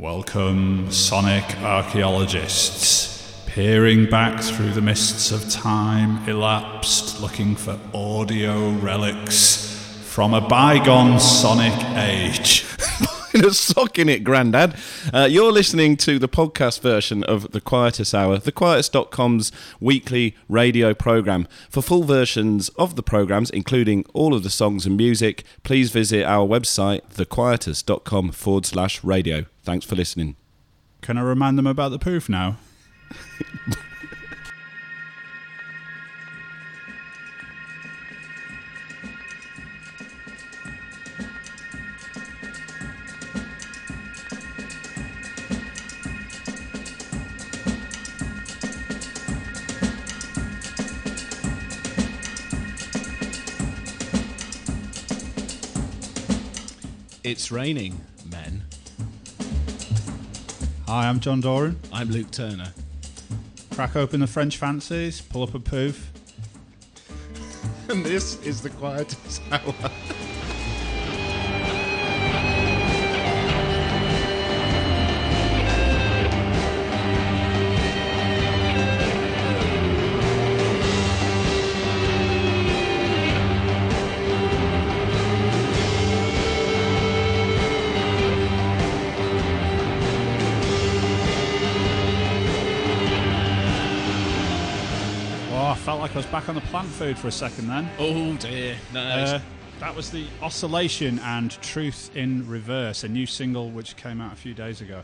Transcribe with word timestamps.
Welcome, 0.00 0.90
sonic 0.90 1.44
archaeologists, 1.60 3.38
peering 3.44 4.08
back 4.08 4.40
through 4.40 4.70
the 4.70 4.80
mists 4.80 5.30
of 5.30 5.50
time 5.50 6.26
elapsed, 6.26 7.20
looking 7.20 7.54
for 7.54 7.78
audio 7.92 8.70
relics 8.70 9.78
from 10.06 10.32
a 10.32 10.40
bygone 10.40 11.20
sonic 11.20 11.78
age. 11.98 12.64
In 13.40 13.46
a 13.46 13.54
sock 13.54 13.98
in 13.98 14.08
it, 14.08 14.22
Grandad. 14.22 14.76
Uh, 15.12 15.26
you're 15.30 15.52
listening 15.52 15.96
to 15.98 16.18
the 16.18 16.28
podcast 16.28 16.80
version 16.80 17.24
of 17.24 17.52
The 17.52 17.60
Quietus 17.60 18.14
Hour, 18.14 18.38
thequietus.com's 18.38 19.50
weekly 19.80 20.36
radio 20.48 20.94
program. 20.94 21.48
For 21.68 21.82
full 21.82 22.04
versions 22.04 22.68
of 22.70 22.96
the 22.96 23.02
programs, 23.02 23.50
including 23.50 24.04
all 24.12 24.34
of 24.34 24.42
the 24.42 24.50
songs 24.50 24.86
and 24.86 24.96
music, 24.96 25.44
please 25.62 25.90
visit 25.90 26.24
our 26.24 26.46
website, 26.46 27.00
thequietus.com 27.14 28.32
forward 28.32 28.66
slash 28.66 29.02
radio. 29.02 29.46
Thanks 29.62 29.86
for 29.86 29.96
listening. 29.96 30.36
Can 31.00 31.16
I 31.16 31.22
remind 31.22 31.56
them 31.56 31.66
about 31.66 31.90
the 31.90 31.98
poof 31.98 32.28
now? 32.28 32.58
It's 57.30 57.52
raining, 57.52 58.00
men. 58.28 58.64
Hi, 60.88 61.08
I'm 61.08 61.20
John 61.20 61.40
Doran. 61.40 61.78
I'm 61.92 62.10
Luke 62.10 62.32
Turner. 62.32 62.72
Crack 63.70 63.94
open 63.94 64.18
the 64.18 64.26
French 64.26 64.56
fancies, 64.56 65.20
pull 65.20 65.44
up 65.44 65.54
a 65.54 65.60
poof. 65.60 66.10
And 67.88 68.04
this 68.04 68.44
is 68.44 68.62
the 68.62 68.70
quietus 68.70 69.40
hour. 69.52 69.74
Like 96.10 96.14
I 96.14 96.18
was 96.18 96.26
back 96.26 96.48
on 96.48 96.54
the 96.54 96.60
plant 96.62 96.88
food 96.88 97.18
for 97.18 97.28
a 97.28 97.32
second 97.32 97.68
then. 97.68 97.88
Oh 97.98 98.34
dear. 98.36 98.76
No, 98.92 99.00
Uh, 99.00 99.40
that 99.78 99.94
was 99.94 100.10
the 100.10 100.26
Oscillation 100.42 101.18
and 101.20 101.50
Truth 101.62 102.10
in 102.14 102.46
Reverse, 102.48 103.04
a 103.04 103.08
new 103.08 103.26
single 103.26 103.70
which 103.70 103.96
came 103.96 104.20
out 104.20 104.32
a 104.32 104.36
few 104.36 104.54
days 104.54 104.80
ago. 104.80 105.02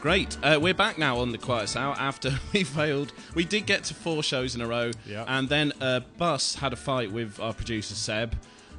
great. 0.00 0.36
Uh, 0.42 0.58
we're 0.60 0.74
back 0.74 0.98
now 0.98 1.16
on 1.20 1.30
the 1.30 1.38
Quiet 1.38 1.76
hour 1.76 1.94
after 1.96 2.32
we 2.52 2.64
failed. 2.64 3.12
We 3.36 3.44
did 3.44 3.66
get 3.66 3.84
to 3.84 3.94
four 3.94 4.22
shows 4.24 4.54
in 4.56 4.60
a 4.60 4.66
row, 4.66 4.90
Yeah. 5.06 5.24
and 5.28 5.48
then 5.48 5.72
uh, 5.80 6.00
Bus 6.18 6.56
had 6.56 6.72
a 6.72 6.76
fight 6.76 7.12
with 7.12 7.38
our 7.38 7.52
producer 7.54 7.94
Seb. 7.94 8.34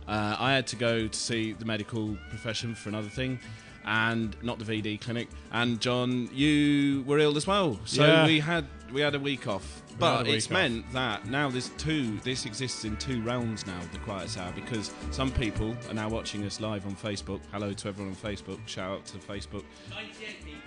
Uh, 0.06 0.36
I 0.38 0.52
had 0.52 0.68
to 0.68 0.76
go 0.76 1.08
to 1.08 1.18
see 1.18 1.54
the 1.54 1.64
medical 1.64 2.18
profession 2.30 2.76
for 2.76 2.90
another 2.90 3.08
thing. 3.10 3.40
And 3.86 4.34
not 4.42 4.60
the 4.60 4.66
VD 4.66 5.02
clinic. 5.02 5.28
And 5.52 5.80
John, 5.82 6.30
you 6.34 7.04
were 7.06 7.20
ill 7.20 7.36
as 7.36 7.46
well, 7.46 7.80
so 7.84 8.06
Yeah. 8.06 8.26
we 8.26 8.40
had 8.40 8.66
we 8.94 9.02
had 9.02 9.14
a 9.16 9.20
week 9.20 9.46
off. 9.48 9.82
But 10.04 10.28
it's 10.28 10.48
off. 10.48 10.52
meant 10.52 10.92
that 10.94 11.26
now 11.28 11.50
there's 11.50 11.70
two. 11.78 12.18
This 12.20 12.46
exists 12.46 12.86
in 12.86 12.98
two 12.98 13.22
realms 13.22 13.66
now. 13.66 13.80
The 13.92 14.00
quiet 14.00 14.38
hour 14.38 14.52
because 14.54 14.92
some 15.12 15.32
people 15.32 15.76
are 15.90 15.94
now 15.94 16.10
watching 16.10 16.44
us 16.46 16.60
live 16.60 16.86
on 16.86 16.96
Facebook. 16.96 17.42
Hello 17.52 17.74
to 17.74 17.88
everyone 17.88 18.14
on 18.14 18.32
Facebook. 18.32 18.60
Shout 18.68 18.92
out 18.92 19.06
to 19.08 19.18
Facebook. 19.18 19.64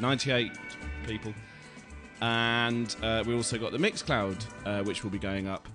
98 0.00 0.52
people. 1.06 1.34
And 2.20 2.96
uh, 3.02 3.24
we 3.26 3.34
also 3.34 3.58
got 3.58 3.72
the 3.72 3.78
Mixcloud, 3.78 4.44
uh, 4.64 4.82
which 4.84 5.04
will 5.04 5.10
be 5.10 5.18
going 5.18 5.46
up 5.48 5.68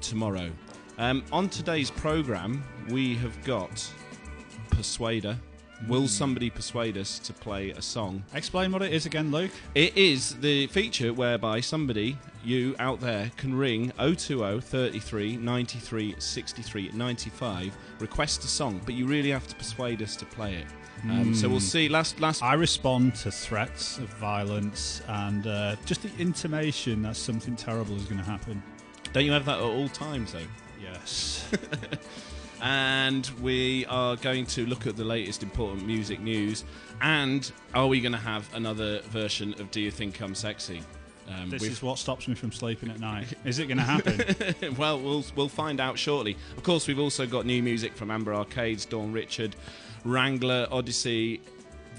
tomorrow. 0.00 0.50
Um, 0.98 1.24
on 1.32 1.48
today's 1.48 1.90
program, 1.90 2.62
we 2.90 3.14
have 3.16 3.42
got 3.44 3.90
Persuader. 4.70 5.36
Will 5.86 6.08
somebody 6.08 6.50
persuade 6.50 6.96
us 6.96 7.18
to 7.20 7.32
play 7.32 7.70
a 7.70 7.82
song? 7.82 8.24
Explain 8.34 8.72
what 8.72 8.82
it 8.82 8.92
is 8.92 9.06
again, 9.06 9.30
Luke. 9.30 9.50
It 9.74 9.96
is 9.96 10.34
the 10.36 10.66
feature 10.68 11.12
whereby 11.12 11.60
somebody, 11.60 12.16
you 12.48 12.74
out 12.78 13.00
there, 13.00 13.30
can 13.36 13.54
ring 13.54 13.92
020 13.98 14.60
33 14.60 15.36
93 15.36 16.14
63 16.18 16.90
95, 16.94 17.76
request 18.00 18.44
a 18.44 18.48
song, 18.48 18.80
but 18.84 18.94
you 18.94 19.06
really 19.06 19.30
have 19.30 19.46
to 19.46 19.54
persuade 19.54 20.02
us 20.02 20.16
to 20.16 20.24
play 20.24 20.54
it. 20.54 20.66
Um, 21.04 21.34
so 21.34 21.48
we'll 21.48 21.60
see. 21.60 21.88
Last 21.88 22.18
last 22.20 22.42
I 22.42 22.54
respond 22.54 23.14
to 23.16 23.30
threats 23.30 23.98
of 23.98 24.08
violence 24.14 25.00
and 25.06 25.46
uh, 25.46 25.76
just 25.84 26.02
the 26.02 26.10
intimation 26.18 27.02
that 27.02 27.16
something 27.16 27.54
terrible 27.54 27.94
is 27.96 28.04
going 28.04 28.18
to 28.18 28.24
happen. 28.24 28.62
don't 29.12 29.24
you 29.24 29.32
have 29.32 29.44
that 29.44 29.58
at 29.58 29.62
all 29.62 29.88
times 29.88 30.32
though? 30.32 30.40
Yes. 30.80 31.48
and 32.62 33.26
we 33.40 33.86
are 33.86 34.16
going 34.16 34.46
to 34.46 34.66
look 34.66 34.86
at 34.86 34.96
the 34.96 35.04
latest 35.04 35.42
important 35.42 35.86
music 35.86 36.20
news. 36.20 36.64
And 37.00 37.50
are 37.74 37.86
we 37.86 38.00
going 38.00 38.12
to 38.12 38.18
have 38.18 38.52
another 38.54 39.00
version 39.02 39.54
of 39.60 39.70
Do 39.70 39.80
You 39.80 39.90
Think 39.90 40.20
I'm 40.20 40.34
Sexy? 40.34 40.82
Um, 41.28 41.50
this 41.50 41.62
is 41.62 41.82
what 41.82 41.98
stops 41.98 42.26
me 42.26 42.34
from 42.34 42.52
sleeping 42.52 42.90
at 42.90 43.00
night. 43.00 43.34
Is 43.44 43.58
it 43.58 43.66
going 43.66 43.78
to 43.78 43.84
happen? 43.84 44.76
well, 44.76 44.98
we'll 44.98 45.24
we'll 45.36 45.48
find 45.48 45.80
out 45.80 45.98
shortly. 45.98 46.36
Of 46.56 46.62
course, 46.62 46.86
we've 46.86 46.98
also 46.98 47.26
got 47.26 47.44
new 47.44 47.62
music 47.62 47.94
from 47.94 48.10
Amber 48.10 48.34
Arcades, 48.34 48.86
Dawn 48.86 49.12
Richard, 49.12 49.54
Wrangler, 50.04 50.66
Odyssey, 50.70 51.40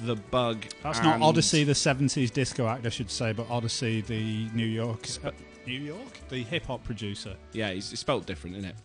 The 0.04 0.16
Bug. 0.16 0.66
That's 0.82 1.02
not 1.04 1.22
Odyssey, 1.22 1.64
the 1.64 1.74
70s 1.74 2.32
disco 2.32 2.68
act, 2.68 2.86
I 2.86 2.90
should 2.90 3.12
say, 3.12 3.34
but 3.34 3.48
Oddisee, 3.50 4.06
the 4.06 4.50
New 4.56 4.66
York. 4.66 5.08
Uh, 5.24 5.32
New 5.68 5.80
York? 5.80 6.20
The 6.30 6.44
hip 6.44 6.66
hop 6.66 6.84
producer. 6.84 7.36
Yeah, 7.54 7.70
it's 7.70 7.98
spelled 8.00 8.26
different, 8.26 8.58
isn't 8.58 8.70
it? 8.70 8.76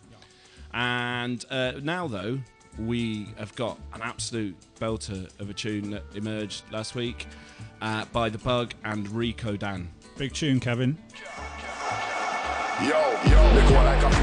And 0.74 1.44
uh, 1.50 1.72
now, 1.82 2.08
though, 2.08 2.40
we 2.78 3.28
have 3.38 3.54
got 3.54 3.78
an 3.94 4.02
absolute 4.02 4.56
belter 4.80 5.28
of 5.40 5.48
a 5.48 5.54
tune 5.54 5.90
that 5.90 6.02
emerged 6.14 6.64
last 6.72 6.94
week 6.94 7.26
uh, 7.80 8.04
by 8.06 8.28
The 8.28 8.38
Bug 8.38 8.74
and 8.84 9.06
Riko 9.08 9.58
Dan. 9.58 9.88
Big 10.16 10.32
tune, 10.32 10.60
Kevin. 10.60 10.98
Yo, 12.82 12.88
yo, 12.88 13.54
they 13.54 13.68
go 13.68 13.74
like 13.74 14.02
a 14.02 14.14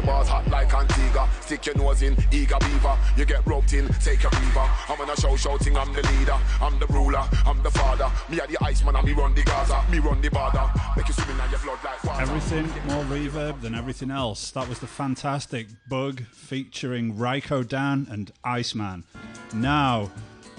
the 0.00 0.06
bars 0.06 0.28
hot 0.28 0.46
like 0.48 0.72
Antigua. 0.72 1.28
Stick 1.40 1.66
your 1.66 1.76
nose 1.76 2.02
in, 2.02 2.16
eager 2.32 2.56
beaver. 2.60 2.96
You 3.16 3.24
get 3.24 3.46
roped 3.46 3.72
in, 3.72 3.88
take 4.00 4.24
a 4.24 4.28
reaver. 4.28 4.66
I'm 4.88 5.00
on 5.00 5.10
a 5.10 5.16
show 5.16 5.36
shouting, 5.36 5.76
I'm 5.76 5.92
the 5.92 6.02
leader, 6.02 6.36
I'm 6.60 6.78
the 6.78 6.86
ruler, 6.86 7.24
I'm 7.46 7.62
the 7.62 7.70
father. 7.70 8.10
Me 8.28 8.40
are 8.40 8.46
the 8.46 8.58
Iceman, 8.62 8.96
and 8.96 9.06
me 9.06 9.12
run 9.12 9.34
the 9.34 9.42
Gaza, 9.42 9.84
me 9.90 9.98
run 9.98 10.20
the 10.20 10.30
border. 10.30 10.70
Make 10.96 11.08
you 11.08 11.14
swimming 11.14 11.42
in 11.44 11.50
your 11.50 11.60
blood 11.60 11.78
like 11.84 12.04
water. 12.04 12.22
Everything 12.22 12.66
more 12.86 13.04
reverb 13.04 13.60
than 13.60 13.74
everything 13.74 14.10
else. 14.10 14.50
That 14.52 14.68
was 14.68 14.78
the 14.78 14.86
fantastic 14.86 15.66
Bug 15.88 16.22
featuring 16.32 17.14
Riko 17.14 17.66
Dan 17.66 18.06
and 18.10 18.32
Iceman. 18.44 19.04
Now, 19.52 20.10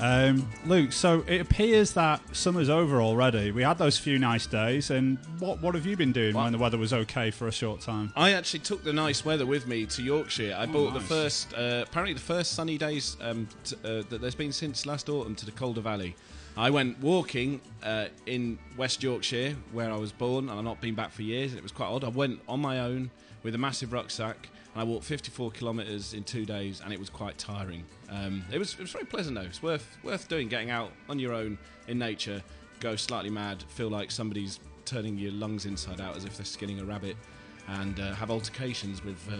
um, 0.01 0.49
Luke, 0.65 0.91
so 0.91 1.23
it 1.27 1.41
appears 1.41 1.93
that 1.93 2.21
summer's 2.35 2.69
over 2.69 3.01
already. 3.01 3.51
We 3.51 3.63
had 3.63 3.77
those 3.77 3.97
few 3.97 4.17
nice 4.19 4.47
days, 4.47 4.89
and 4.89 5.17
what 5.39 5.61
what 5.61 5.75
have 5.75 5.85
you 5.85 5.95
been 5.95 6.11
doing 6.11 6.35
when 6.35 6.51
the 6.51 6.57
weather 6.57 6.77
was 6.77 6.91
okay 6.91 7.31
for 7.31 7.47
a 7.47 7.51
short 7.51 7.81
time? 7.81 8.11
I 8.15 8.33
actually 8.33 8.61
took 8.61 8.83
the 8.83 8.93
nice 8.93 9.23
weather 9.23 9.45
with 9.45 9.67
me 9.67 9.85
to 9.85 10.01
Yorkshire. 10.01 10.55
I 10.57 10.65
bought 10.65 10.93
the 10.93 10.99
first, 10.99 11.53
uh, 11.53 11.85
apparently 11.87 12.13
the 12.13 12.19
first 12.19 12.53
sunny 12.53 12.77
days 12.77 13.15
um, 13.21 13.47
t- 13.63 13.75
uh, 13.83 14.03
that 14.09 14.21
there's 14.21 14.35
been 14.35 14.51
since 14.51 14.85
last 14.85 15.07
autumn 15.09 15.35
to 15.35 15.45
the 15.45 15.51
Calder 15.51 15.81
Valley. 15.81 16.15
I 16.57 16.69
went 16.69 16.99
walking 16.99 17.61
uh, 17.81 18.07
in 18.25 18.59
West 18.75 19.01
Yorkshire, 19.01 19.55
where 19.71 19.89
I 19.91 19.95
was 19.95 20.11
born, 20.11 20.49
and 20.49 20.57
I've 20.57 20.65
not 20.65 20.81
been 20.81 20.95
back 20.95 21.11
for 21.11 21.21
years. 21.21 21.51
And 21.51 21.59
it 21.59 21.63
was 21.63 21.71
quite 21.71 21.87
odd. 21.87 22.03
I 22.03 22.09
went 22.09 22.41
on 22.47 22.59
my 22.59 22.79
own 22.79 23.09
with 23.43 23.55
a 23.55 23.57
massive 23.57 23.93
rucksack, 23.93 24.49
and 24.73 24.81
I 24.81 24.83
walked 24.83 25.05
54 25.05 25.51
kilometres 25.51 26.13
in 26.13 26.23
two 26.23 26.45
days, 26.45 26.81
and 26.83 26.91
it 26.91 26.99
was 26.99 27.09
quite 27.09 27.37
tiring. 27.37 27.85
Um, 28.11 28.43
it 28.51 28.57
was 28.57 28.73
it 28.73 28.79
was 28.81 28.91
very 28.91 29.05
pleasant 29.05 29.35
though. 29.35 29.41
It's 29.41 29.63
worth 29.63 29.97
worth 30.03 30.27
doing, 30.27 30.49
getting 30.49 30.69
out 30.69 30.91
on 31.09 31.17
your 31.17 31.33
own 31.33 31.57
in 31.87 31.97
nature, 31.97 32.43
go 32.79 32.95
slightly 32.95 33.29
mad, 33.29 33.63
feel 33.69 33.89
like 33.89 34.11
somebody's 34.11 34.59
turning 34.85 35.17
your 35.17 35.31
lungs 35.31 35.65
inside 35.65 36.01
out 36.01 36.17
as 36.17 36.25
if 36.25 36.35
they're 36.37 36.45
skinning 36.45 36.79
a 36.81 36.83
rabbit, 36.85 37.15
and 37.69 37.99
uh, 37.99 38.13
have 38.13 38.29
altercations 38.29 39.03
with 39.03 39.17
uh, 39.31 39.37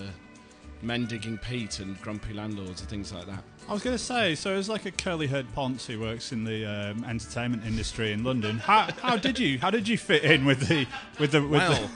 men 0.81 1.06
digging 1.06 1.38
peat 1.38 1.79
and 1.79 2.00
grumpy 2.01 2.33
landlords 2.33 2.81
and 2.81 2.89
things 2.89 3.12
like 3.12 3.25
that. 3.25 3.44
I 3.68 3.73
was 3.73 3.83
going 3.83 3.95
to 3.95 4.03
say, 4.03 4.35
so 4.35 4.53
as 4.53 4.69
like 4.69 4.85
a 4.85 4.91
curly-haired 4.91 5.53
ponce 5.53 5.85
who 5.85 6.00
works 6.00 6.31
in 6.31 6.44
the 6.44 6.65
um, 6.65 7.03
entertainment 7.03 7.63
industry 7.65 8.12
in 8.12 8.23
London, 8.23 8.57
how, 8.57 8.89
how 9.01 9.18
did 9.18 9.38
you 9.38 9.59
how 9.59 9.69
did 9.69 9.88
you 9.88 9.97
fit 9.97 10.23
in 10.23 10.45
with 10.45 10.68
the 10.68 10.88
with 11.19 11.31
the 11.31 11.41
with 11.41 11.51
Well, 11.51 11.73
the, 11.73 11.89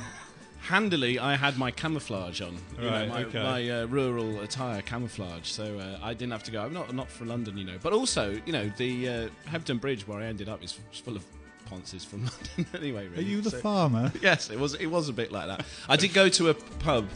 handily, 0.65 1.19
I 1.19 1.35
had 1.35 1.57
my 1.57 1.71
camouflage 1.71 2.41
on, 2.41 2.53
you 2.79 2.87
Right, 2.87 3.07
know, 3.07 3.13
my, 3.13 3.23
okay. 3.25 3.43
my 3.43 3.69
uh, 3.69 3.85
rural 3.87 4.39
attire 4.41 4.81
camouflage, 4.81 5.47
so 5.47 5.79
uh, 5.79 5.99
I 6.03 6.13
didn't 6.13 6.31
have 6.31 6.43
to 6.43 6.51
go. 6.51 6.61
I'm 6.61 6.73
not 6.73 6.93
not 6.93 7.09
for 7.09 7.25
London, 7.25 7.57
you 7.57 7.63
know, 7.65 7.77
but 7.81 7.93
also, 7.93 8.39
you 8.45 8.53
know, 8.53 8.71
the 8.77 9.07
uh, 9.09 9.29
Hebden 9.49 9.79
Bridge 9.79 10.07
where 10.07 10.19
I 10.19 10.25
ended 10.25 10.49
up 10.49 10.63
is 10.63 10.77
full 11.03 11.15
of 11.15 11.23
ponces 11.65 12.03
from 12.05 12.21
London 12.57 12.65
anyway. 12.79 13.07
Are 13.15 13.21
you 13.21 13.41
the 13.41 13.51
So- 13.51 13.59
farmer? 13.59 14.11
Yes, 14.21 14.49
it 14.49 14.59
was. 14.59 14.73
It 14.75 14.87
was 14.87 15.09
a 15.09 15.13
bit 15.13 15.31
like 15.31 15.47
that. 15.47 15.65
I 15.89 15.95
did 15.95 16.13
go 16.13 16.29
to 16.29 16.49
a 16.49 16.53
pub. 16.53 17.07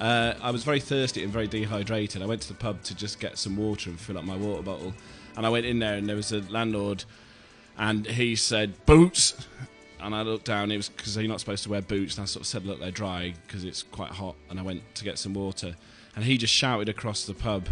Uh, 0.00 0.34
I 0.40 0.50
was 0.52 0.62
very 0.62 0.78
thirsty 0.80 1.24
and 1.24 1.32
very 1.32 1.48
dehydrated. 1.48 2.22
I 2.22 2.26
went 2.26 2.40
to 2.42 2.48
the 2.48 2.54
pub 2.54 2.82
to 2.84 2.94
just 2.94 3.18
get 3.18 3.36
some 3.36 3.56
water 3.56 3.90
and 3.90 3.98
fill 3.98 4.16
up 4.16 4.24
my 4.24 4.36
water 4.36 4.62
bottle. 4.62 4.94
And 5.36 5.44
I 5.44 5.48
went 5.50 5.66
in 5.66 5.78
there, 5.80 5.94
and 5.94 6.08
there 6.08 6.16
was 6.16 6.30
a 6.32 6.40
landlord, 6.50 7.04
and 7.76 8.06
he 8.06 8.36
said 8.36 8.74
boots. 8.86 9.34
And 10.00 10.14
I 10.14 10.22
looked 10.22 10.44
down. 10.46 10.70
It 10.70 10.76
was 10.76 10.88
because 10.88 11.16
you're 11.16 11.26
not 11.28 11.40
supposed 11.40 11.62
to 11.64 11.70
wear 11.70 11.82
boots. 11.82 12.16
And 12.16 12.22
I 12.22 12.26
sort 12.26 12.42
of 12.42 12.46
said, 12.46 12.64
"Look, 12.66 12.80
they're 12.80 12.90
dry 12.90 13.34
because 13.46 13.64
it's 13.64 13.82
quite 13.82 14.10
hot." 14.10 14.36
And 14.50 14.58
I 14.58 14.62
went 14.62 14.82
to 14.96 15.04
get 15.04 15.18
some 15.18 15.34
water, 15.34 15.74
and 16.16 16.24
he 16.24 16.38
just 16.38 16.52
shouted 16.54 16.88
across 16.88 17.24
the 17.24 17.34
pub, 17.34 17.68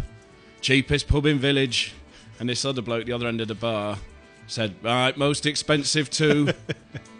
"Cheapest 0.61 1.07
pub 1.07 1.25
in 1.25 1.39
village." 1.39 1.93
And 2.39 2.47
this 2.49 2.63
other 2.65 2.81
bloke, 2.81 3.05
the 3.05 3.13
other 3.13 3.27
end 3.27 3.41
of 3.41 3.47
the 3.47 3.55
bar, 3.55 3.97
said, 4.47 4.75
"Right, 4.83 5.17
most 5.17 5.45
expensive 5.45 6.09
too." 6.09 6.49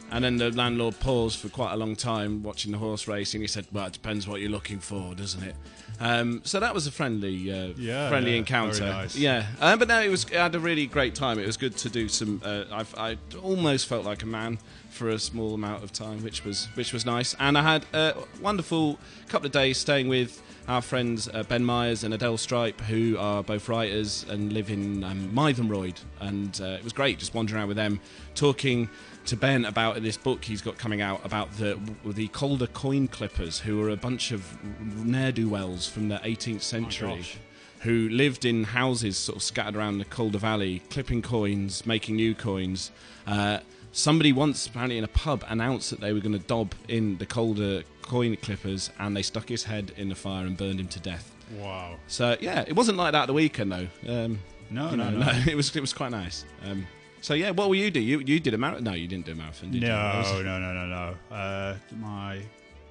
And 0.10 0.24
then 0.24 0.38
the 0.38 0.52
landlord 0.52 0.98
paused 1.02 1.38
for 1.40 1.50
quite 1.50 1.74
a 1.74 1.76
long 1.76 1.94
time 1.94 2.42
watching 2.42 2.72
the 2.72 2.78
horse 2.78 3.10
racing. 3.10 3.42
He 3.42 3.48
said, 3.48 3.68
"Well, 3.74 3.88
it 3.88 3.92
depends 3.94 4.26
what 4.26 4.40
you're 4.40 4.50
looking 4.50 4.80
for, 4.80 5.14
doesn't 5.14 5.44
it?" 5.44 5.54
Um, 6.00 6.40
so 6.46 6.62
that 6.62 6.74
was 6.74 6.88
a 6.88 6.92
friendly, 6.92 7.52
uh, 7.52 7.74
Yeah, 7.78 8.08
friendly 8.08 8.32
yeah, 8.32 8.38
encounter. 8.38 8.86
nice. 8.86 9.18
Yeah, 9.18 9.48
uh, 9.60 9.76
but 9.76 9.90
no, 9.90 10.02
it 10.02 10.10
was. 10.10 10.26
I 10.32 10.36
had 10.44 10.56
a 10.56 10.60
really 10.62 10.86
great 10.86 11.14
time. 11.14 11.40
It 11.40 11.46
was 11.46 11.58
good 11.58 11.76
to 11.80 11.90
do 11.90 12.08
some. 12.08 12.42
Uh, 12.42 12.64
I've, 12.72 12.96
I 12.98 13.18
almost 13.44 13.88
felt 13.88 14.06
like 14.06 14.24
a 14.24 14.28
man 14.28 14.60
for 14.98 15.10
a 15.10 15.20
small 15.20 15.54
amount 15.54 15.84
of 15.84 15.94
time, 15.94 16.24
which 16.24 16.44
was 16.44 16.68
which 16.74 16.92
was 16.92 17.06
nice. 17.06 17.36
And 17.40 17.58
I 17.58 17.62
had 17.62 17.86
a 17.94 18.16
wonderful 18.42 19.00
couple 19.28 19.46
of 19.46 19.52
days 19.52 19.78
staying 19.78 20.10
with 20.10 20.42
our 20.68 20.82
friends 20.82 21.30
uh, 21.34 21.44
Ben 21.44 21.64
Myers 21.64 22.04
and 22.04 22.14
Adelle 22.14 22.38
Stripe, 22.38 22.82
who 22.82 23.18
are 23.18 23.42
both 23.44 23.70
writers 23.70 24.26
and 24.30 24.52
live 24.52 24.70
in 24.70 25.04
um, 25.04 25.32
Mytholmroyd. 25.34 25.96
And 26.20 26.60
uh, 26.62 26.66
it 26.80 26.84
was 26.84 26.94
great 26.94 27.20
just 27.20 27.34
wandering 27.34 27.60
around 27.60 27.68
with 27.70 27.78
them, 27.78 28.00
talking 28.36 28.90
to 29.26 29.38
Ben 29.38 29.66
about 29.66 30.02
this 30.02 30.18
book 30.18 30.44
he's 30.44 30.62
got 30.62 30.78
coming 30.78 31.02
out 31.02 31.24
about 31.26 31.52
the 31.58 31.80
the 32.06 32.28
Calder 32.30 32.68
coin 32.68 33.08
clippers, 33.08 33.60
who 33.60 33.82
are 33.82 33.90
a 33.90 33.98
bunch 33.98 34.32
of 34.32 34.58
ne'er 35.06 35.32
do 35.32 35.48
wells 35.48 35.88
from 35.88 36.10
the 36.10 36.18
18th 36.18 36.62
century 36.62 37.18
gosh. 37.18 37.38
who 37.82 38.10
lived 38.10 38.46
in 38.46 38.64
houses 38.64 39.18
sort 39.18 39.36
of 39.36 39.44
scattered 39.44 39.76
around 39.76 40.00
the 40.00 40.06
Calder 40.06 40.38
Valley, 40.38 40.82
clipping 40.90 41.22
coins, 41.22 41.86
making 41.86 42.16
new 42.16 42.34
coins. 42.34 42.92
Uh, 43.26 43.60
somebody 43.98 44.32
once, 44.32 44.68
apparently 44.68 44.98
in 44.98 45.04
a 45.04 45.08
pub, 45.10 45.44
announced 45.48 45.90
that 45.90 46.00
they 46.00 46.14
were 46.14 46.20
going 46.20 46.38
to 46.40 46.46
dob 46.48 46.74
in 46.88 47.18
the 47.18 47.26
Calder 47.26 47.84
coin 48.04 48.36
clippers, 48.38 48.92
and 49.00 49.18
they 49.18 49.22
stuck 49.24 49.50
his 49.50 49.64
head 49.64 49.92
in 49.98 50.08
the 50.10 50.16
fire 50.16 50.46
and 50.46 50.56
burned 50.56 50.80
him 50.80 50.88
to 50.88 51.00
death. 51.00 51.34
Wow. 51.60 51.96
So 52.08 52.38
yeah, 52.40 52.64
it 52.68 52.76
wasn't 52.76 52.98
like 52.98 53.14
that 53.14 53.26
the 53.28 53.34
weekend 53.34 53.72
though. 53.72 53.88
Um, 54.08 54.40
No, 54.70 54.92
you 54.92 54.98
no, 54.98 55.10
know, 55.10 55.20
no. 55.20 55.44
It 55.48 55.56
was 55.56 55.76
it 55.76 55.82
was 55.82 55.94
quite 55.94 56.12
nice. 56.12 56.46
Um, 56.66 56.86
so 57.22 57.34
yeah, 57.34 57.52
what 57.52 57.68
will 57.70 57.76
you 57.76 57.90
do? 57.90 58.00
You 58.00 58.20
you 58.20 58.40
did 58.40 58.54
a 58.54 58.58
marathon? 58.58 58.84
No, 58.84 58.94
you 58.94 59.08
didn't 59.08 59.26
do 59.26 59.32
a 59.32 59.36
marathon. 59.36 59.72
Did 59.72 59.82
you? 59.82 59.88
No, 59.88 60.42
no, 60.44 60.60
no, 60.60 60.74
no, 60.74 60.86
no. 60.86 61.36
Uh, 61.36 61.76
my 62.00 62.42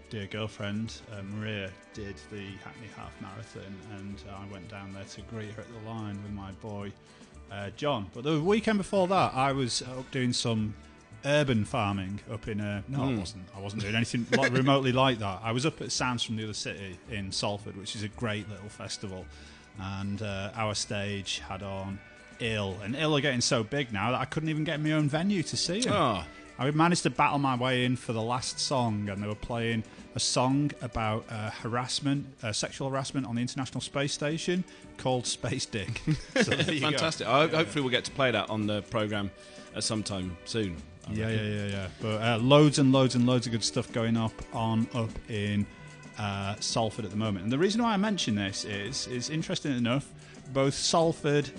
dear 0.09 0.27
girlfriend 0.27 1.01
uh, 1.13 1.23
Maria 1.23 1.71
did 1.93 2.15
the 2.31 2.45
Hackney 2.65 2.89
Half 2.97 3.13
Marathon, 3.21 3.75
and 3.97 4.17
I 4.41 4.51
went 4.53 4.69
down 4.69 4.93
there 4.93 5.05
to 5.05 5.21
greet 5.23 5.51
her 5.53 5.63
at 5.63 5.69
the 5.69 5.91
line 5.91 6.19
with 6.23 6.33
my 6.33 6.53
boy 6.63 6.93
uh, 7.53 7.71
John. 7.77 8.07
But 8.15 8.25
the 8.25 8.41
weekend 8.41 8.79
before 8.79 9.07
that, 9.09 9.35
I 9.35 9.53
was 9.53 9.83
up 9.83 10.11
doing 10.11 10.33
some 10.33 10.75
urban 11.27 11.65
farming 11.65 12.21
up 12.33 12.49
in. 12.49 12.61
Uh, 12.61 12.83
no, 12.89 13.05
I 13.05 13.15
wasn't. 13.15 13.45
I 13.57 13.61
wasn't 13.61 13.83
doing 13.83 13.95
anything 13.95 14.27
like 14.37 14.53
remotely 14.55 14.93
like 14.93 15.19
that. 15.19 15.41
I 15.43 15.53
was 15.53 15.67
up 15.67 15.81
at 15.81 15.93
Sounds 15.93 16.23
from 16.23 16.37
the 16.37 16.45
Other 16.45 16.55
City 16.55 16.99
in 17.11 17.33
Salford, 17.33 17.77
which 17.77 17.97
is 17.97 18.03
a 18.03 18.09
great 18.09 18.49
little 18.49 18.69
festival, 18.69 19.27
and 19.81 20.23
uh, 20.23 20.51
our 20.55 20.75
stage 20.75 21.43
had 21.47 21.63
on. 21.63 21.99
Ill 22.39 22.77
and 22.85 22.95
Ill 22.95 23.17
are 23.17 23.23
getting 23.23 23.41
so 23.41 23.63
big 23.63 23.95
now 23.95 24.11
that 24.11 24.21
I 24.21 24.27
couldn't 24.27 24.51
even 24.51 24.63
get 24.63 24.79
my 24.79 24.93
own 24.93 25.09
venue 25.09 25.43
to 25.43 25.57
see 25.57 25.81
them. 25.81 25.93
Oh. 25.95 26.25
I 26.59 26.71
managed 26.71 27.03
to 27.03 27.11
battle 27.11 27.39
my 27.39 27.55
way 27.55 27.85
in 27.85 27.97
for 27.97 28.13
the 28.13 28.23
last 28.23 28.59
song, 28.59 29.09
and 29.09 29.23
they 29.23 29.27
were 29.27 29.35
playing 29.35 29.85
a 30.15 30.21
song 30.21 30.71
about 30.81 31.25
uh, 31.31 31.51
harassment, 31.51 32.27
uh, 32.43 32.53
sexual 32.53 32.89
harassment 32.89 33.27
on 33.27 33.35
the 33.35 33.43
International 33.43 33.81
Space 33.81 34.13
Station 34.13 34.65
called 34.97 35.27
Space 35.27 35.67
Dick. 35.67 36.01
So 36.43 36.51
there 36.51 36.73
you 36.73 36.81
go. 36.81 36.91
Fantastic. 36.91 37.27
I, 37.27 37.47
hopefully, 37.49 37.83
we'll 37.83 37.91
get 37.91 38.05
to 38.05 38.11
play 38.11 38.31
that 38.31 38.49
on 38.49 38.67
the 38.67 38.83
program 38.83 39.31
at 39.75 39.85
some 39.85 40.03
time 40.03 40.37
soon. 40.45 40.77
I 41.09 41.13
Yeah, 41.13 41.27
reckon. 41.27 41.47
yeah, 41.47 41.53
yeah, 41.53 41.67
yeah. 41.67 41.89
But 42.01 42.23
uh, 42.23 42.39
loads 42.39 42.79
and 42.79 42.93
loads 42.93 43.15
and 43.15 43.27
loads 43.27 43.47
of 43.47 43.53
good 43.53 43.65
stuff 43.65 43.93
going 43.93 44.17
up 44.17 44.33
on 44.55 44.89
up 44.95 45.11
in 45.29 45.67
uh, 46.19 46.55
Salford 46.61 47.05
at 47.05 47.11
the 47.11 47.17
moment. 47.17 47.45
And 47.45 47.53
the 47.53 47.59
reason 47.59 47.83
why 47.83 47.93
I 47.93 47.97
mention 47.97 48.35
this 48.35 48.65
is, 48.65 49.07
is 49.09 49.31
interesting 49.31 49.77
enough, 49.77 50.11
both 50.53 50.75
Salford 50.75 51.51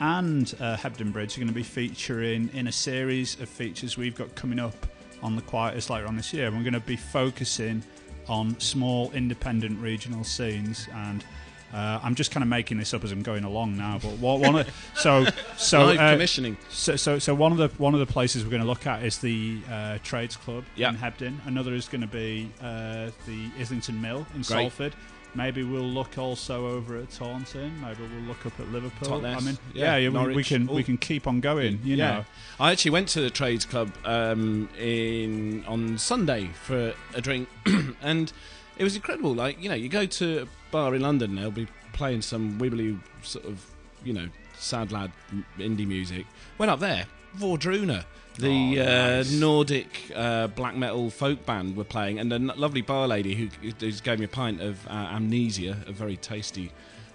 and 0.00 0.54
uh, 0.60 0.76
Hebden 0.76 1.12
Bridge 1.12 1.36
are 1.36 1.40
going 1.40 1.48
to 1.48 1.54
be 1.54 1.62
featuring 1.62 2.50
in 2.54 2.66
a 2.68 2.72
series 2.72 3.40
of 3.40 3.48
features 3.48 3.96
we've 3.96 4.14
got 4.14 4.34
coming 4.34 4.58
up 4.58 4.74
on 5.22 5.34
the 5.36 5.42
Quietus 5.42 5.90
later 5.90 6.06
on 6.06 6.16
this 6.16 6.32
year. 6.32 6.46
And 6.46 6.56
we're 6.56 6.62
going 6.62 6.74
to 6.74 6.80
be 6.80 6.96
focusing 6.96 7.82
on 8.28 8.58
small 8.60 9.10
independent 9.12 9.80
regional 9.80 10.24
scenes 10.24 10.88
and. 10.94 11.24
Uh, 11.74 12.00
I'm 12.02 12.14
just 12.14 12.30
kind 12.30 12.42
of 12.42 12.48
making 12.48 12.78
this 12.78 12.94
up 12.94 13.04
as 13.04 13.12
I'm 13.12 13.22
going 13.22 13.44
along 13.44 13.76
now, 13.76 13.98
but 14.00 14.12
what, 14.12 14.40
one 14.40 14.56
of 14.56 14.90
so 14.96 15.26
so 15.56 15.80
uh, 15.88 16.12
commissioning. 16.12 16.56
so, 16.70 16.96
so, 16.96 17.18
so 17.18 17.34
one 17.34 17.52
of 17.52 17.58
the 17.58 17.68
one 17.76 17.92
of 17.94 18.00
the 18.00 18.06
places 18.06 18.44
we're 18.44 18.50
going 18.50 18.62
to 18.62 18.68
look 18.68 18.86
at 18.86 19.02
is 19.02 19.18
the 19.18 19.58
uh, 19.70 19.98
Trades 20.02 20.36
Club 20.36 20.64
Yeah. 20.76 20.90
in 20.90 20.96
Hebden. 20.96 21.44
Another 21.46 21.74
is 21.74 21.88
going 21.88 22.00
to 22.02 22.06
be 22.06 22.50
uh, 22.62 23.10
the 23.26 23.50
Islington 23.58 24.00
Mill 24.00 24.18
in 24.34 24.42
Great. 24.42 24.44
Salford. 24.46 24.94
Maybe 25.34 25.64
we'll 25.64 25.82
look 25.82 26.16
also 26.16 26.66
over 26.66 26.96
at 26.96 27.10
Taunton. 27.10 27.78
Maybe 27.82 28.00
we'll 28.00 28.22
look 28.26 28.46
up 28.46 28.58
at 28.58 28.70
Liverpool. 28.72 29.20
Totnes, 29.20 29.36
I 29.36 29.40
mean, 29.40 29.58
yeah, 29.74 29.96
yeah, 29.96 30.08
we, 30.08 30.36
we 30.36 30.42
can 30.42 30.66
we 30.66 30.82
can 30.82 30.96
keep 30.96 31.26
on 31.26 31.40
going. 31.40 31.78
You 31.84 31.96
yeah. 31.96 32.10
know, 32.10 32.24
I 32.58 32.72
actually 32.72 32.92
went 32.92 33.08
to 33.08 33.20
the 33.20 33.28
trades 33.28 33.66
club 33.66 33.92
um, 34.06 34.70
in 34.78 35.62
on 35.66 35.98
Sunday 35.98 36.48
for 36.62 36.94
a 37.12 37.20
drink, 37.20 37.50
and 38.00 38.32
it 38.78 38.84
was 38.84 38.96
incredible. 38.96 39.34
Like 39.34 39.62
you 39.62 39.68
know, 39.68 39.74
you 39.74 39.88
go 39.88 40.06
to 40.06 40.42
a 40.42 40.46
bar 40.70 40.94
in 40.94 41.02
London, 41.02 41.34
they'll 41.36 41.50
be 41.50 41.68
playing 41.92 42.22
some 42.22 42.58
wibbly 42.58 42.98
sort 43.22 43.44
of 43.46 43.64
you 44.04 44.12
know 44.12 44.28
sad 44.58 44.92
lad 44.92 45.12
indie 45.58 45.86
music. 45.86 46.26
Went 46.58 46.70
up 46.70 46.80
there, 46.80 47.06
Wardruna. 47.38 48.04
The 48.38 48.80
Oh, 48.80 48.82
uh. 48.82 49.24
Nordic 49.32 50.12
uh, 50.14 50.48
black 50.48 50.76
metal 50.76 51.08
folk 51.08 51.46
band 51.46 51.74
were 51.74 51.84
playing, 51.84 52.18
and 52.18 52.30
a 52.32 52.34
n- 52.36 52.52
lovely 52.56 52.82
bar 52.82 53.08
lady 53.08 53.34
who, 53.34 53.46
who 53.62 53.92
gave 53.92 54.18
me 54.18 54.26
a 54.26 54.28
pint 54.28 54.60
of 54.60 54.86
uh, 54.88 54.90
Amnesia, 54.90 55.78
a 55.86 55.92
very 55.92 56.18
tasty 56.18 56.70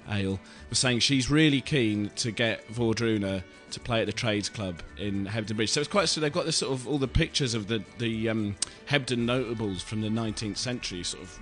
ale, 0.09 0.39
was 0.69 0.79
saying 0.79 0.97
she's 0.99 1.29
really 1.29 1.61
keen 1.61 2.09
to 2.15 2.31
get 2.31 2.67
Wardruna 2.73 3.43
to 3.69 3.79
play 3.79 4.01
at 4.01 4.07
the 4.07 4.11
Trades 4.11 4.49
Club 4.49 4.81
in 4.97 5.27
Hebden 5.27 5.55
Bridge. 5.57 5.69
So 5.69 5.79
it's 5.81 5.89
quite 5.89 6.09
so 6.09 6.19
they've 6.21 6.33
got 6.33 6.45
this 6.47 6.57
sort 6.57 6.73
of 6.73 6.87
all 6.87 6.97
the 6.97 7.07
pictures 7.07 7.53
of 7.53 7.67
the 7.67 7.83
the 7.99 8.27
um, 8.27 8.55
Hebden 8.89 9.19
notables 9.19 9.83
from 9.83 10.01
the 10.01 10.09
19th 10.09 10.57
century, 10.57 11.03
sort 11.03 11.21
of 11.21 11.39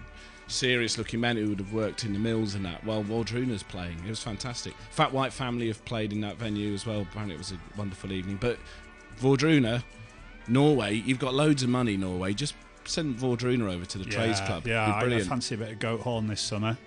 serious 0.50 0.98
looking 0.98 1.20
men 1.20 1.38
who 1.38 1.50
would 1.50 1.60
have 1.60 1.74
worked 1.74 2.04
in 2.04 2.14
the 2.14 2.20
mills 2.20 2.56
and 2.56 2.66
that 2.66 2.84
while 2.84 3.04
Wardruna's 3.04 3.64
playing. 3.64 3.98
It 4.06 4.10
was 4.10 4.22
fantastic. 4.22 4.74
Fat 4.92 5.14
White 5.14 5.32
Family 5.34 5.68
have 5.68 5.84
played 5.86 6.12
in 6.12 6.22
that 6.22 6.38
venue 6.38 6.74
as 6.74 6.86
well. 6.86 7.02
Apparently 7.02 7.36
it 7.36 7.38
was 7.38 7.52
a 7.52 7.60
wonderful 7.78 8.12
evening. 8.12 8.38
But 8.40 8.58
Vordruna, 9.20 9.84
Norway, 10.48 10.96
you've 10.96 11.20
got 11.20 11.34
loads 11.34 11.64
of 11.64 11.70
money, 11.70 11.98
Norway. 11.98 12.34
Just 12.34 12.56
send 12.86 13.18
Wardruna 13.18 13.72
over 13.74 13.86
to 13.86 13.98
the 13.98 14.06
Trades 14.06 14.42
Club. 14.42 14.66
Yeah, 14.68 14.84
I, 14.84 15.06
I 15.06 15.20
fancy 15.22 15.56
a 15.56 15.58
bit 15.58 15.72
of 15.72 15.80
goat 15.80 16.02
horn 16.02 16.28
this 16.28 16.42
summer. 16.42 16.78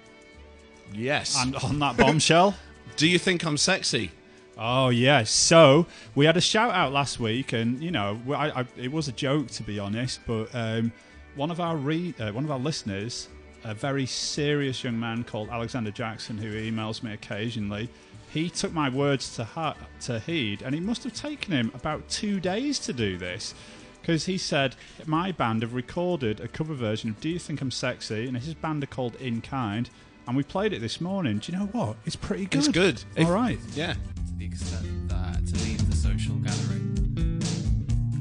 yes. 0.93 1.37
And 1.41 1.57
on 1.57 1.79
that 1.79 1.97
bombshell. 1.97 2.55
Do 2.97 3.09
you 3.09 3.19
think 3.19 3.45
I'm 3.45 3.57
sexy? 3.57 4.11
Oh 4.59 4.91
yes. 4.91 5.31
So 5.31 5.87
we 6.15 6.27
had 6.27 6.37
a 6.37 6.41
shout 6.41 6.75
out 6.75 6.93
last 6.93 7.19
week, 7.19 7.53
and 7.53 7.83
you 7.83 7.91
know, 7.91 8.21
I, 8.29 8.61
I, 8.61 8.67
it 8.77 8.93
was 8.93 9.09
a 9.09 9.13
joke 9.13 9.49
to 9.53 9.63
be 9.63 9.79
honest. 9.79 10.21
But 10.27 10.51
um, 10.53 10.93
one 11.37 11.51
of 11.51 11.61
our 11.61 11.77
re- 11.77 12.15
uh, 12.21 12.33
one 12.33 12.45
of 12.45 12.51
our 12.51 12.59
listeners, 12.59 13.29
a 13.65 13.75
very 13.75 14.07
serious 14.07 14.83
young 14.85 14.99
man 14.99 15.25
called 15.25 15.49
Alexander 15.51 15.91
Jackson, 15.91 16.39
who 16.39 16.53
emails 16.53 17.03
me 17.03 17.13
occasionally, 17.13 17.89
he 18.33 18.49
took 18.51 18.73
my 18.73 18.89
words 18.89 19.35
to 19.37 19.45
ha- 19.45 19.77
to 20.03 20.19
heed, 20.21 20.63
and 20.63 20.75
it 20.75 20.83
must 20.83 21.05
have 21.05 21.13
taken 21.13 21.53
him 21.53 21.71
about 21.75 22.09
two 22.09 22.41
days 22.41 22.79
to 22.81 22.93
do 22.93 23.19
this. 23.19 23.55
Because 24.01 24.25
he 24.27 24.37
said, 24.37 24.75
My 25.07 25.31
band 25.31 25.63
have 25.63 25.75
recorded 25.75 26.41
a 26.41 26.49
cover 26.49 26.75
version 26.75 27.11
of 27.11 27.21
Do 27.21 27.29
You 27.29 27.39
Think 27.39 27.61
I'm 27.61 27.71
Sexy? 27.71 28.27
And 28.27 28.37
his 28.37 28.55
band 28.55 28.83
are 28.83 28.87
called 28.89 29.15
In 29.17 29.41
Kind. 29.41 29.91
And 30.27 30.37
we 30.37 30.43
played 30.43 30.73
it 30.73 30.81
this 30.81 31.01
morning. 31.01 31.39
Do 31.39 31.53
you 31.53 31.59
know 31.59 31.67
what? 31.67 31.97
It's 32.05 32.17
pretty 32.17 32.47
good. 32.47 32.59
It's 32.59 32.69
good. 32.69 33.03
If- 33.15 33.27
All 33.29 33.33
right. 33.33 33.59
Yeah. 33.75 33.93
to 33.93 33.99
the 34.39 34.45
extent 34.47 35.09
that 35.09 35.47
to 35.47 35.55
leave 35.65 35.89
the 35.89 35.95
social 35.97 36.35
gathering, 36.37 37.41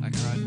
I 0.04 0.10
cried 0.12 0.46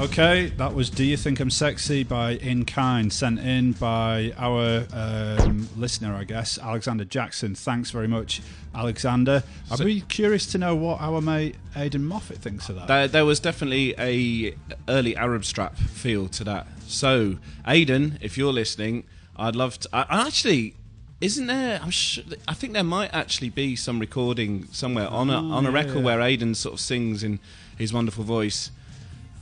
Okay, 0.00 0.46
that 0.56 0.74
was 0.74 0.88
Do 0.88 1.04
You 1.04 1.18
Think 1.18 1.40
I'm 1.40 1.50
Sexy 1.50 2.04
by 2.04 2.30
In 2.30 2.64
Kind, 2.64 3.12
sent 3.12 3.38
in 3.38 3.72
by 3.72 4.32
our 4.38 4.86
um, 4.94 5.68
listener, 5.76 6.14
I 6.14 6.24
guess, 6.24 6.56
Alexander 6.56 7.04
Jackson. 7.04 7.54
Thanks 7.54 7.90
very 7.90 8.08
much, 8.08 8.40
Alexander. 8.74 9.42
I'd 9.70 9.76
So- 9.76 9.84
be 9.84 10.00
curious 10.00 10.46
to 10.52 10.58
know 10.58 10.74
what 10.74 11.02
our 11.02 11.20
mate 11.20 11.56
Aidan 11.76 12.06
Moffat 12.06 12.38
thinks 12.38 12.70
of 12.70 12.76
that. 12.76 12.88
There, 12.88 13.08
there 13.08 13.24
was 13.26 13.40
definitely 13.40 13.94
a 13.98 14.54
early 14.88 15.14
Arab 15.16 15.44
strap 15.44 15.76
feel 15.76 16.28
to 16.28 16.44
that. 16.44 16.66
So, 16.86 17.36
Aidan, 17.66 18.18
if 18.22 18.38
you're 18.38 18.54
listening, 18.54 19.04
I'd 19.36 19.54
love 19.54 19.80
to. 19.80 19.88
I, 19.92 20.06
I 20.08 20.26
actually, 20.26 20.76
isn't 21.20 21.46
there? 21.46 21.78
I'm 21.82 21.90
sure. 21.90 22.24
I 22.48 22.54
think 22.54 22.72
there 22.72 22.82
might 22.82 23.12
actually 23.12 23.50
be 23.50 23.76
some 23.76 23.98
recording 23.98 24.66
somewhere 24.72 25.08
on 25.08 25.28
a 25.28 25.36
on 25.36 25.66
a 25.66 25.70
record 25.70 25.96
yeah. 25.96 26.04
where 26.04 26.20
Aidan 26.22 26.54
sort 26.54 26.72
of 26.72 26.80
sings 26.80 27.22
in 27.22 27.38
his 27.76 27.92
wonderful 27.92 28.24
voice. 28.24 28.70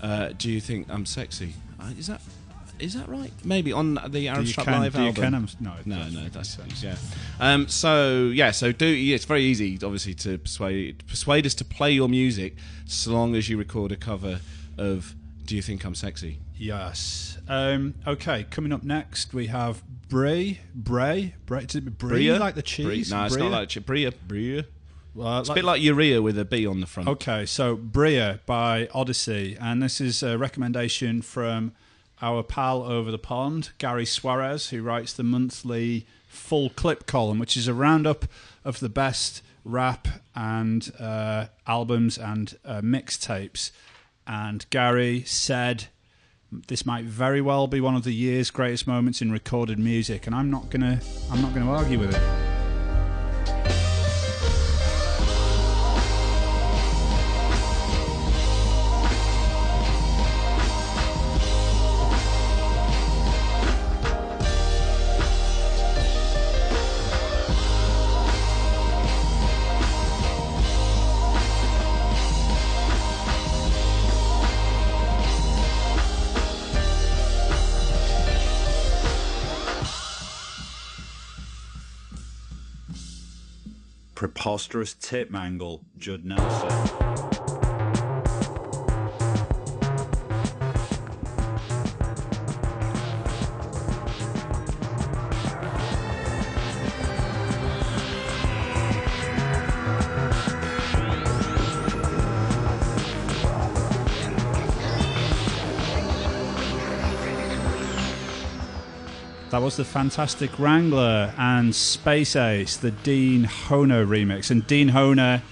Uh, 0.00 0.31
do 0.37 0.50
you 0.50 0.61
think 0.61 0.87
I'm 0.90 1.07
sexy? 1.07 1.55
Uh, 1.81 1.90
is 1.99 2.07
that 2.07 2.21
is 2.78 2.95
that 2.95 3.09
right? 3.09 3.33
Maybe 3.45 3.73
on 3.73 3.99
the 4.09 4.28
Arab 4.28 4.47
Strap 4.47 4.67
Live 4.69 4.93
do 4.95 5.00
you 5.00 5.07
album. 5.09 5.23
ken 5.23 5.35
him? 5.35 5.49
No, 5.59 5.75
No, 5.85 6.09
no, 6.09 6.28
that's 6.28 6.50
sense. 6.50 6.83
yeah. 6.83 6.95
Um, 7.40 7.67
so 7.67 8.26
yeah, 8.33 8.52
so 8.52 8.71
do 8.73 8.87
yeah, 8.87 9.17
it's 9.17 9.25
very 9.25 9.43
easy, 9.43 9.75
obviously, 9.83 10.14
to 10.14 10.38
persuade 10.38 11.05
persuade 11.09 11.45
us 11.47 11.55
to 11.55 11.64
play 11.64 11.90
your 11.93 12.09
music, 12.09 12.55
so 12.87 13.11
long 13.12 13.35
as 13.35 13.49
you 13.49 13.57
record 13.59 13.90
a 13.90 13.97
cover 13.97 14.40
of 14.76 15.14
"Do 15.45 15.57
You 15.57 15.62
Think 15.62 15.85
I'm 15.85 15.95
Sexy." 15.97 16.38
Yes. 16.57 17.38
Um, 17.49 17.95
okay, 18.07 18.45
coming 18.50 18.73
up 18.73 18.83
next 18.85 19.33
we 19.35 19.47
have 19.47 19.83
Brie, 20.09 20.61
Bray, 20.75 21.35
Bray, 21.47 21.62
it 21.62 21.99
Brie, 21.99 22.11
Bria, 22.11 22.38
like 22.38 22.55
the 22.55 22.62
cheese? 22.62 22.87
Brie- 22.87 23.17
No, 23.19 23.25
it's 23.26 23.37
not 23.37 23.50
like 23.50 23.69
che- 23.71 23.81
Bria. 23.81 24.12
Bria. 24.12 24.64
Well, 25.15 25.41
It's 25.41 25.49
a 25.49 25.55
bit 25.55 25.65
like 25.65 25.83
urea 25.83 26.23
with 26.23 26.38
a 26.38 26.45
B 26.45 26.67
on 26.67 26.81
the 26.81 26.87
front. 26.87 27.09
Okay, 27.09 27.47
so 27.47 27.77
Bria 27.77 28.41
by 28.47 28.88
Odyssey, 28.95 29.57
and 29.61 29.83
this 29.83 30.00
is 30.00 30.23
a 30.23 30.38
recommendation 30.38 31.23
from 31.23 31.73
our 32.21 32.43
pal 32.43 32.83
over 32.83 33.11
the 33.11 33.19
pond, 33.19 33.71
Gary 33.79 34.05
Suarez, 34.07 34.71
who 34.71 34.83
writes 34.83 35.12
the 35.12 35.23
monthly 35.23 36.07
full 36.27 36.71
clip 36.71 37.07
column, 37.07 37.38
which 37.38 37.57
is 37.57 37.69
a 37.69 37.75
roundup 37.75 38.27
of 38.65 38.81
the 38.81 38.88
best 38.88 39.43
rap 39.65 40.09
and 40.35 40.93
uh, 40.99 41.47
albums 41.67 42.19
and 42.19 42.57
uh, 42.65 42.81
mixtapes. 42.81 43.71
And 44.27 44.67
Gary 44.71 45.23
said 45.25 45.87
this 46.50 46.87
might 46.87 47.05
very 47.05 47.41
well 47.41 47.67
be 47.67 47.81
one 47.81 47.95
of 47.95 48.05
the 48.05 48.15
year's 48.15 48.50
greatest 48.50 48.87
moments 48.87 49.21
in 49.21 49.31
recorded 49.31 49.79
music, 49.79 50.27
and 50.27 50.35
I'm 50.35 50.50
not 50.50 50.71
gonna 50.71 51.00
I'm 51.31 51.43
not 51.43 51.55
gonna 51.55 51.71
argue 51.71 51.99
with 51.99 52.15
it. 52.15 52.48
Preposterous 84.49 84.95
tip 84.95 85.31
mangle, 85.31 85.83
Judd 85.99 86.25
Nelson. 86.25 86.71
That 109.59 109.65
was 109.65 109.77
the 109.77 109.85
fantastic 109.85 110.57
Wrangler 110.61 111.35
and 111.37 111.75
Space 111.75 112.37
Ace, 112.37 112.77
the 112.77 112.93
Dean 112.93 113.43
Honer 113.43 114.07
remix. 114.07 114.53
And 114.53 114.65
Dean 114.69 114.87
Honer, 114.87 115.43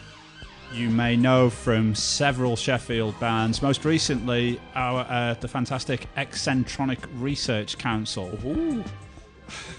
you 0.72 0.90
may 0.90 1.16
know 1.16 1.50
from 1.50 1.92
several 1.92 2.54
Sheffield 2.54 3.18
bands. 3.18 3.62
Most 3.62 3.84
recently, 3.84 4.60
our 4.76 5.00
uh, 5.10 5.34
the 5.40 5.48
fantastic 5.48 6.06
Eccentronic 6.16 7.00
Research 7.14 7.78
Council. 7.78 8.38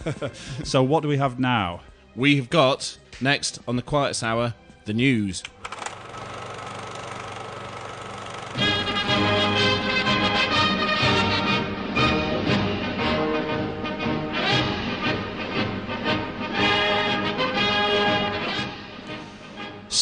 so, 0.65 0.83
what 0.83 1.03
do 1.03 1.07
we 1.07 1.15
have 1.15 1.39
now? 1.39 1.79
We've 2.13 2.49
got 2.49 2.97
next 3.21 3.59
on 3.65 3.77
the 3.77 3.81
Quietus 3.81 4.23
Hour 4.23 4.53
the 4.83 4.93
news. 4.93 5.41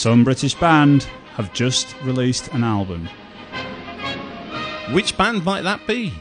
Some 0.06 0.24
British 0.24 0.54
band 0.54 1.02
have 1.34 1.52
just 1.52 2.00
released 2.04 2.50
an 2.50 2.64
album. 2.64 3.10
Which 4.92 5.18
band 5.18 5.44
might 5.44 5.64
that 5.64 5.88
be? 5.88 6.14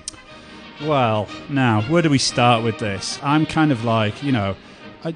Well, 0.81 1.29
now, 1.51 1.83
where 1.83 2.01
do 2.01 2.09
we 2.09 2.17
start 2.17 2.65
with 2.65 2.79
this? 2.79 3.19
I'm 3.23 3.45
kind 3.45 3.71
of 3.71 3.85
like, 3.85 4.23
you 4.23 4.33
know, 4.33 4.57
I, 5.05 5.15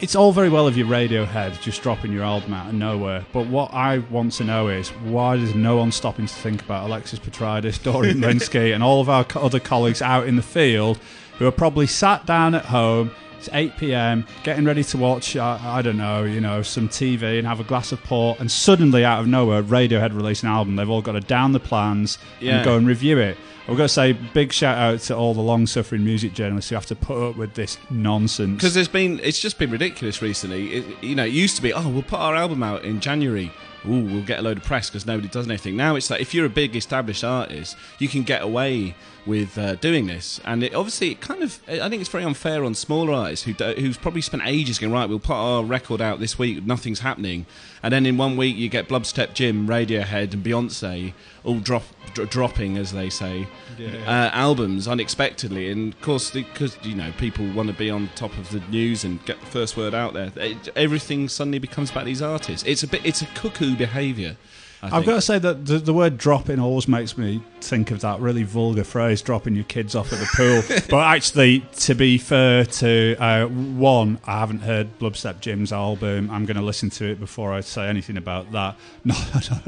it's 0.00 0.14
all 0.14 0.32
very 0.32 0.50
well 0.50 0.66
of 0.66 0.76
your 0.76 0.86
Radiohead 0.86 1.62
just 1.62 1.80
dropping 1.80 2.12
your 2.12 2.24
album 2.24 2.52
out 2.52 2.66
of 2.66 2.74
nowhere, 2.74 3.24
but 3.32 3.46
what 3.46 3.72
I 3.72 4.00
want 4.00 4.32
to 4.32 4.44
know 4.44 4.68
is 4.68 4.90
why 4.90 5.36
is 5.36 5.54
no 5.54 5.78
one 5.78 5.90
stopping 5.90 6.26
to 6.26 6.34
think 6.34 6.60
about 6.60 6.84
Alexis 6.84 7.18
Petridis, 7.18 7.82
Dorian 7.82 8.18
Lynskey, 8.18 8.74
and 8.74 8.82
all 8.82 9.00
of 9.00 9.08
our 9.08 9.24
co- 9.24 9.40
other 9.40 9.60
colleagues 9.60 10.02
out 10.02 10.26
in 10.26 10.36
the 10.36 10.42
field 10.42 11.00
who 11.38 11.46
are 11.46 11.52
probably 11.52 11.86
sat 11.86 12.26
down 12.26 12.54
at 12.54 12.66
home. 12.66 13.12
It's 13.38 13.48
8 13.52 13.76
p.m. 13.76 14.26
Getting 14.42 14.64
ready 14.64 14.82
to 14.84 14.98
watch, 14.98 15.36
uh, 15.36 15.58
I 15.62 15.80
don't 15.80 15.96
know, 15.96 16.24
you 16.24 16.40
know, 16.40 16.62
some 16.62 16.88
TV 16.88 17.38
and 17.38 17.46
have 17.46 17.60
a 17.60 17.64
glass 17.64 17.92
of 17.92 18.02
port, 18.02 18.40
and 18.40 18.50
suddenly, 18.50 19.04
out 19.04 19.20
of 19.20 19.26
nowhere, 19.28 19.62
Radiohead 19.62 20.14
release 20.14 20.42
an 20.42 20.48
album. 20.48 20.74
They've 20.76 20.90
all 20.90 21.02
got 21.02 21.12
to 21.12 21.20
down 21.20 21.52
the 21.52 21.60
plans 21.60 22.18
Yeah. 22.40 22.56
and 22.56 22.64
go 22.64 22.76
and 22.76 22.86
review 22.86 23.18
it. 23.18 23.36
I've 23.68 23.76
got 23.76 23.84
to 23.84 23.88
say, 23.90 24.12
big 24.14 24.52
shout 24.52 24.78
out 24.78 25.00
to 25.00 25.16
all 25.16 25.34
the 25.34 25.42
long 25.42 25.66
suffering 25.66 26.02
music 26.02 26.32
journalists 26.32 26.70
who 26.70 26.74
have 26.74 26.86
to 26.86 26.96
put 26.96 27.30
up 27.30 27.36
with 27.36 27.52
this 27.54 27.76
nonsense. 27.90 28.54
Because 28.56 28.72
there's 28.74 28.88
been, 28.88 29.20
it's 29.22 29.38
just 29.40 29.58
been 29.58 29.70
ridiculous 29.70 30.20
recently. 30.22 30.72
It, 30.78 31.04
you 31.04 31.14
know, 31.14 31.24
it 31.26 31.32
used 31.32 31.54
to 31.56 31.62
be, 31.62 31.72
oh, 31.74 31.86
we'll 31.88 32.02
put 32.02 32.18
our 32.18 32.34
album 32.34 32.62
out 32.62 32.82
in 32.84 32.98
January. 32.98 33.52
Ooh, 33.88 34.04
we'll 34.04 34.22
get 34.22 34.38
a 34.38 34.42
load 34.42 34.58
of 34.58 34.64
press 34.64 34.90
because 34.90 35.06
nobody 35.06 35.28
does 35.28 35.46
anything. 35.46 35.76
Now 35.76 35.96
it's 35.96 36.10
like 36.10 36.20
if 36.20 36.34
you're 36.34 36.46
a 36.46 36.50
big 36.50 36.76
established 36.76 37.24
artist, 37.24 37.76
you 37.98 38.08
can 38.08 38.22
get 38.22 38.42
away 38.42 38.94
with 39.26 39.58
uh, 39.58 39.74
doing 39.76 40.06
this, 40.06 40.40
and 40.44 40.62
it 40.62 40.74
obviously 40.74 41.10
it 41.10 41.20
kind 41.20 41.42
of 41.42 41.60
I 41.68 41.88
think 41.88 42.00
it's 42.00 42.08
very 42.08 42.24
unfair 42.24 42.64
on 42.64 42.74
smaller 42.74 43.12
artists 43.12 43.44
who 43.44 43.52
do, 43.52 43.72
who's 43.72 43.98
probably 43.98 44.22
spent 44.22 44.42
ages 44.46 44.78
going 44.78 44.92
right. 44.92 45.08
We'll 45.08 45.18
put 45.18 45.34
our 45.34 45.62
record 45.64 46.00
out 46.00 46.20
this 46.20 46.38
week, 46.38 46.64
nothing's 46.64 47.00
happening, 47.00 47.46
and 47.82 47.92
then 47.92 48.06
in 48.06 48.16
one 48.16 48.36
week 48.36 48.56
you 48.56 48.68
get 48.68 48.88
Blubstep 48.88 49.34
Jim, 49.34 49.66
Radiohead, 49.66 50.32
and 50.32 50.44
Beyonce 50.44 51.12
all 51.48 51.60
drop 51.60 51.82
dr- 52.12 52.28
dropping 52.28 52.76
as 52.76 52.92
they 52.92 53.08
say 53.08 53.46
uh, 53.80 54.30
albums 54.32 54.86
unexpectedly, 54.86 55.70
and 55.70 55.94
of 55.94 56.00
course 56.02 56.30
because 56.30 56.76
you 56.82 56.94
know 56.94 57.10
people 57.18 57.50
want 57.52 57.68
to 57.68 57.74
be 57.74 57.90
on 57.90 58.08
top 58.14 58.36
of 58.36 58.50
the 58.50 58.60
news 58.68 59.02
and 59.02 59.24
get 59.24 59.40
the 59.40 59.46
first 59.46 59.76
word 59.76 59.94
out 59.94 60.12
there, 60.12 60.30
it, 60.36 60.68
everything 60.76 61.28
suddenly 61.28 61.58
becomes 61.58 61.90
about 61.90 62.04
these 62.04 62.20
artists. 62.22 62.66
It's 62.66 62.82
a 62.82 62.86
bit 62.88 63.04
it's 63.04 63.22
a 63.22 63.26
cuckoo 63.26 63.74
behaviour. 63.76 64.36
I 64.82 64.86
I've 64.86 64.92
think. 64.92 65.06
got 65.06 65.14
to 65.14 65.20
say 65.22 65.38
that 65.40 65.66
the, 65.66 65.78
the 65.78 65.92
word 65.92 66.18
dropping 66.18 66.60
always 66.60 66.86
makes 66.86 67.18
me 67.18 67.42
think 67.60 67.90
of 67.90 68.00
that 68.02 68.20
really 68.20 68.44
vulgar 68.44 68.84
phrase, 68.84 69.20
dropping 69.22 69.54
your 69.56 69.64
kids 69.64 69.94
off 69.94 70.12
at 70.12 70.20
the 70.20 70.28
pool. 70.36 70.78
but 70.90 71.04
actually, 71.04 71.60
to 71.76 71.94
be 71.94 72.16
fair 72.16 72.64
to 72.64 73.16
uh, 73.18 73.46
one, 73.46 74.20
I 74.24 74.38
haven't 74.38 74.60
heard 74.60 74.98
Blubstep 74.98 75.40
Jim's 75.40 75.72
album. 75.72 76.30
I'm 76.30 76.44
going 76.44 76.56
to 76.56 76.62
listen 76.62 76.90
to 76.90 77.06
it 77.06 77.18
before 77.18 77.52
I 77.52 77.60
say 77.60 77.88
anything 77.88 78.16
about 78.16 78.52
that. 78.52 78.76
Not, 79.04 79.66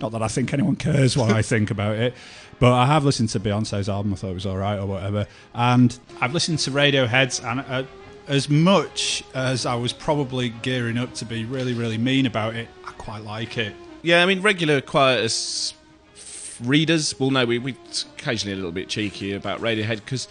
not 0.00 0.12
that 0.12 0.22
I 0.22 0.28
think 0.28 0.52
anyone 0.52 0.76
cares 0.76 1.16
what 1.16 1.32
I 1.32 1.42
think 1.42 1.70
about 1.70 1.96
it. 1.96 2.14
But 2.58 2.72
I 2.72 2.86
have 2.86 3.04
listened 3.04 3.30
to 3.30 3.40
Beyonce's 3.40 3.88
album. 3.88 4.12
I 4.12 4.16
thought 4.16 4.30
it 4.30 4.34
was 4.34 4.46
all 4.46 4.56
right 4.56 4.78
or 4.78 4.86
whatever. 4.86 5.26
And 5.54 5.98
I've 6.20 6.32
listened 6.32 6.60
to 6.60 6.70
Radiohead's 6.70 7.40
and. 7.40 7.60
Uh, 7.60 7.84
as 8.28 8.48
much 8.48 9.22
as 9.34 9.66
I 9.66 9.76
was 9.76 9.92
probably 9.92 10.48
gearing 10.48 10.98
up 10.98 11.14
to 11.14 11.24
be 11.24 11.44
really, 11.44 11.74
really 11.74 11.96
mean 11.96 12.26
about 12.26 12.56
it, 12.56 12.68
I 12.84 12.90
quite 12.92 13.22
like 13.22 13.56
it. 13.56 13.72
Yeah, 14.06 14.22
I 14.22 14.26
mean, 14.26 14.40
regular 14.40 14.80
Quietus 14.80 15.74
readers 16.62 17.18
will 17.18 17.32
know 17.32 17.44
we 17.44 17.58
we're 17.58 17.74
occasionally 18.16 18.52
a 18.52 18.54
little 18.56 18.70
bit 18.70 18.88
cheeky 18.88 19.32
about 19.32 19.60
Radiohead 19.60 19.96
because 19.96 20.28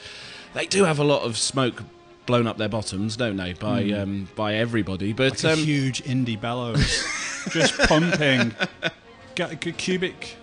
they 0.54 0.66
do 0.66 0.86
have 0.86 0.98
a 0.98 1.04
lot 1.04 1.24
of 1.24 1.38
smoke 1.38 1.84
blown 2.26 2.48
up 2.48 2.58
their 2.58 2.70
bottoms, 2.70 3.18
don't 3.18 3.36
they? 3.36 3.52
By 3.52 3.92
um, 3.92 4.30
by 4.34 4.56
everybody, 4.56 5.12
but 5.12 5.44
like 5.44 5.44
a 5.44 5.60
um, 5.60 5.60
huge 5.60 6.02
indie 6.04 6.40
bellows, 6.40 7.06
just 7.50 7.78
pumping, 7.80 8.56
cubic 9.36 10.38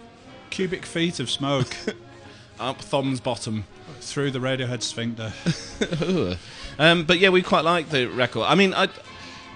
cubic 0.51 0.85
feet 0.85 1.19
of 1.19 1.31
smoke. 1.31 1.75
up 2.61 2.83
thumbs 2.83 3.19
bottom. 3.19 3.65
Through 4.01 4.33
the 4.33 4.41
Radiohead 4.41 4.83
sphincter. 4.83 5.33
um, 6.79 7.05
but 7.05 7.19
yeah, 7.19 7.31
we 7.31 7.41
quite 7.41 7.65
like 7.65 7.89
the 7.89 8.07
record. 8.09 8.43
I 8.43 8.57
mean, 8.57 8.75
I, 8.75 8.89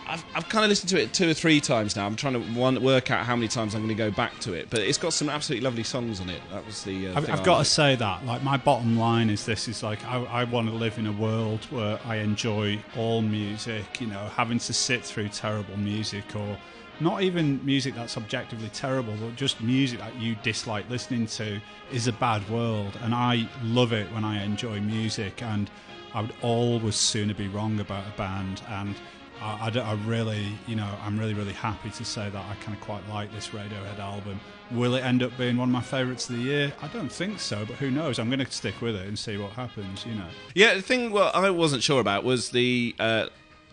I've, 0.09 0.25
I've 0.35 0.49
kind 0.49 0.65
of 0.65 0.69
listened 0.69 0.91
to 0.91 1.01
it 1.01 1.13
two 1.13 1.29
or 1.29 1.35
three 1.35 1.61
times 1.61 1.97
now. 1.97 2.07
I'm 2.07 2.17
trying 2.17 2.35
to 2.35 2.41
one, 2.59 2.81
work 2.83 3.11
out 3.11 3.27
how 3.27 3.35
many 3.35 3.49
times 3.49 3.75
I'm 3.75 3.83
going 3.83 3.97
to 3.97 4.03
go 4.03 4.11
back 4.11 4.39
to 4.41 4.53
it. 4.53 4.71
But 4.71 4.81
it's 4.81 4.99
got 4.99 5.13
some 5.13 5.29
absolutely 5.29 5.65
lovely 5.65 5.83
songs 5.83 6.21
on 6.21 6.31
it. 6.31 6.41
That 6.53 6.65
was 6.65 6.85
the. 6.85 7.09
Uh, 7.09 7.17
I've, 7.17 7.31
I've 7.31 7.45
got 7.45 7.59
to 7.59 7.65
say 7.65 7.97
that, 7.97 8.25
like, 8.25 8.43
my 8.43 8.57
bottom 8.57 8.97
line 8.97 9.31
is 9.31 9.45
this: 9.45 9.69
is 9.69 9.83
like 9.83 10.05
I, 10.07 10.23
I 10.25 10.45
want 10.45 10.69
to 10.69 10.75
live 10.75 10.99
in 10.99 11.07
a 11.07 11.13
world 11.13 11.65
where 11.71 11.99
I 12.05 12.17
enjoy 12.17 12.79
all 12.97 13.21
music. 13.21 14.01
You 14.01 14.07
know, 14.07 14.27
having 14.35 14.59
to 14.61 14.73
sit 14.73 15.05
through 15.05 15.29
terrible 15.31 15.77
music 15.77 16.37
or 16.37 16.57
not 17.01 17.23
even 17.23 17.65
music 17.65 17.95
that's 17.95 18.17
objectively 18.17 18.71
terrible, 18.73 19.15
but 19.21 19.35
just 19.37 19.61
music 19.61 19.99
that 19.99 20.15
you 20.17 20.37
dislike 20.43 20.89
listening 20.89 21.27
to 21.27 21.61
is 21.93 22.07
a 22.07 22.13
bad 22.13 22.49
world. 22.49 22.97
And 23.03 23.15
I 23.15 23.49
love 23.63 23.93
it 23.93 24.11
when 24.13 24.25
I 24.25 24.45
enjoy 24.45 24.81
music, 24.81 25.43
and 25.43 25.69
I 26.15 26.21
would 26.21 26.35
always 26.43 26.95
sooner 26.95 27.35
be 27.35 27.49
wrong 27.49 27.81
about 27.81 28.05
a 28.07 28.17
band 28.17 28.63
and. 28.69 28.95
I, 29.41 29.71
I 29.75 29.79
I 29.81 29.95
really, 30.07 30.47
you 30.67 30.77
know, 30.77 30.89
I'm 31.05 31.19
really, 31.19 31.35
really 31.35 31.53
happy 31.53 31.91
to 31.91 32.05
say 32.05 32.29
that 32.31 32.45
I 32.45 32.55
kind 32.65 32.77
of 32.77 32.83
quite 32.83 33.07
like 33.09 33.33
this 33.33 33.49
Radiohead 33.49 33.99
album. 33.99 34.41
Will 34.73 34.95
it 34.97 35.01
end 35.05 35.23
up 35.23 35.37
being 35.39 35.57
one 35.57 35.69
of 35.69 35.73
my 35.73 35.81
favourites 35.81 36.29
of 36.29 36.37
the 36.37 36.43
year? 36.43 36.73
I 36.83 36.89
don't 36.89 37.11
think 37.11 37.39
so, 37.39 37.65
but 37.65 37.77
who 37.77 37.91
knows? 37.91 38.19
I'm 38.19 38.29
going 38.29 38.45
to 38.45 38.51
stick 38.51 38.81
with 38.81 38.97
it 38.97 39.07
and 39.07 39.19
see 39.19 39.37
what 39.37 39.53
happens. 39.53 40.05
You 40.05 40.15
know, 40.15 40.27
Yeah, 40.55 40.75
the 40.75 40.83
thing 40.83 41.13
what 41.13 41.35
I 41.35 41.51
wasn't 41.51 41.83
sure 41.83 42.01
about 42.01 42.25
was 42.25 42.51
the 42.51 42.95
uh, 42.99 43.27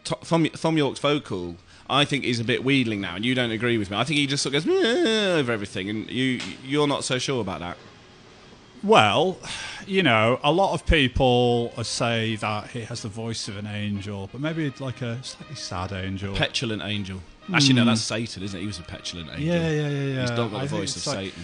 To- 0.06 0.18
Thom, 0.24 0.46
Thom 0.50 0.78
Yorke's 0.78 1.00
vocal. 1.00 1.56
I 1.90 2.06
think 2.06 2.24
he's 2.24 2.40
a 2.40 2.44
bit 2.46 2.64
wheedling 2.64 3.02
now, 3.02 3.16
and 3.16 3.26
you 3.26 3.36
don't 3.36 3.52
agree 3.52 3.78
with 3.78 3.90
me. 3.92 3.98
I 3.98 4.04
think 4.04 4.18
he 4.20 4.28
just 4.28 4.44
sort 4.44 4.56
of 4.56 4.66
goes 4.66 4.76
over 5.40 5.52
everything, 5.52 5.90
and 5.90 6.10
you 6.10 6.40
you're 6.64 6.88
not 6.88 7.04
so 7.04 7.18
sure 7.18 7.42
about 7.42 7.60
that. 7.60 7.78
Well, 8.84 9.38
you 9.88 10.04
know, 10.04 10.40
a 10.44 10.52
lot 10.52 10.74
of 10.74 10.86
people 10.86 11.72
say 11.84 12.36
that 12.38 12.70
he 12.72 12.82
has 12.82 13.02
the 13.02 13.08
voice 13.08 13.48
of 13.48 13.56
an 13.58 13.66
angel, 13.66 14.30
but 14.32 14.42
maybe 14.42 14.74
like 14.80 15.02
a 15.02 15.24
slightly 15.24 15.56
sad 15.56 15.94
angel. 15.94 16.36
Petulant 16.36 16.84
angel. 16.84 17.22
Actually, 17.54 17.76
no, 17.76 17.84
hmm. 17.84 17.90
that's 17.90 18.02
Satan, 18.02 18.44
isn't 18.44 18.58
it? 18.58 18.62
He 18.62 18.68
was 18.68 18.80
a 18.80 18.84
petulant 18.84 19.30
angel. 19.30 19.46
yeah, 19.46 19.70
yeah, 19.70 19.88
yeah, 19.88 19.90
yeah. 19.90 20.22
He's 20.22 20.30
not 20.32 20.52
got 20.52 20.52
the 20.52 20.60
think 20.60 20.72
voice 20.72 20.96
of 20.98 21.08
like- 21.08 21.16
Satan. 21.16 21.44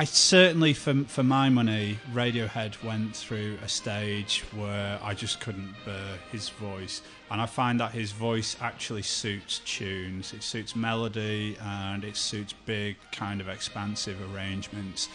I 0.00 0.04
certainly, 0.04 0.74
for 0.74 0.94
for 1.08 1.24
my 1.24 1.48
money, 1.48 1.98
Radiohead 2.12 2.80
went 2.84 3.16
through 3.16 3.58
a 3.64 3.68
stage 3.68 4.44
where 4.54 4.96
I 5.02 5.12
just 5.12 5.40
couldn't 5.40 5.74
bear 5.84 6.18
his 6.30 6.50
voice, 6.50 7.02
and 7.32 7.40
I 7.40 7.46
find 7.46 7.80
that 7.80 7.90
his 7.90 8.12
voice 8.12 8.56
actually 8.60 9.02
suits 9.02 9.58
tunes. 9.64 10.32
It 10.32 10.44
suits 10.44 10.76
melody, 10.76 11.56
and 11.60 12.04
it 12.04 12.16
suits 12.16 12.52
big, 12.64 12.96
kind 13.10 13.40
of 13.40 13.48
expansive 13.48 14.16
arrangements. 14.32 15.08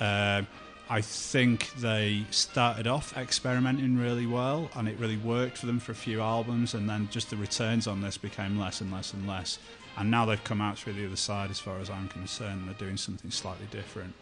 Um, 0.00 0.46
I 0.88 1.00
think 1.00 1.72
they 1.78 2.24
started 2.30 2.86
off 2.86 3.16
experimenting 3.16 3.96
really 3.96 4.26
well, 4.26 4.70
and 4.74 4.86
it 4.86 4.98
really 4.98 5.16
worked 5.16 5.58
for 5.58 5.66
them 5.66 5.80
for 5.80 5.92
a 5.92 5.94
few 5.94 6.20
albums, 6.20 6.74
and 6.74 6.88
then 6.88 7.08
just 7.10 7.30
the 7.30 7.36
returns 7.36 7.86
on 7.86 8.02
this 8.02 8.18
became 8.18 8.58
less 8.58 8.80
and 8.80 8.92
less 8.92 9.12
and 9.14 9.26
less. 9.26 9.58
And 9.96 10.10
now 10.10 10.26
they've 10.26 10.42
come 10.44 10.60
out 10.60 10.76
through 10.76 10.94
the 10.94 11.06
other 11.06 11.16
side, 11.16 11.50
as 11.50 11.58
far 11.58 11.78
as 11.78 11.88
I'm 11.88 12.08
concerned. 12.08 12.66
They're 12.66 12.74
doing 12.74 12.96
something 12.96 13.30
slightly 13.30 13.66
different. 13.70 14.14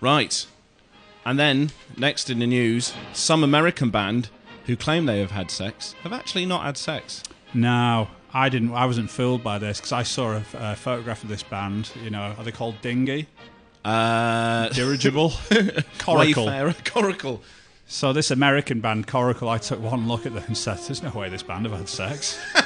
Right. 0.00 0.46
And 1.24 1.38
then, 1.38 1.70
next 1.96 2.30
in 2.30 2.38
the 2.38 2.46
news, 2.46 2.94
some 3.12 3.42
American 3.42 3.90
band 3.90 4.28
who 4.66 4.76
claim 4.76 5.06
they 5.06 5.18
have 5.18 5.32
had 5.32 5.50
sex 5.50 5.94
have 6.02 6.12
actually 6.12 6.46
not 6.46 6.64
had 6.64 6.76
sex. 6.76 7.22
No, 7.52 8.08
I 8.32 8.48
didn't. 8.48 8.72
I 8.72 8.86
wasn't 8.86 9.10
fooled 9.10 9.42
by 9.42 9.58
this 9.58 9.78
because 9.78 9.92
I 9.92 10.04
saw 10.04 10.34
a, 10.34 10.44
a 10.54 10.76
photograph 10.76 11.22
of 11.22 11.28
this 11.28 11.42
band. 11.42 11.90
You 12.02 12.10
know, 12.10 12.34
are 12.38 12.44
they 12.44 12.52
called 12.52 12.80
Dingy? 12.80 13.26
Uh, 13.84 14.68
Dirigible, 14.70 15.30
Coracle. 15.98 16.46
Wayfarer, 16.46 16.72
Coracle. 16.84 17.40
So 17.86 18.12
this 18.12 18.30
American 18.30 18.80
band, 18.80 19.08
Coracle, 19.08 19.48
I 19.48 19.58
took 19.58 19.80
one 19.80 20.06
look 20.06 20.24
at 20.26 20.32
them 20.34 20.44
and 20.46 20.56
said, 20.56 20.78
"There's 20.78 21.02
no 21.02 21.10
way 21.10 21.28
this 21.28 21.42
band 21.42 21.66
have 21.66 21.76
had 21.76 21.88
sex." 21.88 22.38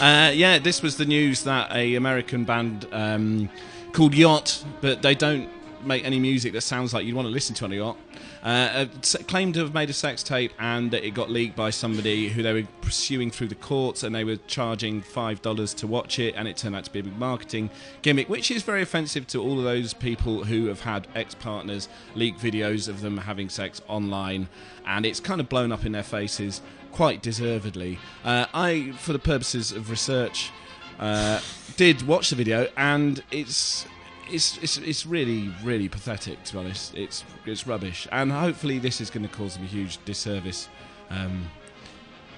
Uh, 0.00 0.30
yeah, 0.32 0.60
this 0.60 0.80
was 0.80 0.96
the 0.96 1.04
news 1.04 1.42
that 1.42 1.72
a 1.74 1.96
American 1.96 2.44
band 2.44 2.86
um, 2.92 3.48
called 3.92 4.14
Yacht, 4.14 4.64
but 4.80 5.02
they 5.02 5.16
don't 5.16 5.48
make 5.84 6.04
any 6.04 6.20
music 6.20 6.52
that 6.52 6.60
sounds 6.60 6.94
like 6.94 7.04
you'd 7.04 7.16
want 7.16 7.26
to 7.26 7.32
listen 7.32 7.52
to 7.56 7.64
on 7.64 7.72
a 7.72 7.76
yacht. 7.76 7.96
Uh, 8.42 8.86
claimed 9.26 9.54
to 9.54 9.60
have 9.60 9.74
made 9.74 9.90
a 9.90 9.92
sex 9.92 10.22
tape 10.22 10.52
and 10.58 10.90
that 10.90 11.04
it 11.04 11.10
got 11.10 11.30
leaked 11.30 11.56
by 11.56 11.70
somebody 11.70 12.28
who 12.28 12.42
they 12.42 12.52
were 12.52 12.68
pursuing 12.80 13.30
through 13.30 13.48
the 13.48 13.54
courts 13.54 14.02
and 14.02 14.14
they 14.14 14.24
were 14.24 14.36
charging 14.46 15.02
$5 15.02 15.74
to 15.76 15.86
watch 15.86 16.18
it 16.18 16.34
and 16.36 16.46
it 16.46 16.56
turned 16.56 16.76
out 16.76 16.84
to 16.84 16.92
be 16.92 17.00
a 17.00 17.02
big 17.02 17.18
marketing 17.18 17.70
gimmick 18.02 18.28
which 18.28 18.50
is 18.50 18.62
very 18.62 18.82
offensive 18.82 19.26
to 19.26 19.42
all 19.42 19.58
of 19.58 19.64
those 19.64 19.92
people 19.92 20.44
who 20.44 20.66
have 20.66 20.80
had 20.80 21.06
ex-partners 21.14 21.88
leak 22.14 22.38
videos 22.38 22.88
of 22.88 23.00
them 23.00 23.18
having 23.18 23.48
sex 23.48 23.82
online. 23.88 24.48
And 24.86 25.04
it's 25.04 25.20
kind 25.20 25.40
of 25.40 25.48
blown 25.48 25.72
up 25.72 25.84
in 25.84 25.92
their 25.92 26.02
faces 26.02 26.62
quite 26.92 27.22
deservedly. 27.22 27.98
Uh, 28.24 28.46
i 28.54 28.92
for 28.92 29.12
the 29.12 29.18
purposes 29.18 29.72
of 29.72 29.90
research 29.90 30.50
uh, 30.98 31.40
did 31.76 32.06
watch 32.06 32.30
the 32.30 32.36
video 32.36 32.68
and 32.76 33.22
it's 33.30 33.86
it's, 34.30 34.58
it's 34.58 34.76
it's 34.78 35.06
really 35.06 35.52
really 35.62 35.88
pathetic 35.88 36.42
to 36.44 36.52
be 36.54 36.58
honest. 36.58 36.94
It's 36.94 37.24
it's 37.46 37.66
rubbish, 37.66 38.06
and 38.12 38.32
hopefully 38.32 38.78
this 38.78 39.00
is 39.00 39.10
going 39.10 39.26
to 39.28 39.34
cause 39.34 39.54
them 39.54 39.64
a 39.64 39.66
huge 39.66 40.02
disservice, 40.04 40.68
um, 41.10 41.50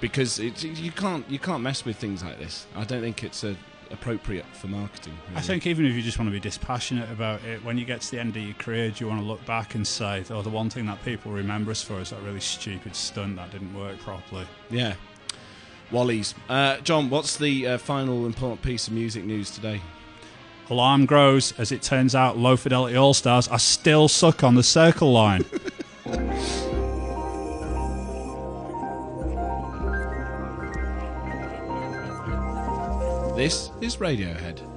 because 0.00 0.38
it, 0.38 0.62
you 0.62 0.92
can't 0.92 1.28
you 1.30 1.38
can't 1.38 1.62
mess 1.62 1.84
with 1.84 1.96
things 1.96 2.22
like 2.22 2.38
this. 2.38 2.66
I 2.74 2.84
don't 2.84 3.02
think 3.02 3.24
it's 3.24 3.44
uh 3.44 3.54
appropriate 3.92 4.46
for 4.52 4.68
marketing. 4.68 5.18
I 5.34 5.40
think 5.40 5.66
even 5.66 5.84
if 5.84 5.94
you 5.94 6.02
just 6.02 6.16
want 6.18 6.28
to 6.28 6.32
be 6.32 6.40
dispassionate 6.40 7.10
about 7.10 7.42
it, 7.44 7.64
when 7.64 7.76
you 7.76 7.84
get 7.84 8.00
to 8.02 8.10
the 8.12 8.20
end 8.20 8.36
of 8.36 8.42
your 8.42 8.54
career, 8.54 8.90
do 8.90 9.04
you 9.04 9.08
want 9.08 9.20
to 9.20 9.26
look 9.26 9.44
back 9.46 9.74
and 9.74 9.86
say, 9.86 10.24
"Oh, 10.30 10.42
the 10.42 10.50
one 10.50 10.70
thing 10.70 10.86
that 10.86 11.04
people 11.04 11.32
remember 11.32 11.70
us 11.70 11.82
for 11.82 12.00
is 12.00 12.10
that 12.10 12.22
really 12.22 12.40
stupid 12.40 12.94
stunt 12.94 13.36
that 13.36 13.50
didn't 13.50 13.74
work 13.74 13.98
properly." 13.98 14.46
yeah. 14.70 14.94
Wally's. 15.90 16.36
Uh, 16.48 16.76
John, 16.78 17.10
what's 17.10 17.36
the 17.36 17.66
uh, 17.66 17.78
final 17.78 18.24
important 18.24 18.62
piece 18.62 18.86
of 18.86 18.94
music 18.94 19.24
news 19.24 19.50
today? 19.50 19.80
Alarm 20.70 21.04
grows 21.04 21.52
as 21.58 21.72
it 21.72 21.82
turns 21.82 22.14
out 22.14 22.38
Lo 22.38 22.56
Fidelity 22.56 22.94
Allstars 22.94 23.50
are 23.50 23.58
still 23.58 24.08
suck 24.08 24.44
on 24.44 24.54
the 24.54 24.62
circle 24.62 25.12
line. 25.12 25.44
This 33.40 33.70
is 33.80 33.96
Radiohead. 33.96 34.69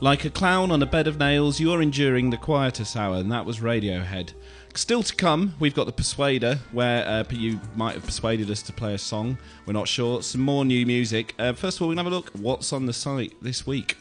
Like 0.00 0.24
a 0.24 0.30
clown 0.30 0.70
on 0.70 0.80
a 0.80 0.86
bed 0.86 1.08
of 1.08 1.18
nails, 1.18 1.58
you're 1.58 1.82
enduring 1.82 2.30
the 2.30 2.36
quietus 2.36 2.94
hour, 2.94 3.16
and 3.16 3.32
that 3.32 3.44
was 3.44 3.58
Radiohead. 3.58 4.32
Still 4.72 5.02
to 5.02 5.12
come, 5.12 5.54
we've 5.58 5.74
got 5.74 5.86
the 5.86 5.92
Persuader, 5.92 6.60
where 6.70 7.04
uh, 7.04 7.24
you 7.30 7.58
might 7.74 7.94
have 7.94 8.06
persuaded 8.06 8.48
us 8.48 8.62
to 8.62 8.72
play 8.72 8.94
a 8.94 8.98
song. 8.98 9.38
We're 9.66 9.72
not 9.72 9.88
sure. 9.88 10.22
Some 10.22 10.42
more 10.42 10.64
new 10.64 10.86
music. 10.86 11.34
Uh, 11.36 11.52
first 11.52 11.78
of 11.78 11.82
all, 11.82 11.88
we're 11.88 11.96
going 11.96 12.04
to 12.04 12.10
have 12.10 12.12
a 12.12 12.16
look 12.16 12.30
what's 12.40 12.72
on 12.72 12.86
the 12.86 12.92
site 12.92 13.32
this 13.42 13.66
week. 13.66 13.96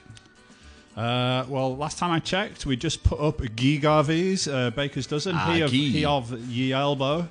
Uh, 0.96 1.46
well, 1.48 1.76
last 1.76 1.98
time 1.98 2.12
I 2.12 2.20
checked, 2.20 2.68
we 2.68 2.76
just 2.76 3.04
put 3.04 3.20
up 3.20 3.42
Guy 3.56 3.78
Garvey's 3.78 4.48
uh, 4.48 4.70
Baker's 4.70 5.08
Dozen. 5.08 5.36
Ah, 5.36 5.52
he, 5.52 5.62
of, 5.62 5.72
he 5.72 6.06
of 6.06 6.48
Ye 6.48 6.74
Elbow. 6.74 7.28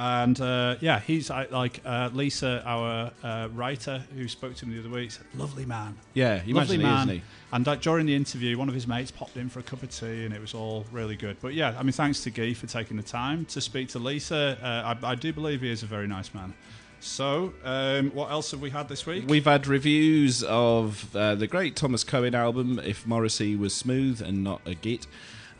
And 0.00 0.40
uh, 0.40 0.76
yeah, 0.80 1.00
he's 1.00 1.28
uh, 1.28 1.46
like 1.50 1.80
uh, 1.84 2.10
Lisa, 2.12 2.62
our 2.64 3.10
uh, 3.24 3.48
writer 3.52 4.04
who 4.14 4.28
spoke 4.28 4.54
to 4.54 4.64
him 4.64 4.72
the 4.72 4.78
other 4.78 4.88
week. 4.88 5.10
Said, 5.10 5.26
Lovely 5.34 5.66
man. 5.66 5.96
Yeah, 6.14 6.40
you 6.44 6.54
Lovely 6.54 6.78
man. 6.78 7.08
isn't 7.08 7.16
he? 7.16 7.22
And 7.52 7.80
during 7.80 8.06
the 8.06 8.14
interview, 8.14 8.56
one 8.56 8.68
of 8.68 8.74
his 8.76 8.86
mates 8.86 9.10
popped 9.10 9.36
in 9.36 9.48
for 9.48 9.58
a 9.58 9.62
cup 9.64 9.82
of 9.82 9.90
tea, 9.90 10.24
and 10.24 10.32
it 10.32 10.40
was 10.40 10.54
all 10.54 10.86
really 10.92 11.16
good. 11.16 11.36
But 11.40 11.54
yeah, 11.54 11.74
I 11.76 11.82
mean, 11.82 11.90
thanks 11.90 12.22
to 12.22 12.30
Guy 12.30 12.54
for 12.54 12.68
taking 12.68 12.96
the 12.96 13.02
time 13.02 13.44
to 13.46 13.60
speak 13.60 13.88
to 13.88 13.98
Lisa. 13.98 14.56
Uh, 14.62 14.94
I, 15.02 15.10
I 15.10 15.14
do 15.16 15.32
believe 15.32 15.62
he 15.62 15.70
is 15.70 15.82
a 15.82 15.86
very 15.86 16.06
nice 16.06 16.32
man. 16.32 16.54
So, 17.00 17.52
um, 17.64 18.10
what 18.10 18.30
else 18.30 18.52
have 18.52 18.60
we 18.60 18.70
had 18.70 18.88
this 18.88 19.04
week? 19.04 19.24
We've 19.26 19.44
had 19.44 19.66
reviews 19.66 20.44
of 20.44 21.14
uh, 21.16 21.34
the 21.34 21.48
great 21.48 21.74
Thomas 21.74 22.04
Cohen 22.04 22.36
album, 22.36 22.80
If 22.84 23.04
Morrissey 23.04 23.56
Was 23.56 23.74
Smooth 23.74 24.20
and 24.20 24.44
Not 24.44 24.60
a 24.64 24.74
Git. 24.74 25.08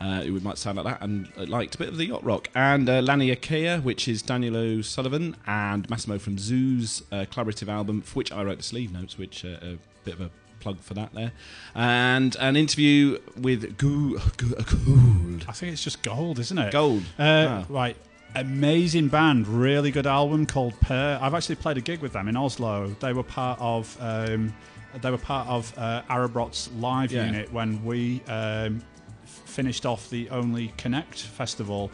Uh, 0.01 0.21
it 0.23 0.43
might 0.43 0.57
sound 0.57 0.77
like 0.77 0.85
that, 0.85 1.01
and 1.01 1.27
liked 1.49 1.75
a 1.75 1.77
bit 1.77 1.89
of 1.89 1.97
the 1.97 2.05
yacht 2.05 2.23
rock. 2.23 2.47
And 2.55 2.87
uh, 2.89 3.01
Laniakea, 3.01 3.83
which 3.83 4.07
is 4.07 4.21
Daniel 4.21 4.55
O'Sullivan 4.55 5.35
and 5.45 5.89
Massimo 5.89 6.17
from 6.17 6.37
Zu's 6.37 7.03
uh, 7.11 7.25
collaborative 7.31 7.67
album, 7.67 8.01
for 8.01 8.13
which 8.15 8.31
I 8.31 8.43
wrote 8.43 8.57
the 8.57 8.63
sleeve 8.63 8.93
notes, 8.93 9.17
which 9.17 9.43
uh, 9.43 9.57
a 9.61 9.77
bit 10.05 10.13
of 10.13 10.21
a 10.21 10.29
plug 10.61 10.79
for 10.79 10.93
that 10.93 11.13
there, 11.13 11.31
and 11.75 12.35
an 12.39 12.55
interview 12.55 13.17
with 13.37 13.77
Goo- 13.77 14.19
Goo- 14.37 14.55
Gould. 14.55 15.45
I 15.47 15.51
think 15.51 15.73
it's 15.73 15.83
just 15.83 16.01
gold, 16.01 16.39
isn't 16.39 16.57
it? 16.57 16.71
Gold. 16.71 17.03
Uh. 17.17 17.63
Right. 17.69 17.95
Amazing 18.35 19.07
band, 19.07 19.47
really 19.47 19.89
good 19.89 20.05
album 20.05 20.45
called 20.45 20.79
Per. 20.81 21.17
I've 21.19 21.33
actually 21.33 21.55
played 21.55 21.77
a 21.77 21.81
gig 21.81 21.99
with 21.99 22.13
them 22.13 22.27
in 22.27 22.37
Oslo. 22.37 22.87
They 22.99 23.11
were 23.11 23.23
part 23.23 23.57
of 23.59 23.97
um, 23.99 24.53
they 25.01 25.09
were 25.09 25.17
part 25.17 25.47
of 25.47 25.73
uh, 25.77 26.03
Årabrot's 26.09 26.69
live 26.73 27.11
Yeah. 27.11 27.25
unit 27.25 27.51
when 27.51 27.83
we 27.83 28.21
um, 28.27 28.83
finished 29.29 29.85
off 29.85 30.09
the 30.09 30.29
Only 30.29 30.73
Connect 30.77 31.19
festival 31.19 31.91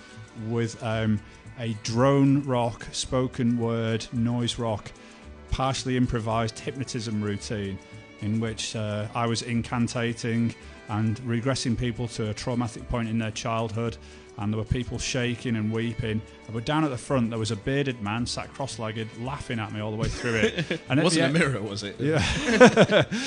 with 0.50 0.82
um, 0.84 1.20
a 1.60 1.74
drone 1.84 2.44
rock, 2.44 2.86
spoken 2.92 3.58
word, 3.58 4.06
noise 4.12 4.60
rock, 4.60 4.92
partially 5.52 5.98
improvised 5.98 6.60
hypnotism 6.60 7.22
routine 7.22 7.78
in 8.22 8.40
which 8.40 8.76
uh, 8.76 9.08
I 9.14 9.28
was 9.28 9.42
incantating 9.42 10.54
and 10.90 11.18
regressing 11.22 11.78
people 11.78 12.08
to 12.10 12.30
a 12.30 12.34
traumatic 12.34 12.88
point 12.90 13.10
in 13.10 13.18
their 13.18 13.32
childhood. 13.32 13.98
And 14.38 14.52
there 14.52 14.58
were 14.58 14.66
people 14.66 15.00
shaking 15.00 15.56
and 15.56 15.72
weeping. 15.72 16.22
But 16.52 16.66
down 16.66 16.84
at 16.84 16.90
the 16.90 16.98
front, 16.98 17.30
there 17.30 17.40
was 17.40 17.52
a 17.52 17.56
bearded 17.56 18.02
man 18.02 18.26
sat 18.26 18.54
cross 18.54 18.78
legged, 18.80 19.08
laughing 19.22 19.60
at 19.60 19.72
me 19.72 19.80
all 19.80 19.92
the 19.92 19.98
way 19.98 20.10
through 20.10 20.36
it. 20.36 20.82
And 20.90 21.00
at 21.00 21.04
Wasn't 21.06 21.34
the 21.34 21.40
a 21.46 21.48
mirror, 21.48 21.62
was 21.62 21.84
it? 21.84 21.96
Yeah. 22.00 22.22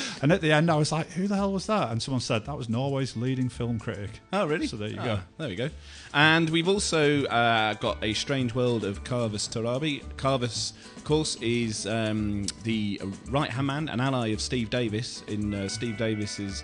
and 0.21 0.31
at 0.31 0.41
the 0.41 0.51
end, 0.51 0.69
I 0.69 0.75
was 0.75 0.91
like, 0.91 1.09
who 1.11 1.27
the 1.27 1.35
hell 1.35 1.51
was 1.51 1.65
that? 1.65 1.91
And 1.91 2.01
someone 2.01 2.21
said, 2.21 2.45
that 2.45 2.55
was 2.55 2.69
Norway's 2.69 3.17
leading 3.17 3.49
film 3.49 3.79
critic. 3.79 4.11
Oh, 4.31 4.45
really? 4.45 4.67
So 4.67 4.77
there 4.77 4.89
you 4.89 4.97
Ah, 4.99 5.03
go. 5.05 5.19
There 5.39 5.49
we 5.49 5.55
go. 5.55 5.69
And 6.13 6.49
we've 6.49 6.67
also 6.69 7.25
uh, 7.25 7.73
got 7.73 7.97
a 8.03 8.13
strange 8.13 8.53
world 8.53 8.83
of 8.85 9.03
Kavus 9.03 9.49
Torabi. 9.49 10.03
Kavus, 10.15 10.73
of 10.95 11.03
course, 11.03 11.35
is 11.41 11.87
um, 11.87 12.45
the 12.63 13.01
right 13.29 13.49
hand 13.49 13.67
man, 13.67 13.89
an 13.89 13.99
ally 13.99 14.27
of 14.27 14.41
Steve 14.41 14.69
Davis 14.69 15.23
in 15.27 15.53
uh, 15.53 15.67
Steve 15.67 15.97
Davis's 15.97 16.63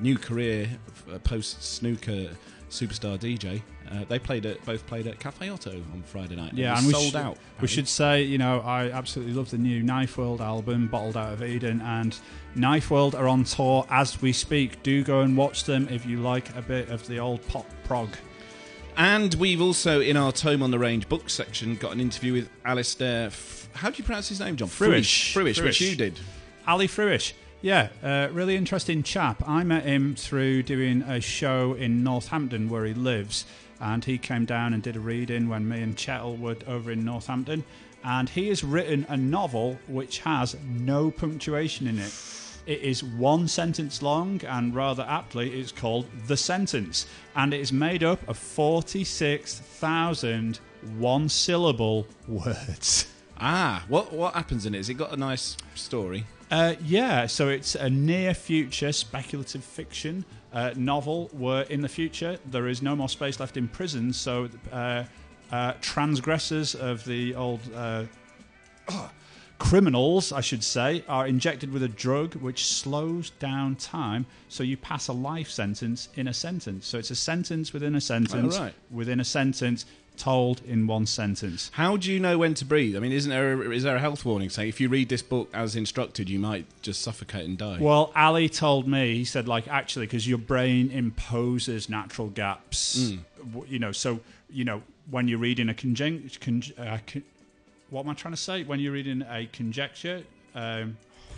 new 0.00 0.18
career 0.18 0.68
uh, 1.12 1.18
post 1.20 1.62
snooker 1.62 2.28
superstar 2.68 3.18
DJ. 3.18 3.62
Uh, 3.90 4.04
they 4.08 4.18
played 4.18 4.46
at 4.46 4.64
both 4.64 4.86
played 4.86 5.06
at 5.06 5.18
Cafe 5.18 5.48
Oto 5.48 5.70
on 5.70 6.02
Friday 6.04 6.36
night. 6.36 6.54
Yeah, 6.54 6.72
it 6.72 6.78
and 6.78 6.86
we 6.86 6.92
sold 6.92 7.04
should, 7.04 7.16
out. 7.16 7.38
We 7.60 7.68
should 7.68 7.88
say, 7.88 8.22
you 8.22 8.38
know, 8.38 8.60
I 8.60 8.90
absolutely 8.90 9.34
love 9.34 9.50
the 9.50 9.58
new 9.58 9.82
Knifeworld 9.82 10.40
album, 10.40 10.88
Bottled 10.88 11.16
Out 11.16 11.32
of 11.32 11.42
Eden, 11.42 11.80
and 11.80 12.18
Knifeworld 12.56 13.14
are 13.14 13.28
on 13.28 13.44
tour 13.44 13.86
as 13.90 14.20
we 14.20 14.32
speak. 14.32 14.82
Do 14.82 15.04
go 15.04 15.20
and 15.20 15.36
watch 15.36 15.64
them 15.64 15.88
if 15.90 16.06
you 16.06 16.20
like 16.20 16.54
a 16.56 16.62
bit 16.62 16.88
of 16.88 17.06
the 17.06 17.18
old 17.18 17.46
pop 17.48 17.66
prog. 17.84 18.10
And 18.96 19.34
we've 19.34 19.60
also, 19.60 20.00
in 20.00 20.16
our 20.16 20.32
Tome 20.32 20.62
on 20.62 20.70
the 20.70 20.78
Range 20.78 21.06
book 21.08 21.28
section, 21.28 21.76
got 21.76 21.92
an 21.92 22.00
interview 22.00 22.32
with 22.32 22.48
Alistair. 22.64 23.26
F- 23.26 23.68
how 23.74 23.90
do 23.90 23.98
you 23.98 24.04
pronounce 24.04 24.28
his 24.28 24.40
name, 24.40 24.56
John? 24.56 24.68
Fruish. 24.68 25.34
Fruish, 25.34 25.62
which 25.62 25.80
you 25.82 25.94
did. 25.94 26.18
Ali 26.66 26.88
Fruish. 26.88 27.34
Yeah, 27.62 27.88
uh, 28.02 28.28
really 28.32 28.56
interesting 28.56 29.02
chap. 29.02 29.42
I 29.46 29.64
met 29.64 29.84
him 29.84 30.14
through 30.14 30.62
doing 30.62 31.02
a 31.02 31.20
show 31.20 31.74
in 31.74 32.04
Northampton 32.04 32.68
where 32.68 32.84
he 32.84 32.94
lives, 32.94 33.44
and 33.80 34.04
he 34.04 34.18
came 34.18 34.44
down 34.44 34.74
and 34.74 34.82
did 34.82 34.96
a 34.96 35.00
reading 35.00 35.48
when 35.48 35.68
me 35.68 35.82
and 35.82 35.96
Chettle 35.96 36.36
were 36.38 36.56
over 36.66 36.90
in 36.90 37.04
Northampton. 37.04 37.64
And 38.04 38.28
he 38.28 38.48
has 38.48 38.62
written 38.62 39.06
a 39.08 39.16
novel 39.16 39.78
which 39.88 40.18
has 40.20 40.54
no 40.64 41.10
punctuation 41.10 41.86
in 41.86 41.98
it. 41.98 42.12
It 42.66 42.80
is 42.80 43.02
one 43.04 43.48
sentence 43.48 44.02
long, 44.02 44.44
and 44.44 44.74
rather 44.74 45.06
aptly, 45.08 45.58
it's 45.60 45.72
called 45.72 46.06
The 46.26 46.36
Sentence. 46.36 47.06
And 47.36 47.54
it 47.54 47.60
is 47.60 47.72
made 47.72 48.02
up 48.02 48.28
of 48.28 48.36
46,000 48.36 50.58
one 50.98 51.28
syllable 51.28 52.06
words. 52.28 53.06
Ah, 53.38 53.84
what 53.88 54.14
what 54.14 54.32
happens 54.32 54.64
in 54.64 54.74
it? 54.74 54.78
Has 54.78 54.88
it 54.88 54.94
got 54.94 55.12
a 55.12 55.16
nice 55.18 55.58
story? 55.74 56.24
Uh, 56.50 56.74
yeah, 56.82 57.26
so 57.26 57.50
it's 57.50 57.74
a 57.74 57.90
near 57.90 58.32
future 58.32 58.92
speculative 58.92 59.62
fiction 59.62 60.24
uh, 60.52 60.72
novel 60.76 61.30
were 61.32 61.62
in 61.62 61.80
the 61.82 61.88
future 61.88 62.38
there 62.46 62.68
is 62.68 62.82
no 62.82 62.96
more 62.96 63.08
space 63.08 63.40
left 63.40 63.56
in 63.56 63.68
prisons, 63.68 64.16
so 64.16 64.48
uh, 64.72 65.04
uh, 65.50 65.72
transgressors 65.80 66.74
of 66.74 67.04
the 67.04 67.34
old. 67.34 67.60
Uh, 67.74 68.04
Criminals, 69.58 70.32
I 70.32 70.42
should 70.42 70.62
say, 70.62 71.02
are 71.08 71.26
injected 71.26 71.72
with 71.72 71.82
a 71.82 71.88
drug 71.88 72.34
which 72.34 72.66
slows 72.66 73.30
down 73.30 73.76
time, 73.76 74.26
so 74.50 74.62
you 74.62 74.76
pass 74.76 75.08
a 75.08 75.14
life 75.14 75.48
sentence 75.48 76.10
in 76.14 76.28
a 76.28 76.34
sentence. 76.34 76.86
So 76.86 76.98
it's 76.98 77.10
a 77.10 77.16
sentence 77.16 77.72
within 77.72 77.94
a 77.94 78.00
sentence, 78.02 78.58
Oh, 78.58 78.64
right. 78.64 78.74
within 78.90 79.18
a 79.18 79.24
sentence, 79.24 79.86
told 80.16 80.62
in 80.66 80.86
one 80.86 81.06
sentence. 81.06 81.70
How 81.74 81.96
do 81.96 82.12
you 82.12 82.18
know 82.20 82.38
when 82.38 82.54
to 82.54 82.64
breathe? 82.64 82.96
I 82.96 83.00
mean, 83.00 83.12
isn't 83.12 83.30
there 83.30 83.52
a, 83.52 83.70
is 83.70 83.82
there 83.82 83.96
a 83.96 84.00
health 84.00 84.24
warning 84.24 84.50
saying 84.50 84.68
if 84.68 84.80
you 84.80 84.88
read 84.88 85.08
this 85.08 85.22
book 85.22 85.48
as 85.54 85.76
instructed, 85.76 86.28
you 86.28 86.38
might 86.38 86.66
just 86.82 87.02
suffocate 87.02 87.44
and 87.44 87.56
die? 87.58 87.78
Well, 87.80 88.12
Ali 88.16 88.48
told 88.48 88.86
me, 88.88 89.14
he 89.16 89.24
said, 89.24 89.46
like, 89.48 89.68
actually, 89.68 90.06
because 90.06 90.26
your 90.28 90.38
brain 90.38 90.90
imposes 90.90 91.88
natural 91.88 92.28
gaps. 92.28 93.12
W- 93.38 93.66
You 93.68 93.78
know, 93.78 93.92
so, 93.92 94.20
you 94.50 94.64
know, 94.64 94.82
when 95.10 95.28
you're 95.28 95.38
reading 95.38 95.68
a 95.68 95.74
conjunct, 95.74 96.40
con- 96.40 96.62
uh, 96.78 96.98
con- 97.06 97.22
what 97.90 98.02
am 98.04 98.10
I 98.10 98.14
trying 98.14 98.34
to 98.34 98.40
say? 98.40 98.64
When 98.64 98.80
you're 98.80 98.92
reading 98.92 99.22
a 99.28 99.46
conjecture, 99.52 100.22
um, 100.54 100.96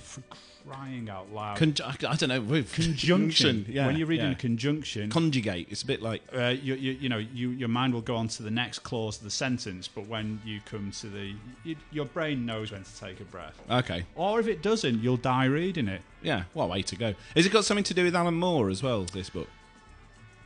for 0.08 0.22
crying 0.66 1.08
out 1.08 1.32
loud. 1.32 1.56
Con- 1.56 1.74
I 1.86 2.16
don't 2.16 2.28
know. 2.28 2.40
with- 2.40 2.72
conjunction. 2.72 3.64
Yeah, 3.68 3.86
when 3.86 3.96
you're 3.96 4.06
reading 4.06 4.26
yeah. 4.26 4.32
a 4.32 4.36
conjunction, 4.36 5.10
conjugate, 5.10 5.68
it's 5.70 5.82
a 5.82 5.86
bit 5.86 6.02
like 6.02 6.22
uh, 6.34 6.54
you, 6.60 6.74
you, 6.74 6.92
you 6.92 7.08
know, 7.08 7.18
you, 7.18 7.50
your 7.50 7.68
mind 7.68 7.94
will 7.94 8.00
go 8.02 8.16
on 8.16 8.28
to 8.28 8.42
the 8.42 8.50
next 8.50 8.80
clause 8.80 9.18
of 9.18 9.24
the 9.24 9.30
sentence, 9.30 9.88
but 9.88 10.06
when 10.06 10.40
you 10.44 10.60
come 10.64 10.90
to 10.92 11.06
the, 11.06 11.34
you, 11.64 11.76
your 11.92 12.04
brain 12.06 12.44
knows 12.44 12.72
when 12.72 12.82
to 12.84 12.98
take 13.00 13.20
a 13.20 13.24
breath. 13.24 13.58
okay, 13.70 14.04
Or 14.14 14.40
if 14.40 14.46
it 14.46 14.62
doesn't, 14.62 15.02
you'll 15.02 15.16
die 15.16 15.44
reading 15.46 15.88
it. 15.88 16.02
yeah. 16.22 16.44
Well, 16.54 16.68
way 16.68 16.82
to 16.82 16.96
go. 16.96 17.14
Has 17.36 17.46
it 17.46 17.52
got 17.52 17.64
something 17.64 17.84
to 17.84 17.94
do 17.94 18.04
with 18.04 18.16
Alan 18.16 18.34
Moore 18.34 18.68
as 18.70 18.82
well? 18.82 19.04
This 19.04 19.30
book. 19.30 19.48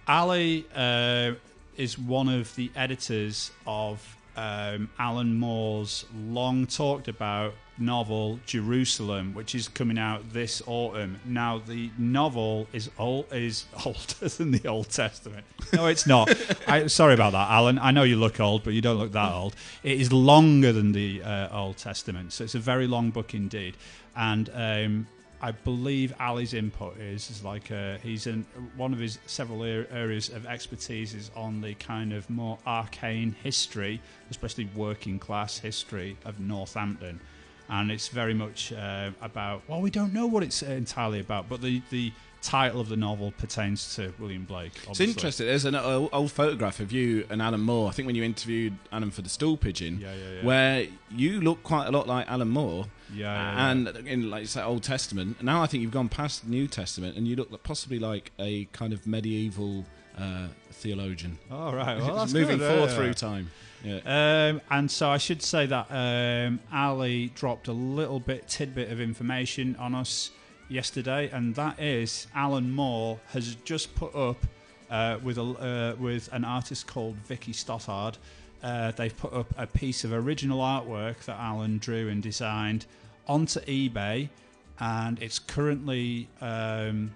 Ali 0.09 0.66
uh, 0.75 1.33
is 1.77 1.98
one 1.98 2.29
of 2.29 2.55
the 2.57 2.70
editors 2.75 3.51
of 3.66 4.16
um, 4.36 4.90
Alan 4.98 5.38
Moore's 5.38 6.06
long 6.14 6.66
talked 6.66 7.08
about 7.08 7.54
novel 7.78 8.38
Jerusalem, 8.46 9.34
which 9.34 9.54
is 9.54 9.68
coming 9.68 9.98
out 9.98 10.32
this 10.32 10.62
autumn. 10.66 11.18
Now, 11.24 11.58
the 11.58 11.90
novel 11.98 12.66
is 12.72 12.90
old, 12.98 13.26
is 13.32 13.66
older 13.84 14.28
than 14.28 14.52
the 14.52 14.68
Old 14.68 14.88
Testament. 14.88 15.44
No, 15.72 15.86
it's 15.86 16.06
not. 16.06 16.34
I, 16.68 16.86
sorry 16.86 17.14
about 17.14 17.32
that, 17.32 17.50
Alan. 17.50 17.78
I 17.78 17.90
know 17.90 18.02
you 18.02 18.16
look 18.16 18.40
old, 18.40 18.64
but 18.64 18.72
you 18.72 18.80
don't 18.80 18.98
look 18.98 19.12
that 19.12 19.32
old. 19.32 19.54
It 19.82 20.00
is 20.00 20.12
longer 20.12 20.72
than 20.72 20.92
the 20.92 21.22
uh, 21.22 21.48
Old 21.56 21.76
Testament, 21.76 22.32
so 22.32 22.44
it's 22.44 22.54
a 22.54 22.60
very 22.60 22.86
long 22.86 23.10
book 23.10 23.34
indeed. 23.34 23.76
And 24.16 24.50
um, 24.54 25.06
I 25.44 25.50
believe 25.50 26.14
Ali's 26.20 26.55
input 26.55 26.98
is, 26.98 27.28
is 27.28 27.42
like 27.42 27.72
uh, 27.72 27.96
he's 27.98 28.28
in 28.28 28.46
one 28.76 28.92
of 28.92 29.00
his 29.00 29.18
several 29.26 29.64
areas 29.64 30.28
of 30.28 30.46
expertise 30.46 31.14
is 31.14 31.33
on 31.35 31.61
the 31.61 31.74
kind 31.74 32.12
of 32.12 32.31
more 32.31 32.59
arcane 32.64 33.35
history, 33.42 34.00
especially 34.31 34.68
working 34.76 35.18
class 35.18 35.59
history 35.59 36.16
of 36.24 36.38
Northampton, 36.38 37.18
and 37.68 37.90
it's 37.90 38.07
very 38.07 38.35
much 38.35 38.72
uh, 38.72 39.11
about. 39.20 39.62
Well, 39.66 39.81
we 39.81 39.90
don't 39.90 40.12
know 40.12 40.28
what 40.28 40.44
it's 40.44 40.62
entirely 40.62 41.18
about, 41.18 41.48
but 41.48 41.61
the 41.61 41.83
the 41.90 42.12
title 42.42 42.81
of 42.81 42.88
the 42.88 42.96
novel 42.96 43.33
pertains 43.38 43.94
to 43.96 44.12
William 44.18 44.44
Blake. 44.44 44.72
It's 44.88 45.00
interesting. 45.00 45.46
There's 45.46 45.64
an 45.64 45.74
old, 45.74 46.11
old 46.12 46.33
photograph 46.33 46.81
of 46.81 46.92
you 46.92 47.24
and 47.31 47.40
Alan 47.40 47.61
Moore. 47.61 47.88
I 47.88 47.92
think 47.92 48.07
when 48.07 48.16
you 48.16 48.24
interviewed 48.24 48.76
Alan 48.90 49.11
for 49.11 49.22
the 49.22 49.28
Stool 49.28 49.57
Pigeon, 49.57 49.98
Yeah, 50.00 50.12
yeah, 50.14 50.35
yeah. 50.37 50.44
where 50.44 50.87
you 51.11 51.40
look 51.40 51.62
quite 51.62 51.87
a 51.87 51.90
lot 51.90 52.07
like 52.07 52.28
Alan 52.28 52.48
Moore. 52.48 52.87
Yeah, 53.14 53.35
yeah. 53.35 53.70
and 53.70 53.88
in 54.07 54.31
like 54.31 54.46
say 54.46 54.62
Old 54.62 54.83
Testament. 54.83 55.42
Now 55.42 55.62
I 55.62 55.66
think 55.66 55.83
you've 55.83 55.92
gone 55.92 56.09
past 56.09 56.44
the 56.44 56.50
New 56.50 56.66
Testament, 56.66 57.16
and 57.16 57.28
you 57.28 57.37
look 57.37 57.62
possibly 57.62 57.98
like 57.98 58.33
a 58.38 58.64
kind 58.66 58.92
of 58.92 59.07
medieval 59.07 59.85
uh, 60.18 60.48
theologian. 60.70 61.38
All 61.50 61.74
right, 61.74 61.98
well, 62.00 62.16
that's 62.16 62.33
moving 62.33 62.59
good, 62.59 62.70
forward 62.72 62.90
through 62.90 63.14
time. 63.14 63.50
Yeah. 63.85 64.00
Um, 64.07 64.61
and 64.70 64.90
so 64.90 65.11
I 65.11 65.18
should 65.18 65.42
say 65.42 65.66
that 65.66 65.87
um, 65.90 66.61
Ali 66.72 67.33
dropped 67.35 67.68
a 67.68 67.72
little 67.72 68.20
bit 68.20 68.48
tidbit 68.48 68.90
of 68.92 69.00
information 69.00 69.76
on 69.76 69.94
us 69.94 70.31
yesterday, 70.72 71.30
and 71.30 71.54
that 71.54 71.80
is 71.80 72.26
Alan 72.35 72.70
Moore 72.70 73.20
has 73.28 73.54
just 73.64 73.94
put 73.94 74.14
up 74.14 74.44
uh, 74.90 75.18
with 75.22 75.38
a 75.38 75.42
uh, 75.42 76.00
with 76.00 76.28
an 76.32 76.44
artist 76.44 76.87
called 76.87 77.16
Vicky 77.16 77.52
Stothard. 77.52 78.16
Uh, 78.62 78.92
they've 78.92 79.16
put 79.16 79.32
up 79.32 79.52
a 79.56 79.66
piece 79.66 80.04
of 80.04 80.12
original 80.12 80.61
artwork 80.61 81.24
that 81.24 81.38
Alan 81.38 81.78
drew 81.78 82.08
and 82.08 82.22
designed 82.22 82.87
onto 83.26 83.61
eBay, 83.61 84.28
and 84.80 85.20
it's 85.22 85.38
currently 85.38 86.28
um, 86.40 87.12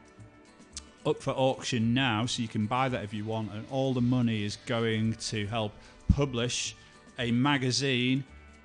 up 1.05 1.23
for 1.23 1.31
auction 1.31 1.95
now, 1.95 2.27
so 2.27 2.42
you 2.42 2.49
can 2.49 2.66
buy 2.66 2.88
that 2.88 3.05
if 3.05 3.14
you 3.14 3.25
want. 3.25 3.53
And 3.53 3.64
all 3.71 3.95
the 3.95 4.01
money 4.01 4.45
is 4.45 4.57
going 4.66 5.14
to 5.14 5.47
help 5.47 5.73
publish 6.09 6.77
a 7.19 7.31
magazine 7.31 8.25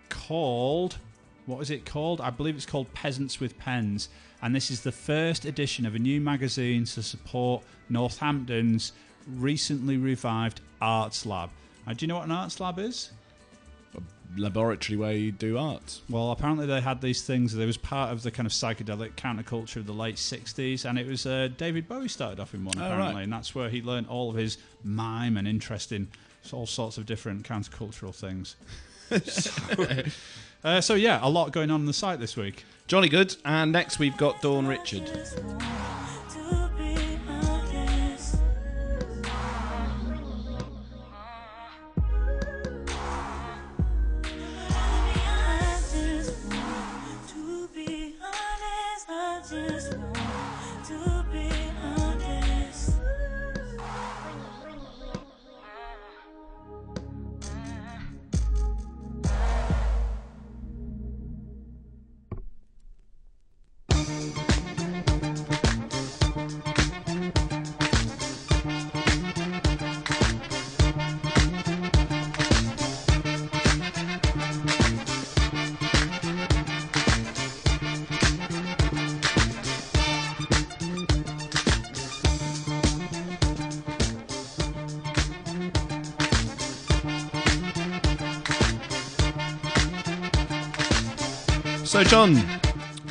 called 0.09 0.97
what 1.45 1.61
is 1.61 1.71
it 1.71 1.85
called? 1.85 2.21
I 2.21 2.29
believe 2.29 2.55
it's 2.55 2.65
called 2.65 2.93
Peasants 2.93 3.39
with 3.39 3.57
Pens, 3.57 4.09
and 4.41 4.55
this 4.55 4.71
is 4.71 4.81
the 4.81 4.91
first 4.91 5.45
edition 5.45 5.85
of 5.85 5.95
a 5.95 5.99
new 5.99 6.19
magazine 6.21 6.85
to 6.85 7.03
support 7.03 7.63
Northampton's 7.89 8.93
recently 9.27 9.97
revived 9.97 10.61
Arts 10.81 11.25
Lab. 11.25 11.49
Now, 11.85 11.93
do 11.93 12.03
you 12.03 12.07
know 12.07 12.15
what 12.15 12.25
an 12.25 12.31
Arts 12.31 12.59
Lab 12.59 12.79
is? 12.79 13.11
A 13.95 14.01
laboratory 14.39 14.97
where 14.97 15.13
you 15.13 15.31
do 15.31 15.57
art. 15.57 16.01
Well, 16.09 16.31
apparently 16.31 16.65
they 16.65 16.81
had 16.81 17.01
these 17.01 17.21
things. 17.23 17.53
There 17.53 17.67
was 17.67 17.77
part 17.77 18.11
of 18.11 18.23
the 18.23 18.31
kind 18.31 18.47
of 18.47 18.53
psychedelic 18.53 19.13
counterculture 19.15 19.77
of 19.77 19.85
the 19.85 19.93
late 19.93 20.15
'60s, 20.15 20.85
and 20.85 20.97
it 20.97 21.05
was 21.07 21.25
uh, 21.25 21.49
David 21.57 21.87
Bowie 21.87 22.07
started 22.07 22.39
off 22.39 22.53
in 22.53 22.63
one 22.65 22.75
Oh, 22.77 22.85
apparently, 22.85 23.15
right. 23.15 23.23
and 23.23 23.33
that's 23.33 23.53
where 23.53 23.69
he 23.69 23.81
learned 23.81 24.07
all 24.07 24.29
of 24.29 24.35
his 24.35 24.57
mime 24.83 25.37
and 25.37 25.47
interest 25.47 25.91
in 25.91 26.07
all 26.51 26.65
sorts 26.65 26.97
of 26.97 27.05
different 27.05 27.43
countercultural 27.43 28.13
things. 28.15 28.55
so, 29.27 29.51
uh, 30.63 30.81
so 30.81 30.93
yeah, 30.93 31.19
a 31.21 31.29
lot 31.29 31.51
going 31.51 31.71
on 31.71 31.81
on 31.81 31.85
the 31.85 31.93
site 31.93 32.19
this 32.19 32.35
week. 32.35 32.63
Jolly 32.87 33.09
good. 33.09 33.35
And 33.45 33.71
next 33.71 33.99
we've 33.99 34.17
got 34.17 34.41
Dawn 34.41 34.67
Richard. 34.67 35.09
So, 91.91 92.05
John, 92.05 92.41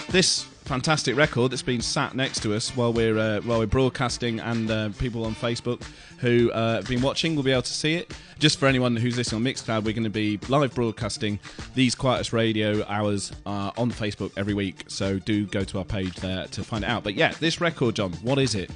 this 0.09 0.45
fantastic 0.65 1.15
record 1.15 1.53
that's 1.53 1.61
been 1.61 1.83
sat 1.83 2.15
next 2.15 2.43
to 2.45 2.55
us 2.55 2.75
while 2.75 2.95
we're 2.95 3.19
uh, 3.19 3.43
while 3.43 3.59
we're 3.59 3.67
broadcasting, 3.67 4.41
and 4.41 4.71
uh, 4.71 4.89
people 4.99 5.27
on 5.27 5.35
Facebook 5.35 5.83
who 6.17 6.51
uh, 6.53 6.77
have 6.77 6.89
been 6.89 7.03
watching 7.03 7.37
will 7.37 7.43
be 7.43 7.53
able 7.53 7.61
to 7.61 7.73
see 7.75 7.97
it. 7.97 8.11
Just 8.39 8.59
for 8.59 8.65
anyone 8.65 8.97
who's 8.97 9.19
listening 9.19 9.47
on 9.47 9.53
Mixcloud, 9.53 9.85
we're 9.85 9.93
going 9.93 10.05
to 10.05 10.09
be 10.09 10.39
live 10.49 10.75
broadcasting 10.75 11.39
these 11.75 11.95
Quietus 11.95 12.33
Radio 12.33 12.83
hours 12.87 13.33
uh, 13.45 13.71
on 13.77 13.91
Facebook 13.91 14.33
every 14.39 14.55
week. 14.55 14.85
So 14.89 15.19
do 15.19 15.45
go 15.45 15.63
to 15.63 15.77
our 15.77 15.85
page 15.85 16.15
there 16.15 16.47
to 16.47 16.65
find 16.65 16.83
it 16.83 16.89
out. 16.89 17.05
But 17.05 17.17
yeah, 17.17 17.33
this 17.33 17.61
record, 17.61 17.97
John, 17.97 18.15
what 18.23 18.39
is 18.39 18.55
it? 18.55 18.71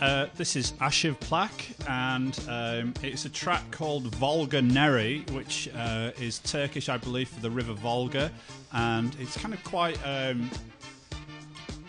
Uh, 0.00 0.26
this 0.36 0.54
is 0.54 0.72
Arşivplak, 0.74 1.50
and 1.88 2.38
um, 2.48 2.94
it's 3.02 3.24
a 3.24 3.28
track 3.28 3.68
called 3.72 4.14
Volga 4.14 4.62
Nehri, 4.62 5.28
which 5.32 5.68
uh, 5.76 6.12
is 6.20 6.38
Turkish, 6.38 6.88
I 6.88 6.98
believe, 6.98 7.28
for 7.28 7.40
the 7.40 7.50
River 7.50 7.72
Volga, 7.72 8.30
and 8.72 9.14
it's 9.18 9.36
kind 9.36 9.52
of 9.52 9.62
quite. 9.64 9.98
Um, 10.04 10.50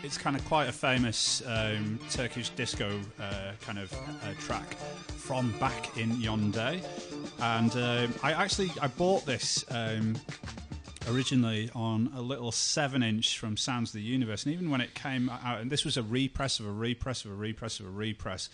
it's 0.02 0.18
kind 0.18 0.36
of 0.36 0.44
quite 0.46 0.70
a 0.70 0.72
famous 0.72 1.44
um, 1.46 2.00
Turkish 2.10 2.50
disco 2.52 3.00
uh, 3.20 3.52
kind 3.60 3.78
of 3.78 3.92
uh, 3.94 4.34
track 4.40 4.74
from 5.18 5.52
back 5.60 5.96
in 5.98 6.20
yon 6.20 6.50
day, 6.50 6.82
and 7.42 7.72
um, 7.76 8.14
I 8.24 8.32
actually 8.32 8.72
I 8.82 8.88
bought 8.88 9.26
this 9.28 9.64
um, 9.70 10.16
originally 11.08 11.70
on 11.74 12.12
a 12.16 12.22
little 12.22 12.52
seven 12.52 13.02
inch 13.04 13.40
from 13.40 13.56
Sounds 13.58 13.90
of 13.90 13.94
the 13.94 14.02
Universe, 14.02 14.46
and 14.46 14.54
even 14.54 14.70
when 14.70 14.82
it 14.82 14.94
came 14.94 15.30
out, 15.30 15.62
and 15.62 15.72
this 15.72 15.86
was 15.86 15.98
a 15.98 16.04
repress 16.04 16.60
of 16.60 16.66
a 16.66 16.72
repress 16.72 17.26
of 17.26 17.32
a 17.32 17.36
repress 17.36 17.80
of 17.80 17.86
a 17.86 17.90
repress, 17.90 18.50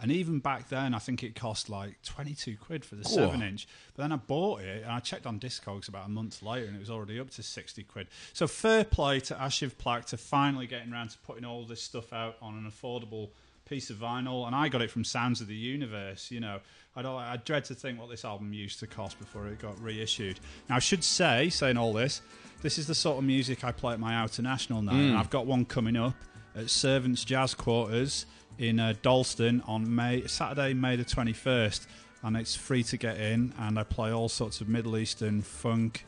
and 0.00 0.12
even 0.12 0.38
back 0.38 0.68
then, 0.68 0.94
I 0.94 0.98
think 0.98 1.22
it 1.22 1.34
cost 1.34 1.70
like 1.70 2.02
twenty 2.02 2.34
two 2.34 2.56
quid 2.56 2.84
for 2.84 2.96
the 2.96 3.04
seven 3.04 3.42
inch. 3.42 3.66
But 3.94 4.02
then 4.02 4.12
I 4.12 4.16
bought 4.16 4.60
it, 4.60 4.82
and 4.82 4.92
I 4.92 5.00
checked 5.00 5.26
on 5.26 5.40
Discogs 5.40 5.88
about 5.88 6.06
a 6.06 6.10
month 6.10 6.42
later, 6.42 6.66
and 6.66 6.76
it 6.76 6.80
was 6.80 6.90
already 6.90 7.18
up 7.18 7.30
to 7.30 7.42
sixty 7.42 7.82
quid. 7.82 8.08
So 8.32 8.46
fair 8.46 8.84
play 8.84 9.20
to 9.20 9.34
Arşivplak 9.34 10.04
to 10.06 10.16
finally 10.16 10.66
getting 10.66 10.92
around 10.92 11.10
to 11.10 11.18
putting 11.18 11.44
all 11.44 11.64
this 11.64 11.82
stuff 11.82 12.12
out 12.12 12.36
on 12.42 12.54
an 12.54 12.70
affordable 12.70 13.30
piece 13.64 13.90
of 13.90 13.96
vinyl, 13.96 14.46
and 14.46 14.54
I 14.54 14.68
got 14.68 14.82
it 14.82 14.90
from 14.90 15.02
Sounds 15.02 15.40
of 15.40 15.48
the 15.48 15.54
Universe. 15.54 16.30
You 16.30 16.40
know, 16.40 16.60
I 16.96 17.02
don't. 17.02 17.14
I 17.14 17.36
dread 17.36 17.64
to 17.66 17.74
think 17.74 18.00
what 18.00 18.08
this 18.08 18.24
album 18.24 18.52
used 18.52 18.80
to 18.80 18.86
cost 18.86 19.18
before 19.18 19.46
it 19.48 19.58
got 19.58 19.78
reissued. 19.82 20.40
Now, 20.68 20.76
I 20.76 20.78
should 20.78 21.04
say, 21.04 21.50
saying 21.50 21.76
all 21.76 21.92
this, 21.92 22.22
this 22.62 22.78
is 22.78 22.86
the 22.86 22.94
sort 22.94 23.18
of 23.18 23.24
music 23.24 23.64
I 23.64 23.72
play 23.72 23.92
at 23.92 24.00
my 24.00 24.14
outer 24.14 24.40
national 24.40 24.80
night, 24.82 24.94
and 24.94 25.16
I've 25.16 25.30
got 25.30 25.46
one 25.46 25.66
coming 25.66 25.96
up 25.96 26.14
at 26.54 26.70
Servants 26.70 27.22
Jazz 27.22 27.54
Quarters 27.54 28.24
in 28.58 28.80
uh, 28.80 28.94
Dalston 29.02 29.62
on 29.66 29.94
May 29.94 30.26
Saturday, 30.26 30.72
May 30.72 30.96
the 30.96 31.04
twenty 31.04 31.34
first, 31.34 31.86
and 32.22 32.36
it's 32.36 32.56
free 32.56 32.82
to 32.84 32.96
get 32.96 33.20
in. 33.20 33.52
And 33.58 33.78
I 33.78 33.82
play 33.82 34.10
all 34.10 34.30
sorts 34.30 34.62
of 34.62 34.68
Middle 34.68 34.96
Eastern 34.96 35.42
funk. 35.42 36.06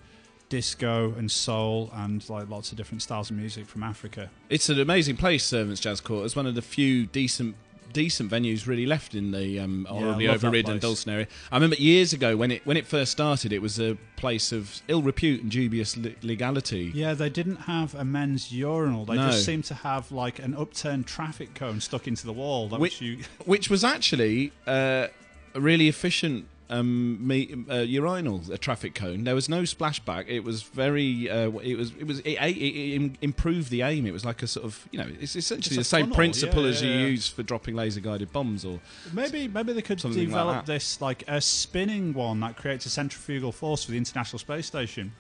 Disco 0.51 1.13
and 1.19 1.31
soul 1.31 1.91
and 1.93 2.27
like 2.31 2.49
lots 2.49 2.71
of 2.71 2.79
different 2.79 3.03
styles 3.03 3.29
of 3.29 3.37
music 3.37 3.67
from 3.67 3.83
Africa. 3.83 4.31
It's 4.49 4.71
an 4.71 4.81
amazing 4.81 5.19
place, 5.19 5.45
Servants 5.45 5.79
Jazz 5.79 6.01
Quarters. 6.01 6.35
One 6.35 6.47
of 6.47 6.55
the 6.55 6.63
few 6.63 7.05
decent 7.05 7.55
decent 7.93 8.31
venues 8.31 8.67
really 8.67 8.87
left 8.87 9.15
in 9.15 9.31
the 9.31 9.59
um, 9.61 9.87
Yeah, 9.91 9.99
the 10.01 10.07
already 10.07 10.27
love 10.29 10.41
that 10.41 10.47
overridden 10.47 10.73
place. 10.75 10.83
Dalston 10.83 11.13
area. 11.15 11.27
I 11.53 11.57
remember 11.57 11.77
years 11.77 12.13
ago 12.13 12.37
when 12.37 12.51
it 12.51 12.67
when 12.67 12.77
it 12.77 12.87
first 12.87 13.13
started, 13.13 13.53
it 13.53 13.61
was 13.63 13.79
a 13.81 13.97
place 14.17 14.53
of 14.53 14.81
ill 14.89 15.03
repute 15.03 15.43
and 15.43 15.51
dubious 15.51 15.97
le- 15.97 16.13
legality. 16.23 16.91
Yeah, 16.95 17.15
they 17.15 17.29
didn't 17.31 17.63
have 17.63 17.95
a 17.95 18.05
men's 18.05 18.53
urinal. 18.53 19.05
They 19.05 19.17
No. 19.17 19.27
just 19.29 19.45
seemed 19.45 19.65
to 19.67 19.75
have 19.75 20.11
like 20.13 20.39
an 20.39 20.55
upturned 20.55 21.07
traffic 21.07 21.55
cone 21.55 21.81
stuck 21.81 22.07
into 22.09 22.27
the 22.27 22.33
wall. 22.33 22.69
That 22.69 22.81
Which, 22.81 23.01
which 23.01 23.03
you, 23.03 23.19
which 23.45 23.71
was 23.71 23.85
actually 23.85 24.53
uh, 24.67 25.07
a 25.55 25.61
really 25.61 25.89
efficient 25.89 26.47
um, 26.71 27.27
me, 27.27 27.55
uh, 27.71 27.77
urinal, 27.77 28.43
a 28.53 28.59
traffic 28.59 28.95
cone. 28.95 29.25
There 29.25 29.35
was 29.35 29.49
no 29.49 29.63
splashback. 29.63 30.27
It 30.29 30.41
was 30.41 30.63
very. 30.63 31.31
Uh, 31.31 31.51
it 31.63 31.77
was. 31.77 31.93
It 31.99 32.07
was. 32.07 32.21
It, 32.21 32.33
it, 32.33 32.57
it 32.57 33.13
improved 33.23 33.71
the 33.71 33.83
aim. 33.83 34.07
It 34.07 34.13
was 34.13 34.25
like 34.25 34.43
a 34.43 34.47
sort 34.47 34.67
of. 34.67 34.87
You 34.91 34.99
know, 34.99 35.07
it's 35.21 35.35
essentially 35.35 35.77
the 35.77 35.85
same 35.85 36.05
funnel, 36.07 36.17
principle 36.17 36.65
yeah, 36.65 36.69
as 36.69 36.83
you 36.83 36.91
yeah, 36.91 36.99
yeah. 36.99 37.07
use 37.07 37.29
for 37.29 37.43
dropping 37.43 37.75
laser 37.75 38.01
guided 38.01 38.33
bombs 38.33 38.65
or. 38.65 38.81
maybe 39.13 39.49
maybe 39.49 39.73
they 39.73 39.83
could 39.83 40.01
Something 40.01 40.21
like 40.21 40.29
develop 40.29 40.67
this 40.67 41.01
like 41.01 41.25
a 41.27 41.41
spinning 41.41 42.13
one 42.13 42.41
that 42.41 42.57
creates 42.57 42.85
a 42.85 42.91
centrifugal 42.91 43.53
force 43.53 43.85
for 43.85 43.93
the 43.93 43.99
International 43.99 44.39
Space 44.39 44.67
Station. 44.67 45.13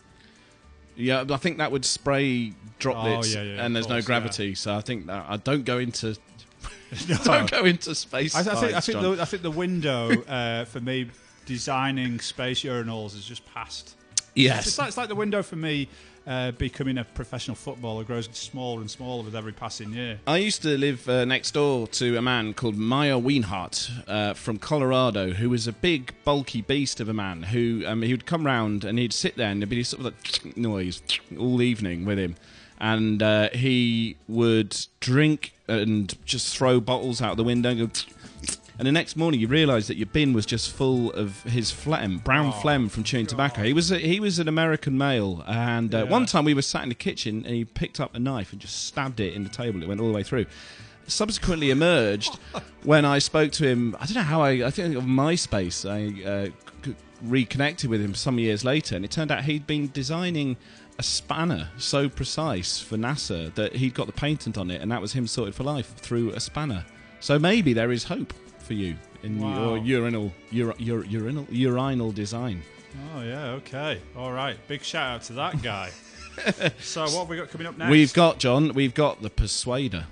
Yeah, 0.96 1.24
I 1.30 1.36
think 1.36 1.58
that 1.58 1.70
would 1.70 1.84
spray 1.84 2.52
droplets, 2.80 3.34
Oh, 3.36 3.38
yeah, 3.38 3.54
yeah, 3.54 3.64
and 3.64 3.74
there's 3.74 3.88
no 3.88 3.96
course, 3.96 4.06
gravity. 4.06 4.54
So 4.56 4.74
I 4.74 4.80
think 4.80 5.06
that 5.06 5.26
I 5.28 5.36
don't 5.36 5.64
go 5.64 5.78
into 5.78 6.16
don't 7.24 7.50
go 7.50 7.64
into 7.64 7.94
space. 7.94 8.34
I, 8.34 8.40
I 8.40 8.42
think 8.42 8.74
I 8.74 8.80
think 8.80 9.00
the, 9.00 9.22
I 9.22 9.24
think 9.24 9.42
the 9.42 9.50
window 9.50 10.10
uh, 10.24 10.64
for 10.66 10.80
me 10.80 11.08
designing 11.48 12.20
space 12.20 12.62
urinals 12.62 13.14
has 13.14 13.24
just 13.24 13.44
passed. 13.52 13.96
yes, 14.34 14.66
It's 14.66 14.78
like, 14.78 14.88
it's 14.88 14.96
like 14.98 15.08
the 15.08 15.14
window 15.14 15.42
for 15.42 15.56
me 15.56 15.88
uh, 16.26 16.50
becoming 16.52 16.98
a 16.98 17.04
professional 17.04 17.54
footballer 17.54 18.04
grows 18.04 18.28
smaller 18.32 18.82
and 18.82 18.90
smaller 18.90 19.24
with 19.24 19.34
every 19.34 19.52
passing 19.52 19.94
year. 19.94 20.20
I 20.26 20.36
used 20.36 20.60
to 20.60 20.76
live 20.76 21.08
uh, 21.08 21.24
next 21.24 21.52
door 21.52 21.88
to 21.88 22.18
a 22.18 22.22
man 22.22 22.52
called 22.52 22.76
Meyer 22.76 23.14
Wienhart 23.14 23.90
uh, 24.06 24.34
from 24.34 24.58
Colorado, 24.58 25.30
who 25.30 25.48
was 25.48 25.66
a 25.66 25.72
big, 25.72 26.12
bulky 26.24 26.60
beast 26.60 27.00
of 27.00 27.08
a 27.08 27.14
man. 27.14 27.44
Who 27.44 27.82
um, 27.86 28.02
he 28.02 28.12
would 28.12 28.26
come 28.26 28.44
round 28.44 28.84
and 28.84 28.98
he'd 28.98 29.14
sit 29.14 29.36
there 29.38 29.50
and 29.50 29.62
there'd 29.62 29.70
be 29.70 29.82
sort 29.82 30.00
of 30.00 30.04
like 30.06 30.56
noise 30.56 31.00
all 31.38 31.62
evening 31.62 32.04
with 32.04 32.18
him, 32.18 32.36
and 32.78 33.22
uh, 33.22 33.48
he 33.54 34.16
would 34.28 34.76
drink 35.00 35.54
and 35.66 36.14
just 36.26 36.54
throw 36.54 36.78
bottles 36.78 37.22
out 37.22 37.38
the 37.38 37.44
window. 37.44 37.70
And, 37.70 37.78
go, 37.78 37.88
and 38.78 38.86
the 38.86 38.92
next 38.92 39.16
morning, 39.16 39.40
you 39.40 39.48
realise 39.48 39.88
that 39.88 39.96
your 39.96 40.06
bin 40.06 40.32
was 40.32 40.46
just 40.46 40.70
full 40.72 41.10
of 41.12 41.42
his 41.42 41.70
phlegm, 41.70 42.18
brown 42.18 42.52
phlegm 42.52 42.88
from 42.88 43.02
chewing 43.04 43.26
tobacco. 43.26 43.62
He 43.64 43.72
was 43.72 43.90
a, 43.90 43.98
he 43.98 44.20
was 44.20 44.38
an 44.38 44.46
American 44.48 44.96
male, 44.96 45.42
and 45.46 45.94
uh, 45.94 45.98
Yeah. 45.98 46.02
one 46.04 46.26
time 46.26 46.44
we 46.44 46.54
were 46.54 46.62
sat 46.62 46.84
in 46.84 46.88
the 46.88 46.94
kitchen 46.94 47.44
and 47.44 47.54
he 47.54 47.64
picked 47.64 47.98
up 48.00 48.14
a 48.14 48.18
knife 48.18 48.52
and 48.52 48.60
just 48.60 48.86
stabbed 48.86 49.18
it 49.20 49.34
in 49.34 49.42
the 49.44 49.50
table. 49.50 49.82
It 49.82 49.88
went 49.88 50.00
all 50.00 50.06
the 50.08 50.12
way 50.14 50.22
through. 50.22 50.46
Subsequently 51.06 51.70
emerged 51.70 52.38
when 52.84 53.04
I 53.04 53.18
spoke 53.18 53.52
to 53.52 53.66
him. 53.66 53.96
I 53.98 54.04
don't 54.06 54.14
know 54.14 54.22
how 54.22 54.42
I. 54.42 54.66
I 54.66 54.70
think 54.70 54.94
of 54.94 55.04
MySpace. 55.04 55.88
I 55.88 56.28
uh, 56.28 56.48
c- 56.84 56.94
reconnected 57.22 57.88
with 57.90 58.00
him 58.02 58.14
some 58.14 58.38
years 58.38 58.64
later, 58.64 58.94
and 58.94 59.04
it 59.04 59.10
turned 59.10 59.30
out 59.30 59.44
he'd 59.44 59.66
been 59.66 59.90
designing 59.92 60.56
a 60.98 61.02
spanner 61.02 61.70
so 61.78 62.08
precise 62.08 62.80
for 62.80 62.96
NASA 62.96 63.54
that 63.54 63.76
he'd 63.76 63.94
got 63.94 64.06
the 64.06 64.12
patent 64.12 64.58
on 64.58 64.70
it, 64.70 64.82
and 64.82 64.90
that 64.92 65.00
was 65.00 65.12
him 65.14 65.26
sorted 65.26 65.54
for 65.54 65.62
life 65.64 65.94
through 65.96 66.30
a 66.32 66.40
spanner. 66.40 66.84
So 67.20 67.38
maybe 67.38 67.72
there 67.72 67.90
is 67.90 68.04
hope 68.04 68.34
for 68.68 68.74
you 68.74 68.94
in 69.22 69.40
Wow. 69.40 69.74
your 69.74 69.78
urinal, 69.78 70.32
ur, 70.54 70.70
ur, 70.78 71.04
urinal, 71.04 71.46
urinal 71.50 72.12
design. 72.12 72.62
Oh 73.16 73.22
yeah, 73.22 73.46
okay, 73.52 74.00
all 74.16 74.32
right. 74.32 74.56
Big 74.68 74.82
shout 74.82 75.16
out 75.16 75.22
to 75.24 75.32
that 75.32 75.60
guy. 75.62 75.90
so 76.80 77.02
what 77.02 77.12
have 77.20 77.28
we 77.28 77.36
got 77.36 77.48
coming 77.48 77.66
up 77.66 77.76
next? 77.76 77.90
We've 77.90 78.12
got 78.14 78.38
John. 78.38 78.72
We've 78.74 78.94
got 78.94 79.22
the 79.22 79.30
Persuader. 79.30 80.06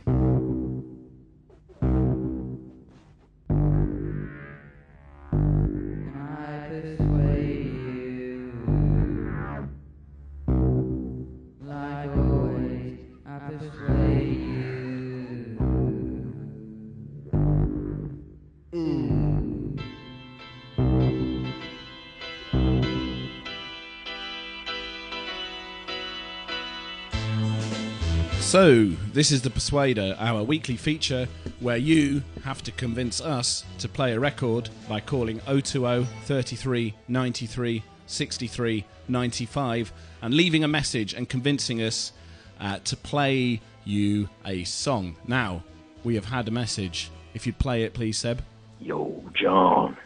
So, 28.56 28.86
this 29.12 29.32
is 29.32 29.42
the 29.42 29.50
Persuader, 29.50 30.16
our 30.18 30.42
weekly 30.42 30.78
feature 30.78 31.28
where 31.60 31.76
you 31.76 32.22
have 32.42 32.62
to 32.62 32.72
convince 32.72 33.20
us 33.20 33.66
to 33.80 33.86
play 33.86 34.14
a 34.14 34.18
record 34.18 34.70
by 34.88 35.00
calling 35.00 35.40
020 35.40 36.06
33 36.24 36.94
93 37.06 37.82
63 38.06 38.84
95 39.08 39.92
and 40.22 40.32
leaving 40.32 40.64
a 40.64 40.68
message 40.68 41.12
and 41.12 41.28
convincing 41.28 41.82
us 41.82 42.12
uh, 42.58 42.78
to 42.84 42.96
play 42.96 43.60
you 43.84 44.26
a 44.46 44.64
song. 44.64 45.16
Now, 45.28 45.62
we 46.02 46.14
have 46.14 46.24
had 46.24 46.48
a 46.48 46.50
message. 46.50 47.10
If 47.34 47.46
you'd 47.46 47.58
play 47.58 47.82
it, 47.82 47.92
please, 47.92 48.16
Seb. 48.16 48.42
Yo, 48.80 49.22
John, 49.34 49.98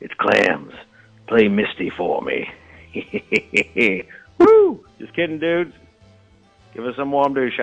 it's 0.00 0.14
Clams. 0.14 0.74
Play 1.26 1.48
Misty 1.48 1.90
for 1.90 2.22
me. 2.22 2.48
Woo! 4.38 4.86
Just 5.00 5.12
kidding, 5.16 5.40
dudes. 5.40 5.74
Give 6.72 6.86
us 6.86 6.94
some 6.94 7.10
warm 7.10 7.34
douche. 7.34 7.58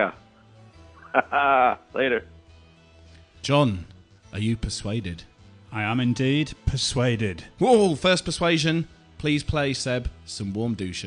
Later. 1.94 2.24
John, 3.42 3.86
are 4.32 4.38
you 4.38 4.56
persuaded? 4.56 5.24
I 5.72 5.82
am 5.82 6.00
indeed 6.00 6.54
persuaded. 6.66 7.44
Whoa, 7.58 7.94
first 7.94 8.24
persuasion. 8.24 8.88
Please 9.18 9.42
play, 9.42 9.74
Seb, 9.74 10.08
some 10.24 10.52
warm 10.52 10.74
douche. 10.74 11.06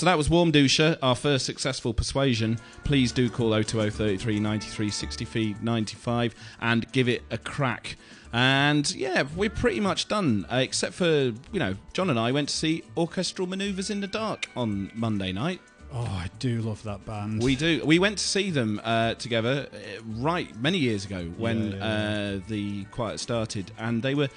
So 0.00 0.06
that 0.06 0.16
was 0.16 0.30
Warm 0.30 0.50
Dushka, 0.50 0.96
our 1.02 1.14
first 1.14 1.44
successful 1.44 1.92
persuasion. 1.92 2.58
Please 2.84 3.12
do 3.12 3.28
call 3.28 3.50
020 3.50 3.90
33 3.90 4.40
93 4.40 4.88
63 4.88 5.56
95 5.60 6.34
and 6.62 6.90
give 6.92 7.06
it 7.06 7.22
a 7.30 7.36
crack. 7.36 7.98
And 8.32 8.90
yeah, 8.94 9.24
we're 9.36 9.50
pretty 9.50 9.78
much 9.78 10.08
done, 10.08 10.46
uh, 10.50 10.56
except 10.56 10.94
for, 10.94 11.04
you 11.04 11.34
know, 11.52 11.76
John 11.92 12.08
and 12.08 12.18
I 12.18 12.32
went 12.32 12.48
to 12.48 12.56
see 12.56 12.82
Orchestral 12.96 13.46
Manoeuvres 13.46 13.90
in 13.90 14.00
the 14.00 14.06
Dark 14.06 14.48
on 14.56 14.90
Monday 14.94 15.32
night. 15.32 15.60
Oh, 15.92 16.00
I 16.00 16.30
do 16.38 16.62
love 16.62 16.82
that 16.84 17.04
band. 17.04 17.42
We 17.42 17.54
do. 17.54 17.82
We 17.84 17.98
went 17.98 18.16
to 18.16 18.24
see 18.24 18.50
them 18.50 18.80
uh, 18.82 19.14
together, 19.14 19.68
uh, 19.70 20.02
right 20.16 20.48
many 20.58 20.78
years 20.78 21.04
ago 21.04 21.24
when 21.36 21.72
Yeah, 21.72 21.76
yeah, 21.76 22.36
Uh, 22.36 22.40
the 22.48 22.84
Quietus 22.84 23.20
started, 23.20 23.70
and 23.76 24.02
they 24.02 24.14
were 24.14 24.30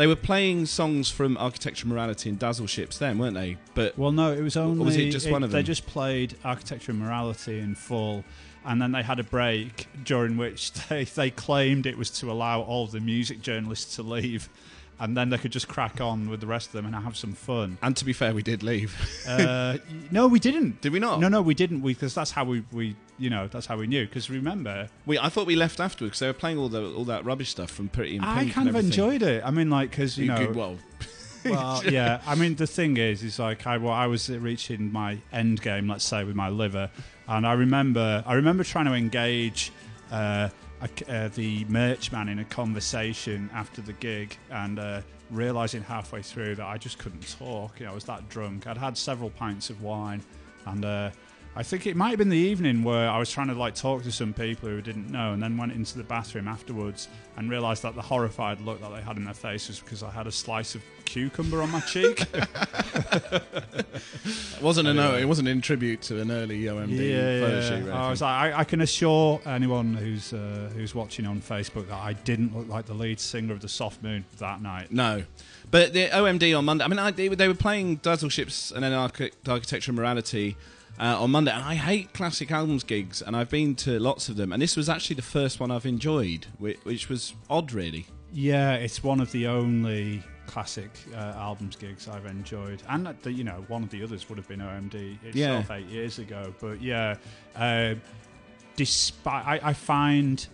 they 0.00 0.06
were 0.06 0.16
playing 0.16 0.64
songs 0.64 1.10
from 1.10 1.36
Architecture, 1.36 1.84
and 1.84 1.92
Morality, 1.92 2.30
and 2.30 2.38
Dazzle 2.38 2.66
Ships 2.66 2.96
then, 2.96 3.18
weren't 3.18 3.34
they? 3.34 3.58
But 3.74 3.98
Well, 3.98 4.12
no, 4.12 4.32
it 4.32 4.40
was 4.40 4.56
only. 4.56 4.82
was 4.82 4.96
it 4.96 5.10
just 5.10 5.30
one 5.30 5.42
of 5.42 5.50
them? 5.50 5.58
They 5.58 5.62
just 5.62 5.86
played 5.86 6.36
Architecture 6.42 6.92
and 6.92 7.00
Morality 7.00 7.58
in 7.58 7.74
full, 7.74 8.24
and 8.64 8.80
then 8.80 8.92
they 8.92 9.02
had 9.02 9.18
a 9.18 9.24
break 9.24 9.88
during 10.02 10.38
which 10.38 10.72
they, 10.88 11.04
they 11.04 11.30
claimed 11.30 11.84
it 11.84 11.98
was 11.98 12.08
to 12.12 12.32
allow 12.32 12.62
all 12.62 12.86
the 12.86 12.98
music 12.98 13.42
journalists 13.42 13.96
to 13.96 14.02
leave, 14.02 14.48
and 15.00 15.16
then 15.16 15.30
they 15.30 15.38
could 15.38 15.50
just 15.50 15.66
crack 15.66 16.00
on 16.00 16.28
with 16.28 16.40
the 16.40 16.46
rest 16.46 16.68
of 16.68 16.72
them 16.74 16.84
and 16.86 16.94
have 16.94 17.16
some 17.16 17.32
fun. 17.32 17.78
and 17.82 17.96
to 17.96 18.04
be 18.04 18.12
fair, 18.12 18.34
we 18.34 18.42
did 18.42 18.62
leave. 18.62 18.94
Uh, 19.26 19.78
no, 20.10 20.28
we 20.28 20.38
didn't. 20.38 20.80
Did 20.82 20.92
we 20.92 20.98
not? 20.98 21.18
No, 21.20 21.28
no, 21.28 21.40
we 21.42 21.54
didn't. 21.54 21.80
Because 21.80 22.14
that's 22.14 22.30
how 22.30 22.44
we, 22.44 22.62
we, 22.70 22.94
you 23.18 23.30
know, 23.30 23.48
that's 23.48 23.66
how 23.66 23.78
we 23.78 23.86
knew. 23.86 24.06
Because 24.06 24.28
remember, 24.28 24.88
we 25.06 25.18
I 25.18 25.30
thought 25.30 25.46
we 25.46 25.56
left 25.56 25.80
afterwards 25.80 26.10
because 26.10 26.20
they 26.20 26.26
were 26.26 26.32
playing 26.34 26.58
all 26.58 26.68
the 26.68 26.92
all 26.92 27.04
that 27.06 27.24
rubbish 27.24 27.48
stuff 27.48 27.70
from 27.70 27.88
Pretty 27.88 28.16
in 28.16 28.22
Pink. 28.22 28.36
I 28.36 28.48
kind 28.50 28.68
of 28.68 28.76
enjoyed 28.76 29.22
it. 29.22 29.42
I 29.44 29.50
mean, 29.50 29.70
like, 29.70 29.90
because 29.90 30.18
you 30.18 30.26
know, 30.26 30.46
could- 30.46 30.54
well, 30.54 30.76
well, 31.46 31.82
yeah. 31.84 32.20
I 32.26 32.34
mean, 32.34 32.56
the 32.56 32.66
thing 32.66 32.98
is, 32.98 33.22
is 33.22 33.38
like 33.38 33.66
I, 33.66 33.78
well, 33.78 33.94
I 33.94 34.06
was 34.06 34.28
reaching 34.28 34.92
my 34.92 35.18
end 35.32 35.62
game, 35.62 35.88
let's 35.88 36.04
say, 36.04 36.24
with 36.24 36.36
my 36.36 36.50
liver, 36.50 36.90
and 37.26 37.46
I 37.46 37.54
remember, 37.54 38.22
I 38.26 38.34
remember 38.34 38.64
trying 38.64 38.84
to 38.84 38.94
engage 38.94 39.72
uh, 40.12 40.50
uh, 40.82 41.28
the 41.28 41.64
merch 41.66 42.12
man 42.12 42.28
in 42.28 42.38
a 42.38 42.44
conversation 42.44 43.50
after 43.52 43.80
the 43.82 43.92
gig, 43.94 44.36
and 44.50 44.78
uh, 44.78 45.02
realizing 45.30 45.82
halfway 45.82 46.22
through 46.22 46.56
that 46.56 46.66
I 46.66 46.78
just 46.78 46.98
couldn't 46.98 47.36
talk. 47.38 47.78
You 47.80 47.86
know, 47.86 47.92
I 47.92 47.94
was 47.94 48.04
that 48.04 48.28
drunk. 48.28 48.66
I'd 48.66 48.78
had 48.78 48.96
several 48.96 49.30
pints 49.30 49.70
of 49.70 49.82
wine, 49.82 50.22
and. 50.66 50.84
Uh, 50.84 51.10
I 51.56 51.64
think 51.64 51.86
it 51.86 51.96
might 51.96 52.10
have 52.10 52.18
been 52.18 52.28
the 52.28 52.36
evening 52.36 52.84
where 52.84 53.10
I 53.10 53.18
was 53.18 53.28
trying 53.30 53.48
to 53.48 53.54
like 53.54 53.74
talk 53.74 54.04
to 54.04 54.12
some 54.12 54.32
people 54.32 54.68
who 54.68 54.80
didn't 54.80 55.10
know, 55.10 55.32
and 55.32 55.42
then 55.42 55.56
went 55.56 55.72
into 55.72 55.98
the 55.98 56.04
bathroom 56.04 56.46
afterwards 56.46 57.08
and 57.36 57.50
realised 57.50 57.82
that 57.82 57.96
the 57.96 58.02
horrified 58.02 58.60
look 58.60 58.80
that 58.80 58.94
they 58.94 59.00
had 59.00 59.16
in 59.16 59.24
their 59.24 59.34
face 59.34 59.66
was 59.66 59.80
because 59.80 60.04
I 60.04 60.10
had 60.10 60.28
a 60.28 60.32
slice 60.32 60.76
of 60.76 60.82
cucumber 61.06 61.60
on 61.60 61.72
my 61.72 61.80
cheek. 61.80 62.24
it 62.32 63.84
wasn't 64.62 64.86
a 64.86 64.94
no. 64.94 65.16
It 65.16 65.24
wasn't 65.24 65.48
in 65.48 65.60
tribute 65.60 66.02
to 66.02 66.20
an 66.20 66.30
early 66.30 66.62
OMD 66.62 66.90
yeah, 66.90 67.40
photo 67.40 67.60
yeah. 67.60 67.68
shoot. 67.68 67.88
or 67.88 67.92
I 67.94 68.10
was 68.10 68.22
like, 68.22 68.54
I, 68.54 68.60
I 68.60 68.64
can 68.64 68.80
assure 68.80 69.40
anyone 69.44 69.94
who's 69.94 70.32
uh, 70.32 70.70
who's 70.74 70.94
watching 70.94 71.26
on 71.26 71.40
Facebook 71.40 71.88
that 71.88 71.98
I 71.98 72.12
didn't 72.12 72.56
look 72.56 72.68
like 72.68 72.86
the 72.86 72.94
lead 72.94 73.18
singer 73.18 73.52
of 73.52 73.60
the 73.60 73.68
Soft 73.68 74.04
Moon 74.04 74.24
that 74.38 74.62
night. 74.62 74.92
No. 74.92 75.24
But 75.72 75.92
the 75.92 76.08
OMD 76.08 76.56
on 76.56 76.64
Monday, 76.64 76.84
I 76.84 76.88
mean, 76.88 76.98
I, 76.98 77.10
they, 77.10 77.28
they 77.28 77.48
were 77.48 77.54
playing 77.54 77.96
Dazzle 77.96 78.28
Ships 78.28 78.70
and 78.70 78.82
then 78.82 78.92
Archi- 78.92 79.32
Architecture 79.46 79.90
and 79.90 79.98
Morality 79.98 80.56
uh, 81.00 81.22
on 81.22 81.30
Monday, 81.30 81.50
and 81.50 81.62
I 81.64 81.74
hate 81.74 82.12
classic 82.12 82.50
albums 82.52 82.84
gigs, 82.84 83.22
and 83.22 83.34
I've 83.36 83.48
been 83.50 83.74
to 83.76 83.98
lots 83.98 84.28
of 84.28 84.36
them, 84.36 84.52
and 84.52 84.60
this 84.62 84.76
was 84.76 84.88
actually 84.88 85.16
the 85.16 85.22
first 85.22 85.58
one 85.58 85.70
I've 85.70 85.86
enjoyed, 85.86 86.46
which, 86.58 86.78
which 86.84 87.08
was 87.08 87.32
odd, 87.48 87.72
really. 87.72 88.06
Yeah, 88.32 88.74
it's 88.74 89.02
one 89.02 89.18
of 89.20 89.32
the 89.32 89.46
only 89.48 90.22
classic 90.46 90.90
uh, 91.14 91.16
albums 91.36 91.76
gigs 91.76 92.06
I've 92.08 92.26
enjoyed, 92.26 92.82
and 92.88 93.06
the, 93.22 93.32
you 93.32 93.44
know 93.44 93.64
one 93.68 93.82
of 93.82 93.90
the 93.90 94.02
others 94.02 94.28
would 94.28 94.36
have 94.38 94.46
been 94.48 94.60
OMD 94.60 95.14
itself 95.24 95.66
Yeah. 95.70 95.76
eight 95.76 95.86
years 95.86 96.18
ago. 96.18 96.52
But 96.60 96.80
yeah, 96.82 97.16
uh, 97.56 97.94
despite 98.76 99.46
I, 99.46 99.70
I 99.70 99.72
find 99.72 100.46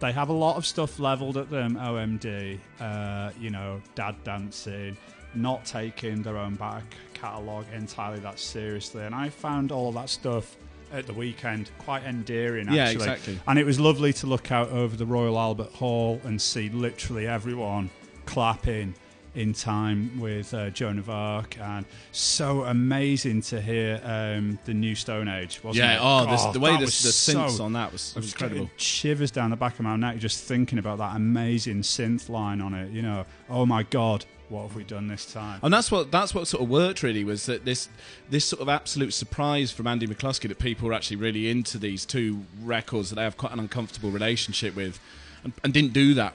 they 0.00 0.12
have 0.12 0.28
a 0.28 0.32
lot 0.32 0.56
of 0.56 0.64
stuff 0.66 0.98
leveled 0.98 1.36
at 1.36 1.50
them. 1.50 1.74
OMD, 1.76 2.58
uh, 2.80 3.30
you 3.40 3.50
know, 3.50 3.80
dad 3.94 4.16
dancing, 4.24 4.96
not 5.34 5.64
taking 5.64 6.22
their 6.22 6.36
own 6.36 6.54
back 6.54 6.84
catalogue 7.20 7.66
entirely 7.74 8.20
that 8.20 8.38
seriously, 8.38 9.04
and 9.04 9.14
I 9.14 9.28
found 9.28 9.72
all 9.72 9.88
of 9.88 9.94
that 9.94 10.08
stuff. 10.08 10.56
At 10.90 11.06
the 11.06 11.12
weekend, 11.12 11.70
quite 11.76 12.02
endearing. 12.04 12.72
Yeah, 12.72 12.84
Actually. 12.84 12.94
exactly. 12.94 13.40
And 13.46 13.58
it 13.58 13.66
was 13.66 13.78
lovely 13.78 14.10
to 14.14 14.26
look 14.26 14.50
out 14.50 14.70
over 14.70 14.96
the 14.96 15.04
Royal 15.04 15.38
Albert 15.38 15.72
Hall 15.72 16.18
and 16.24 16.40
see 16.40 16.70
literally 16.70 17.26
everyone 17.26 17.90
clapping 18.24 18.94
in 19.34 19.52
time 19.52 20.18
with 20.18 20.52
uh, 20.54 20.70
Joan 20.70 20.98
of 20.98 21.08
Arc, 21.10 21.58
and 21.58 21.84
so 22.12 22.64
amazing 22.64 23.42
to 23.42 23.60
hear 23.60 24.00
um, 24.02 24.58
the 24.64 24.74
new 24.74 24.94
Stone 24.94 25.28
Age. 25.28 25.60
Wasn't 25.62 25.84
yeah, 25.84 25.96
it? 25.96 26.00
oh, 26.02 26.30
this, 26.30 26.42
God, 26.42 26.54
the 26.54 26.60
way 26.60 26.72
that 26.72 26.80
the, 26.80 26.86
synths 26.86 27.50
so- 27.50 27.64
on 27.64 27.72
that 27.74 27.92
was, 27.92 28.14
was 28.16 28.32
incredible. 28.32 28.70
shivers 28.76 29.30
down 29.30 29.50
the 29.50 29.56
back 29.56 29.74
of 29.74 29.80
my 29.80 29.94
neck 29.96 30.18
just 30.18 30.42
thinking 30.44 30.78
about 30.78 30.98
that 30.98 31.14
amazing 31.14 31.82
synth 31.82 32.28
line 32.28 32.60
on 32.60 32.74
it. 32.74 32.90
You 32.90 33.02
know, 33.02 33.26
oh 33.48 33.66
my 33.66 33.82
god, 33.84 34.24
what 34.50 34.62
have 34.62 34.74
we 34.74 34.84
done 34.84 35.08
this 35.08 35.30
time? 35.30 35.60
And 35.62 35.72
that's 35.72 35.90
what 35.90 36.10
that's 36.10 36.34
what 36.34 36.46
sort 36.46 36.62
of 36.62 36.68
worked 36.68 37.02
really 37.02 37.24
was 37.24 37.46
that 37.46 37.64
this 37.64 37.88
this 38.30 38.44
sort 38.44 38.62
of 38.62 38.68
absolute 38.68 39.12
surprise 39.12 39.70
from 39.70 39.86
Andy 39.86 40.06
McCluskey 40.06 40.48
that 40.48 40.58
people 40.58 40.88
were 40.88 40.94
actually 40.94 41.16
really 41.16 41.50
into 41.50 41.78
these 41.78 42.04
two 42.04 42.44
records 42.62 43.10
that 43.10 43.16
they 43.16 43.22
have 43.22 43.36
quite 43.36 43.52
an 43.52 43.58
uncomfortable 43.58 44.10
relationship 44.10 44.74
with, 44.74 44.98
and, 45.44 45.52
and 45.62 45.72
didn't 45.72 45.92
do 45.92 46.14
that. 46.14 46.34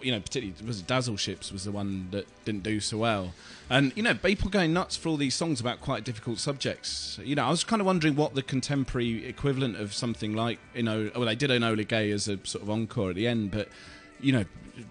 You 0.00 0.12
know, 0.12 0.20
particularly 0.20 0.54
was 0.66 0.80
Dazzle 0.82 1.16
Ships 1.16 1.52
was 1.52 1.64
the 1.64 1.72
one 1.72 2.08
that 2.12 2.26
didn't 2.44 2.62
do 2.62 2.80
so 2.80 2.98
well, 2.98 3.34
and 3.68 3.92
you 3.94 4.02
know 4.02 4.14
people 4.14 4.48
going 4.48 4.72
nuts 4.72 4.96
for 4.96 5.10
all 5.10 5.16
these 5.16 5.34
songs 5.34 5.60
about 5.60 5.80
quite 5.80 6.04
difficult 6.04 6.38
subjects. 6.38 7.18
You 7.22 7.34
know, 7.34 7.44
I 7.44 7.50
was 7.50 7.64
kind 7.64 7.80
of 7.80 7.86
wondering 7.86 8.16
what 8.16 8.34
the 8.34 8.42
contemporary 8.42 9.26
equivalent 9.26 9.76
of 9.76 9.92
something 9.92 10.34
like 10.34 10.58
you 10.74 10.82
know, 10.82 11.10
well 11.14 11.26
they 11.26 11.34
did 11.34 11.50
Enola 11.50 11.86
Gay 11.86 12.10
as 12.10 12.28
a 12.28 12.38
sort 12.46 12.62
of 12.62 12.70
encore 12.70 13.10
at 13.10 13.16
the 13.16 13.26
end, 13.26 13.50
but 13.50 13.68
you 14.22 14.32
know, 14.32 14.44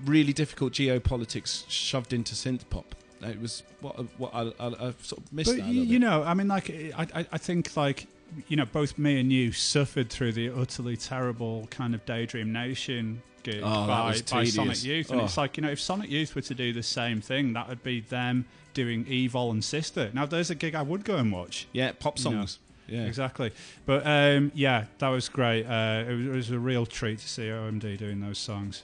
really 0.06 0.34
difficult 0.34 0.74
geopolitics 0.74 1.66
shoved 1.70 2.14
into 2.14 2.36
synth 2.36 2.62
pop. 2.70 2.96
It 3.22 3.42
was 3.42 3.64
what 3.82 3.96
what 4.18 4.34
I, 4.34 4.42
I, 4.60 4.68
I 4.68 4.94
sort 5.02 5.22
of 5.24 5.34
missed 5.34 5.52
But 5.52 5.58
that. 5.58 5.64
a 5.64 5.66
y- 5.66 5.72
you 5.72 6.00
bit. 6.00 6.08
know, 6.08 6.24
I 6.24 6.34
mean, 6.34 6.48
like 6.48 6.70
I, 6.70 7.08
I, 7.16 7.26
I 7.34 7.38
think 7.38 7.76
like 7.76 8.08
you 8.48 8.56
know, 8.56 8.66
both 8.66 8.98
me 8.98 9.20
and 9.20 9.32
you 9.32 9.52
suffered 9.52 10.10
through 10.10 10.34
the 10.34 10.50
utterly 10.50 10.96
terrible 10.96 11.68
kind 11.72 11.96
of 11.96 12.06
Daydream 12.06 12.54
Nation 12.54 13.22
gig 13.44 13.62
Oh, 13.64 13.88
by, 13.88 14.22
by. 14.32 14.44
Sonic 14.46 14.84
Youth, 14.84 15.10
and 15.12 15.20
Oh. 15.22 15.26
it's 15.26 15.36
like 15.38 15.58
you 15.58 15.62
know, 15.64 15.70
if 15.72 15.80
Sonic 15.82 16.10
Youth 16.10 16.36
were 16.36 16.42
to 16.44 16.54
do 16.54 16.72
the 16.72 16.84
same 16.84 17.22
thing, 17.22 17.54
that 17.54 17.68
would 17.68 17.84
be 17.84 18.02
them 18.02 18.46
doing 18.74 19.04
EVOL 19.06 19.52
and 19.52 19.64
Sister. 19.64 20.12
Now, 20.14 20.26
there's 20.28 20.50
a 20.52 20.56
gig 20.56 20.76
I 20.76 20.84
would 20.84 21.04
go 21.04 21.16
and 21.18 21.32
watch. 21.32 21.68
yeah, 21.74 21.92
pop 21.92 22.18
you 22.20 22.26
know. 22.26 22.32
songs. 22.32 22.60
Yeah, 22.88 23.06
Exactly, 23.06 23.52
but 23.86 24.06
um, 24.08 24.52
yeah, 24.56 24.86
that 25.00 25.10
was 25.10 25.28
great. 25.30 25.66
Uh, 25.66 26.06
it, 26.08 26.14
was, 26.16 26.26
it 26.26 26.32
was 26.32 26.52
a 26.52 26.60
real 26.60 26.86
treat 26.88 27.20
to 27.20 27.28
see 27.28 27.44
OMD 27.44 27.98
doing 28.00 28.20
those 28.20 28.38
songs. 28.40 28.84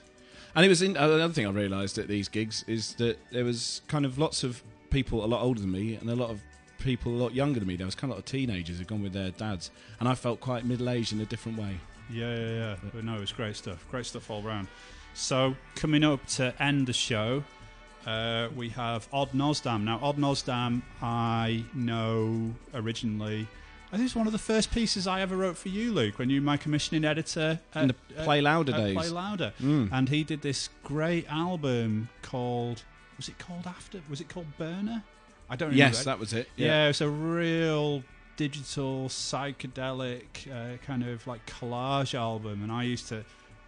And 0.56 0.64
it 0.64 0.68
was 0.68 0.80
in, 0.80 0.96
uh, 0.96 1.10
another 1.10 1.34
thing 1.34 1.46
I 1.46 1.50
realised 1.50 1.98
at 1.98 2.08
these 2.08 2.28
gigs 2.28 2.64
is 2.66 2.94
that 2.94 3.18
there 3.30 3.44
was 3.44 3.82
kind 3.88 4.06
of 4.06 4.16
lots 4.16 4.42
of 4.42 4.62
people 4.88 5.22
a 5.22 5.26
lot 5.26 5.42
older 5.42 5.60
than 5.60 5.70
me 5.70 5.96
and 5.96 6.08
a 6.08 6.16
lot 6.16 6.30
of 6.30 6.40
people 6.78 7.12
a 7.12 7.20
lot 7.22 7.34
younger 7.34 7.60
than 7.60 7.68
me. 7.68 7.76
There 7.76 7.84
was 7.84 7.94
kind 7.94 8.10
of 8.10 8.16
a 8.16 8.20
lot 8.20 8.20
of 8.20 8.24
teenagers 8.24 8.78
who'd 8.78 8.86
gone 8.86 9.02
with 9.02 9.12
their 9.12 9.30
dads, 9.32 9.70
and 10.00 10.08
I 10.08 10.14
felt 10.14 10.40
quite 10.40 10.64
middle 10.64 10.88
aged 10.88 11.12
in 11.12 11.20
a 11.20 11.26
different 11.26 11.58
way. 11.58 11.78
Yeah, 12.10 12.34
yeah, 12.34 12.50
yeah. 12.50 12.76
But 12.94 13.04
no, 13.04 13.16
it 13.16 13.20
was 13.20 13.32
great 13.32 13.56
stuff. 13.56 13.84
Great 13.90 14.06
stuff 14.06 14.30
all 14.30 14.40
round. 14.40 14.68
So 15.12 15.54
coming 15.74 16.04
up 16.04 16.24
to 16.28 16.54
end 16.62 16.86
the 16.86 16.92
show, 16.94 17.44
uh, 18.06 18.48
we 18.56 18.70
have 18.70 19.08
Odd 19.12 19.32
Nosdam. 19.32 19.84
Now, 19.84 19.98
Odd 20.00 20.16
Nosdam, 20.16 20.80
I 21.02 21.64
know 21.74 22.54
originally. 22.72 23.46
I 23.92 23.96
think 23.96 24.06
it's 24.06 24.16
one 24.16 24.26
of 24.26 24.32
the 24.32 24.38
first 24.38 24.72
pieces 24.72 25.06
I 25.06 25.20
ever 25.20 25.36
wrote 25.36 25.56
for 25.56 25.68
you, 25.68 25.92
Luke, 25.92 26.18
when 26.18 26.28
you 26.28 26.40
were 26.40 26.44
my 26.44 26.56
commissioning 26.56 27.04
editor 27.04 27.60
at, 27.74 27.82
In 27.82 27.88
the 27.88 27.94
Play 28.24 28.40
Louder 28.40 28.72
at 28.74 28.78
days. 28.78 28.96
Play 28.96 29.08
Louder, 29.10 29.52
Mm. 29.62 29.90
and 29.92 30.08
he 30.08 30.24
did 30.24 30.42
this 30.42 30.68
great 30.82 31.26
album 31.30 32.08
called. 32.22 32.82
Was 33.16 33.28
it 33.28 33.38
called 33.38 33.66
After? 33.66 34.00
Was 34.10 34.20
it 34.20 34.28
called 34.28 34.46
Burner? 34.58 35.04
I 35.48 35.54
don't 35.56 35.70
remember. 35.70 35.94
Yes, 35.96 36.04
that 36.04 36.18
was 36.18 36.32
it. 36.32 36.48
Yeah, 36.56 36.84
it 36.84 36.88
was 36.88 37.00
a 37.00 37.08
real 37.08 38.02
digital 38.36 39.08
psychedelic 39.08 40.50
uh, 40.52 40.76
kind 40.84 41.04
of 41.06 41.26
like 41.26 41.46
collage 41.46 42.14
album, 42.14 42.62
and 42.62 42.72
I 42.72 42.82
used 42.82 43.08
to, 43.08 43.24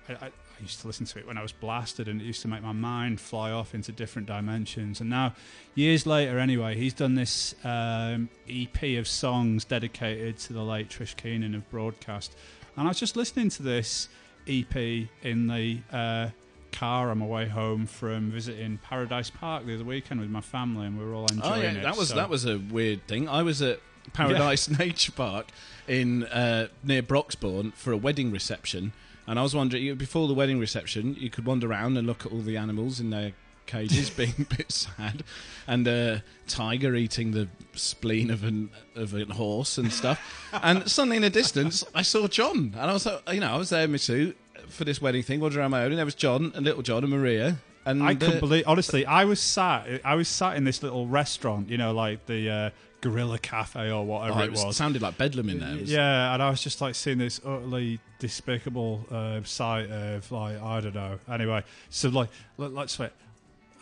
I, 0.09 0.13
I, 0.27 0.31
I 0.59 0.63
used 0.63 0.81
to 0.81 0.87
listen 0.87 1.07
to 1.07 1.19
it 1.19 1.27
when 1.27 1.39
I 1.39 1.43
was 1.43 1.53
blasted, 1.53 2.09
and 2.09 2.21
it 2.21 2.25
used 2.25 2.43
to 2.43 2.49
make 2.49 2.63
my 2.63 2.73
mind 2.73 3.21
fly 3.21 3.51
off 3.53 3.75
into 3.75 3.93
different 3.93 4.27
dimensions. 4.27 5.01
And 5.01 5.09
now, 5.09 5.35
years 5.75 6.07
later, 6.07 6.39
anyway, 6.39 6.77
he's 6.77 6.95
done 6.95 7.15
this 7.15 7.55
um, 7.65 8.29
EP 8.51 8.83
of 8.99 9.07
songs 9.07 9.65
dedicated 9.65 10.39
to 10.39 10.53
the 10.53 10.63
late 10.63 10.89
Trish 10.89 11.17
Keenan 11.17 11.55
of 11.55 11.69
broadcast, 11.71 12.35
and 12.77 12.87
I 12.87 12.91
was 12.91 12.99
just 12.99 13.17
listening 13.17 13.49
to 13.51 13.63
this 13.63 14.09
EP 14.49 14.75
in 15.23 15.47
the. 15.47 15.79
Uh, 15.93 16.29
car 16.71 17.11
on 17.11 17.17
my 17.19 17.25
way 17.27 17.49
home 17.49 17.87
from 17.87 18.31
visiting 18.31 18.77
Paradise 18.85 19.31
Park 19.31 19.65
the 19.65 19.75
other 19.75 19.85
weekend 19.85 20.21
with 20.21 20.29
my 20.29 20.43
family, 20.43 20.87
and 20.87 20.99
we 20.99 21.05
were 21.05 21.15
all 21.15 21.25
enjoying 21.33 21.53
Oh 21.53 21.57
yeah, 21.57 21.71
it. 21.73 21.83
that 21.83 21.97
was 21.97 22.11
so- 22.11 22.15
that 22.17 22.29
was 22.29 22.45
a 22.45 22.59
weird 22.59 23.07
thing. 23.09 23.27
I 23.27 23.43
was 23.43 23.63
at 23.63 23.81
Paradise 24.13 24.69
Nature 24.79 25.13
Park 25.13 25.47
in 25.89 26.25
uh, 26.25 26.69
near 26.85 27.03
Broxbourne 27.03 27.73
for 27.73 27.91
a 27.93 27.97
wedding 27.97 28.31
reception, 28.31 28.93
and 29.29 29.39
I 29.39 29.43
was 29.43 29.55
wondering 29.55 29.95
before 29.97 30.27
the 30.27 30.35
wedding 30.35 30.59
reception, 30.59 31.15
you 31.19 31.29
could 31.29 31.45
wander 31.45 31.71
around 31.71 31.99
and 31.99 32.07
look 32.07 32.25
at 32.25 32.33
all 32.33 32.41
the 32.41 32.57
animals 32.57 32.99
in 32.99 33.11
their 33.11 33.33
cages, 33.67 34.09
being 34.17 34.35
a 34.39 34.55
bit 34.57 34.73
sad, 34.73 35.23
and 35.67 35.87
a 35.87 36.25
tiger 36.47 36.95
eating 36.95 37.33
the 37.33 37.49
spleen 37.75 38.31
of 38.31 38.43
an 38.43 38.71
of 38.97 39.15
a 39.15 39.27
horse 39.27 39.79
and 39.79 39.93
stuff. 39.93 40.19
and 40.63 40.91
suddenly 40.91 41.17
in 41.17 41.23
the 41.23 41.31
distance, 41.31 41.85
I 41.95 42.03
saw 42.03 42.27
John, 42.27 42.75
and 42.75 42.91
I 42.91 42.93
was 42.93 43.07
like, 43.07 43.23
you 43.33 43.41
know, 43.41 43.53
I 43.53 43.59
was 43.59 43.69
there 43.69 43.85
in 43.85 43.93
my 43.93 43.99
suit 43.99 44.37
for 44.69 44.85
this 44.85 45.01
wedding 45.01 45.23
thing, 45.23 45.41
wandering 45.41 45.61
around 45.61 45.71
my 45.73 45.85
own, 45.85 45.93
and 45.93 45.99
there 45.99 46.05
was 46.07 46.15
John 46.15 46.51
and 46.55 46.65
little 46.65 46.83
John 46.83 47.05
and 47.05 47.13
Maria. 47.13 47.59
And 47.85 48.03
I 48.03 48.13
uh, 48.13 48.15
couldn't 48.17 48.41
believe. 48.41 48.65
Honestly, 48.67 49.07
I 49.07 49.25
was 49.25 49.41
sat. 49.41 50.03
I 50.05 50.15
was 50.15 50.29
sat 50.29 50.57
in 50.57 50.65
this 50.65 50.83
little 50.83 51.07
restaurant. 51.07 51.71
You 51.71 51.79
know, 51.79 51.93
like 51.93 52.27
the 52.27 52.51
uh, 52.51 52.71
Gorilla 53.01 53.39
Cafe 53.39 53.91
or 53.91 54.05
whatever 54.05 54.41
oh, 54.41 54.43
it 54.43 54.47
it 54.47 54.51
was, 54.51 54.65
was. 54.65 54.77
sounded 54.77 55.03
like 55.03 55.17
Bedlam 55.19 55.49
in 55.49 55.61
there. 55.61 55.77
Was- 55.79 55.91
Yeah, 55.91 56.35
and 56.35 56.43
I 56.43 56.51
was 56.51 56.63
just 56.63 56.81
like 56.81 56.95
seeing 56.95 57.19
this 57.19 57.41
utterly 57.45 58.01
despicable 58.19 59.07
uh, 59.11 59.41
sight 59.45 59.91
of 59.91 60.31
like 60.33 60.61
I 60.61 60.81
don't 60.81 60.95
know. 60.95 61.19
Anyway, 61.31 61.63
so 61.91 62.09
like 62.09 62.31
let, 62.57 62.73
let's 62.73 62.97
say. 62.97 63.11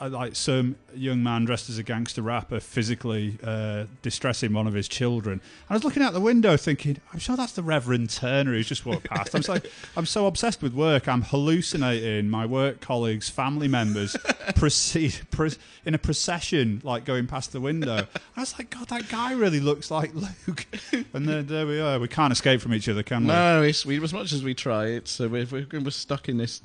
Uh, 0.01 0.09
Like 0.09 0.37
some 0.37 0.77
young 0.95 1.23
man 1.23 1.45
dressed 1.45 1.69
as 1.69 1.79
a 1.79 1.83
gangster 1.83 2.23
rapper 2.23 2.61
physically 2.61 3.39
uh, 3.43 3.85
distressing 4.03 4.53
one 4.53 4.67
of 4.67 4.75
his 4.75 4.89
children. 4.89 5.41
I 5.69 5.75
was 5.75 5.85
looking 5.85 6.03
out 6.03 6.13
the 6.13 6.21
window 6.21 6.57
thinking, 6.57 6.99
I'm 7.13 7.19
sure 7.19 7.37
that's 7.37 7.53
the 7.53 7.63
Reverend 7.63 8.11
Turner 8.11 8.53
who's 8.53 8.69
just 8.69 8.87
walked 8.87 9.05
past. 9.09 9.35
I'm 9.35 9.43
so, 9.43 9.59
I'm 9.97 10.07
so 10.07 10.27
obsessed 10.27 10.63
with 10.63 10.75
work. 10.75 11.09
I'm 11.09 11.23
hallucinating 11.23 12.29
my 12.29 12.47
work 12.47 12.81
colleagues, 12.81 13.29
family 13.29 13.69
members, 13.69 14.17
proceed 14.57 15.21
pro- 15.31 15.51
in 15.85 15.95
a 15.95 15.99
procession, 15.99 16.81
like 16.85 17.05
going 17.05 17.27
past 17.27 17.53
the 17.53 17.61
window. 17.61 18.07
I 18.37 18.41
was 18.41 18.59
like, 18.59 18.71
God, 18.71 18.89
that 18.89 19.09
guy 19.09 19.33
really 19.33 19.61
looks 19.61 19.91
like 19.91 20.15
Luke. 20.15 20.67
And 21.13 21.27
then 21.29 21.47
there 21.47 21.67
we 21.67 21.81
are. 21.81 21.99
We 21.99 22.09
can't 22.09 22.33
escape 22.33 22.61
from 22.61 22.75
each 22.75 22.89
other, 22.89 23.03
can 23.03 23.23
we? 23.23 23.29
No, 23.29 23.63
it's 23.63 23.85
we 23.87 24.03
as 24.03 24.13
much 24.13 24.33
as 24.33 24.43
we 24.43 24.55
try, 24.55 24.87
it's 24.87 25.21
uh, 25.21 25.29
we're 25.29 25.47
we're 25.51 25.91
stuck 25.91 26.29
in 26.29 26.39
this 26.39 26.63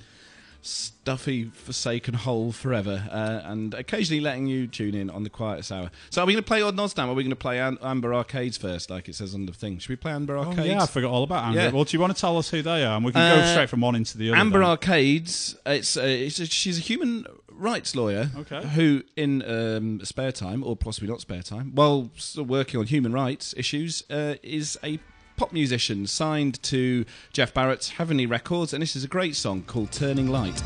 stuffy, 0.61 1.45
forsaken 1.45 2.13
hole 2.13 2.51
forever, 2.51 3.07
uh, 3.11 3.41
and 3.43 3.73
occasionally 3.73 4.21
letting 4.21 4.47
you 4.47 4.67
tune 4.67 4.95
in 4.95 5.09
on 5.09 5.23
the 5.23 5.29
Quietus 5.29 5.71
hour. 5.71 5.89
So, 6.09 6.21
are 6.21 6.25
we 6.25 6.33
going 6.33 6.43
to 6.43 6.47
play 6.47 6.61
Odd 6.61 6.75
Nods 6.75 6.95
now? 6.97 7.09
Are 7.09 7.13
we 7.13 7.23
going 7.23 7.29
to 7.31 7.35
play 7.35 7.59
Am- 7.59 7.79
Amber 7.81 8.13
Arcades 8.13 8.57
first, 8.57 8.89
like 8.89 9.09
it 9.09 9.15
says 9.15 9.33
on 9.33 9.45
the 9.45 9.53
thing? 9.53 9.79
Should 9.79 9.89
we 9.89 9.95
play 9.95 10.11
Amber 10.11 10.37
Oh, 10.37 10.43
Arcades? 10.45 10.67
yeah, 10.67 10.83
I 10.83 10.85
forgot 10.85 11.11
all 11.11 11.23
about 11.23 11.45
Amber. 11.45 11.59
Yeah. 11.59 11.71
Well, 11.71 11.83
do 11.83 11.95
you 11.95 12.01
want 12.01 12.15
to 12.15 12.19
tell 12.21 12.37
us 12.37 12.49
who 12.49 12.61
they 12.61 12.83
are? 12.85 12.95
And 12.95 13.05
we 13.05 13.11
can 13.11 13.35
go 13.37 13.41
Uh, 13.43 13.51
straight 13.51 13.69
from 13.69 13.81
one 13.81 13.95
into 13.95 14.17
the 14.17 14.29
other. 14.29 14.37
Amber 14.37 14.59
then. 14.59 14.67
Arcades. 14.69 15.55
It's, 15.65 15.97
uh, 15.97 16.01
it's 16.01 16.39
a, 16.39 16.45
she's 16.45 16.77
a 16.77 16.81
human 16.81 17.25
rights 17.49 17.95
lawyer 17.95 18.29
Okay. 18.37 18.65
who, 18.69 19.03
in 19.15 19.43
um, 19.43 20.03
spare 20.03 20.31
time 20.31 20.63
or 20.63 20.75
possibly 20.75 21.07
not 21.09 21.21
spare 21.21 21.43
time, 21.43 21.71
while 21.75 22.09
still 22.15 22.43
working 22.43 22.79
on 22.79 22.87
human 22.87 23.13
rights 23.13 23.53
issues, 23.57 24.03
uh, 24.09 24.35
is 24.41 24.79
a 24.83 24.99
pop 25.41 25.51
musician 25.51 26.05
signed 26.05 26.61
to 26.61 27.03
Jeff 27.33 27.51
Barrett's 27.51 27.89
Heavenly 27.89 28.27
Records, 28.27 28.73
and 28.73 28.83
this 28.83 28.95
is 28.95 29.03
a 29.03 29.07
great 29.07 29.35
song 29.35 29.63
called 29.63 29.91
"Turning 29.91 30.27
Light." 30.27 30.61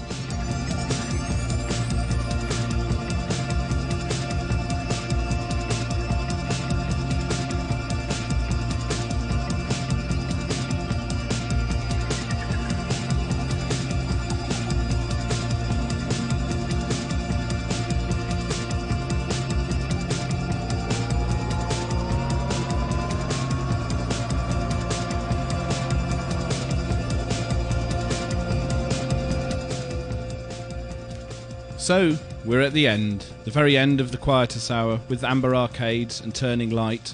So 31.86 32.18
we're 32.44 32.62
at 32.62 32.74
the 32.74 32.88
end, 32.88 33.28
the 33.44 33.52
very 33.52 33.78
end 33.78 34.02
of 34.02 34.12
the 34.12 34.18
Quietus 34.18 34.72
hour 34.72 35.00
with 35.08 35.24
Amber 35.24 35.56
Arcades 35.56 36.20
and 36.20 36.34
Turning 36.34 36.72
Light. 36.72 37.14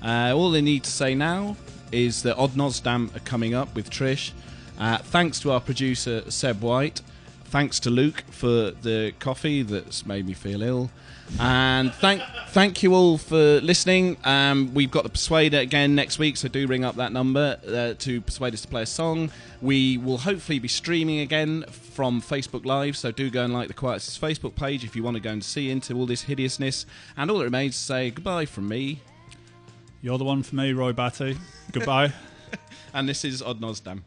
Uh, 0.00 0.32
all 0.32 0.52
they 0.52 0.62
need 0.62 0.84
to 0.84 0.90
say 0.92 1.12
now 1.16 1.56
is 1.90 2.22
that 2.22 2.36
Odd 2.36 2.52
Nosdam 2.52 3.12
are 3.16 3.24
coming 3.24 3.52
up 3.52 3.74
with 3.74 3.90
Trish. 3.90 4.30
Uh, 4.78 4.98
thanks 4.98 5.40
to 5.40 5.50
our 5.50 5.58
producer 5.60 6.22
Seb 6.30 6.60
White. 6.60 7.02
Thanks 7.46 7.80
to 7.80 7.90
Luke 7.90 8.22
for 8.30 8.70
the 8.70 9.12
coffee 9.18 9.62
that's 9.62 10.06
made 10.06 10.24
me 10.24 10.34
feel 10.34 10.62
ill. 10.62 10.92
And 11.40 11.92
thank 11.94 12.22
thank 12.48 12.82
you 12.82 12.94
all 12.94 13.18
for 13.18 13.60
listening. 13.60 14.16
Um, 14.24 14.72
we've 14.74 14.90
got 14.90 15.04
the 15.04 15.08
Persuader 15.08 15.58
again 15.58 15.94
next 15.94 16.18
week, 16.18 16.36
so 16.36 16.48
do 16.48 16.66
ring 16.66 16.84
up 16.84 16.96
that 16.96 17.12
number 17.12 17.58
uh, 17.66 17.94
to 17.98 18.20
persuade 18.20 18.54
us 18.54 18.60
to 18.62 18.68
play 18.68 18.82
a 18.82 18.86
song. 18.86 19.30
We 19.60 19.98
will 19.98 20.18
hopefully 20.18 20.58
be 20.58 20.68
streaming 20.68 21.20
again 21.20 21.64
from 21.68 22.20
Facebook 22.20 22.64
Live, 22.64 22.96
so 22.96 23.10
do 23.10 23.30
go 23.30 23.44
and 23.44 23.52
like 23.52 23.68
the 23.68 23.74
Quietus 23.74 24.18
Facebook 24.18 24.54
page 24.54 24.84
if 24.84 24.94
you 24.94 25.02
want 25.02 25.16
to 25.16 25.20
go 25.20 25.30
and 25.30 25.42
see 25.42 25.70
into 25.70 25.94
all 25.94 26.06
this 26.06 26.22
hideousness. 26.22 26.86
And 27.16 27.30
all 27.30 27.38
that 27.38 27.44
remains 27.44 27.76
to 27.76 27.82
say 27.82 28.10
goodbye 28.10 28.46
from 28.46 28.68
me, 28.68 29.00
You're 30.02 30.18
the 30.18 30.24
one 30.24 30.42
for 30.42 30.56
me, 30.56 30.72
Roy 30.72 30.92
Batty. 30.92 31.38
Goodbye. 31.72 32.12
and 32.94 33.08
this 33.08 33.24
is 33.24 33.42
Odd 33.42 33.60
Nosdam. 33.60 34.02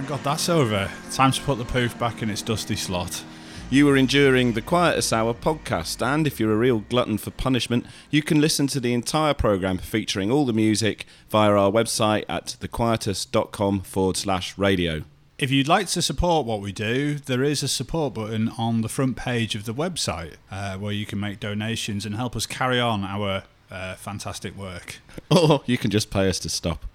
Thank 0.00 0.08
God 0.08 0.24
that's 0.24 0.48
over. 0.48 0.90
Time 1.10 1.30
to 1.30 1.42
put 1.42 1.58
the 1.58 1.64
poof 1.66 1.98
back 1.98 2.22
in 2.22 2.30
its 2.30 2.40
dusty 2.40 2.74
slot. 2.74 3.22
You 3.68 3.86
are 3.90 3.98
enduring 3.98 4.54
the 4.54 4.62
Quietus 4.62 5.12
Hour 5.12 5.34
podcast, 5.34 6.00
and 6.00 6.26
if 6.26 6.40
you're 6.40 6.54
a 6.54 6.56
real 6.56 6.78
glutton 6.88 7.18
for 7.18 7.30
punishment, 7.30 7.84
you 8.10 8.22
can 8.22 8.40
listen 8.40 8.66
to 8.68 8.80
the 8.80 8.94
entire 8.94 9.34
programme 9.34 9.76
featuring 9.76 10.30
all 10.30 10.46
the 10.46 10.54
music 10.54 11.04
via 11.28 11.50
our 11.50 11.70
website 11.70 12.24
at 12.30 12.56
thequietus.com 12.60 13.82
forward 13.82 14.16
slash 14.16 14.56
radio. 14.56 15.04
If 15.36 15.50
you'd 15.50 15.68
like 15.68 15.88
to 15.88 16.00
support 16.00 16.46
what 16.46 16.62
we 16.62 16.72
do, 16.72 17.16
there 17.16 17.44
is 17.44 17.62
a 17.62 17.68
support 17.68 18.14
button 18.14 18.48
on 18.56 18.80
the 18.80 18.88
front 18.88 19.18
page 19.18 19.54
of 19.54 19.66
the 19.66 19.74
website 19.74 20.36
uh, 20.50 20.78
where 20.78 20.94
you 20.94 21.04
can 21.04 21.20
make 21.20 21.40
donations 21.40 22.06
and 22.06 22.14
help 22.14 22.34
us 22.34 22.46
carry 22.46 22.80
on 22.80 23.04
our 23.04 23.42
uh, 23.70 23.96
fantastic 23.96 24.56
work. 24.56 25.00
Or 25.30 25.60
you 25.66 25.76
can 25.76 25.90
just 25.90 26.10
pay 26.10 26.26
us 26.26 26.38
to 26.38 26.48
stop. 26.48 26.86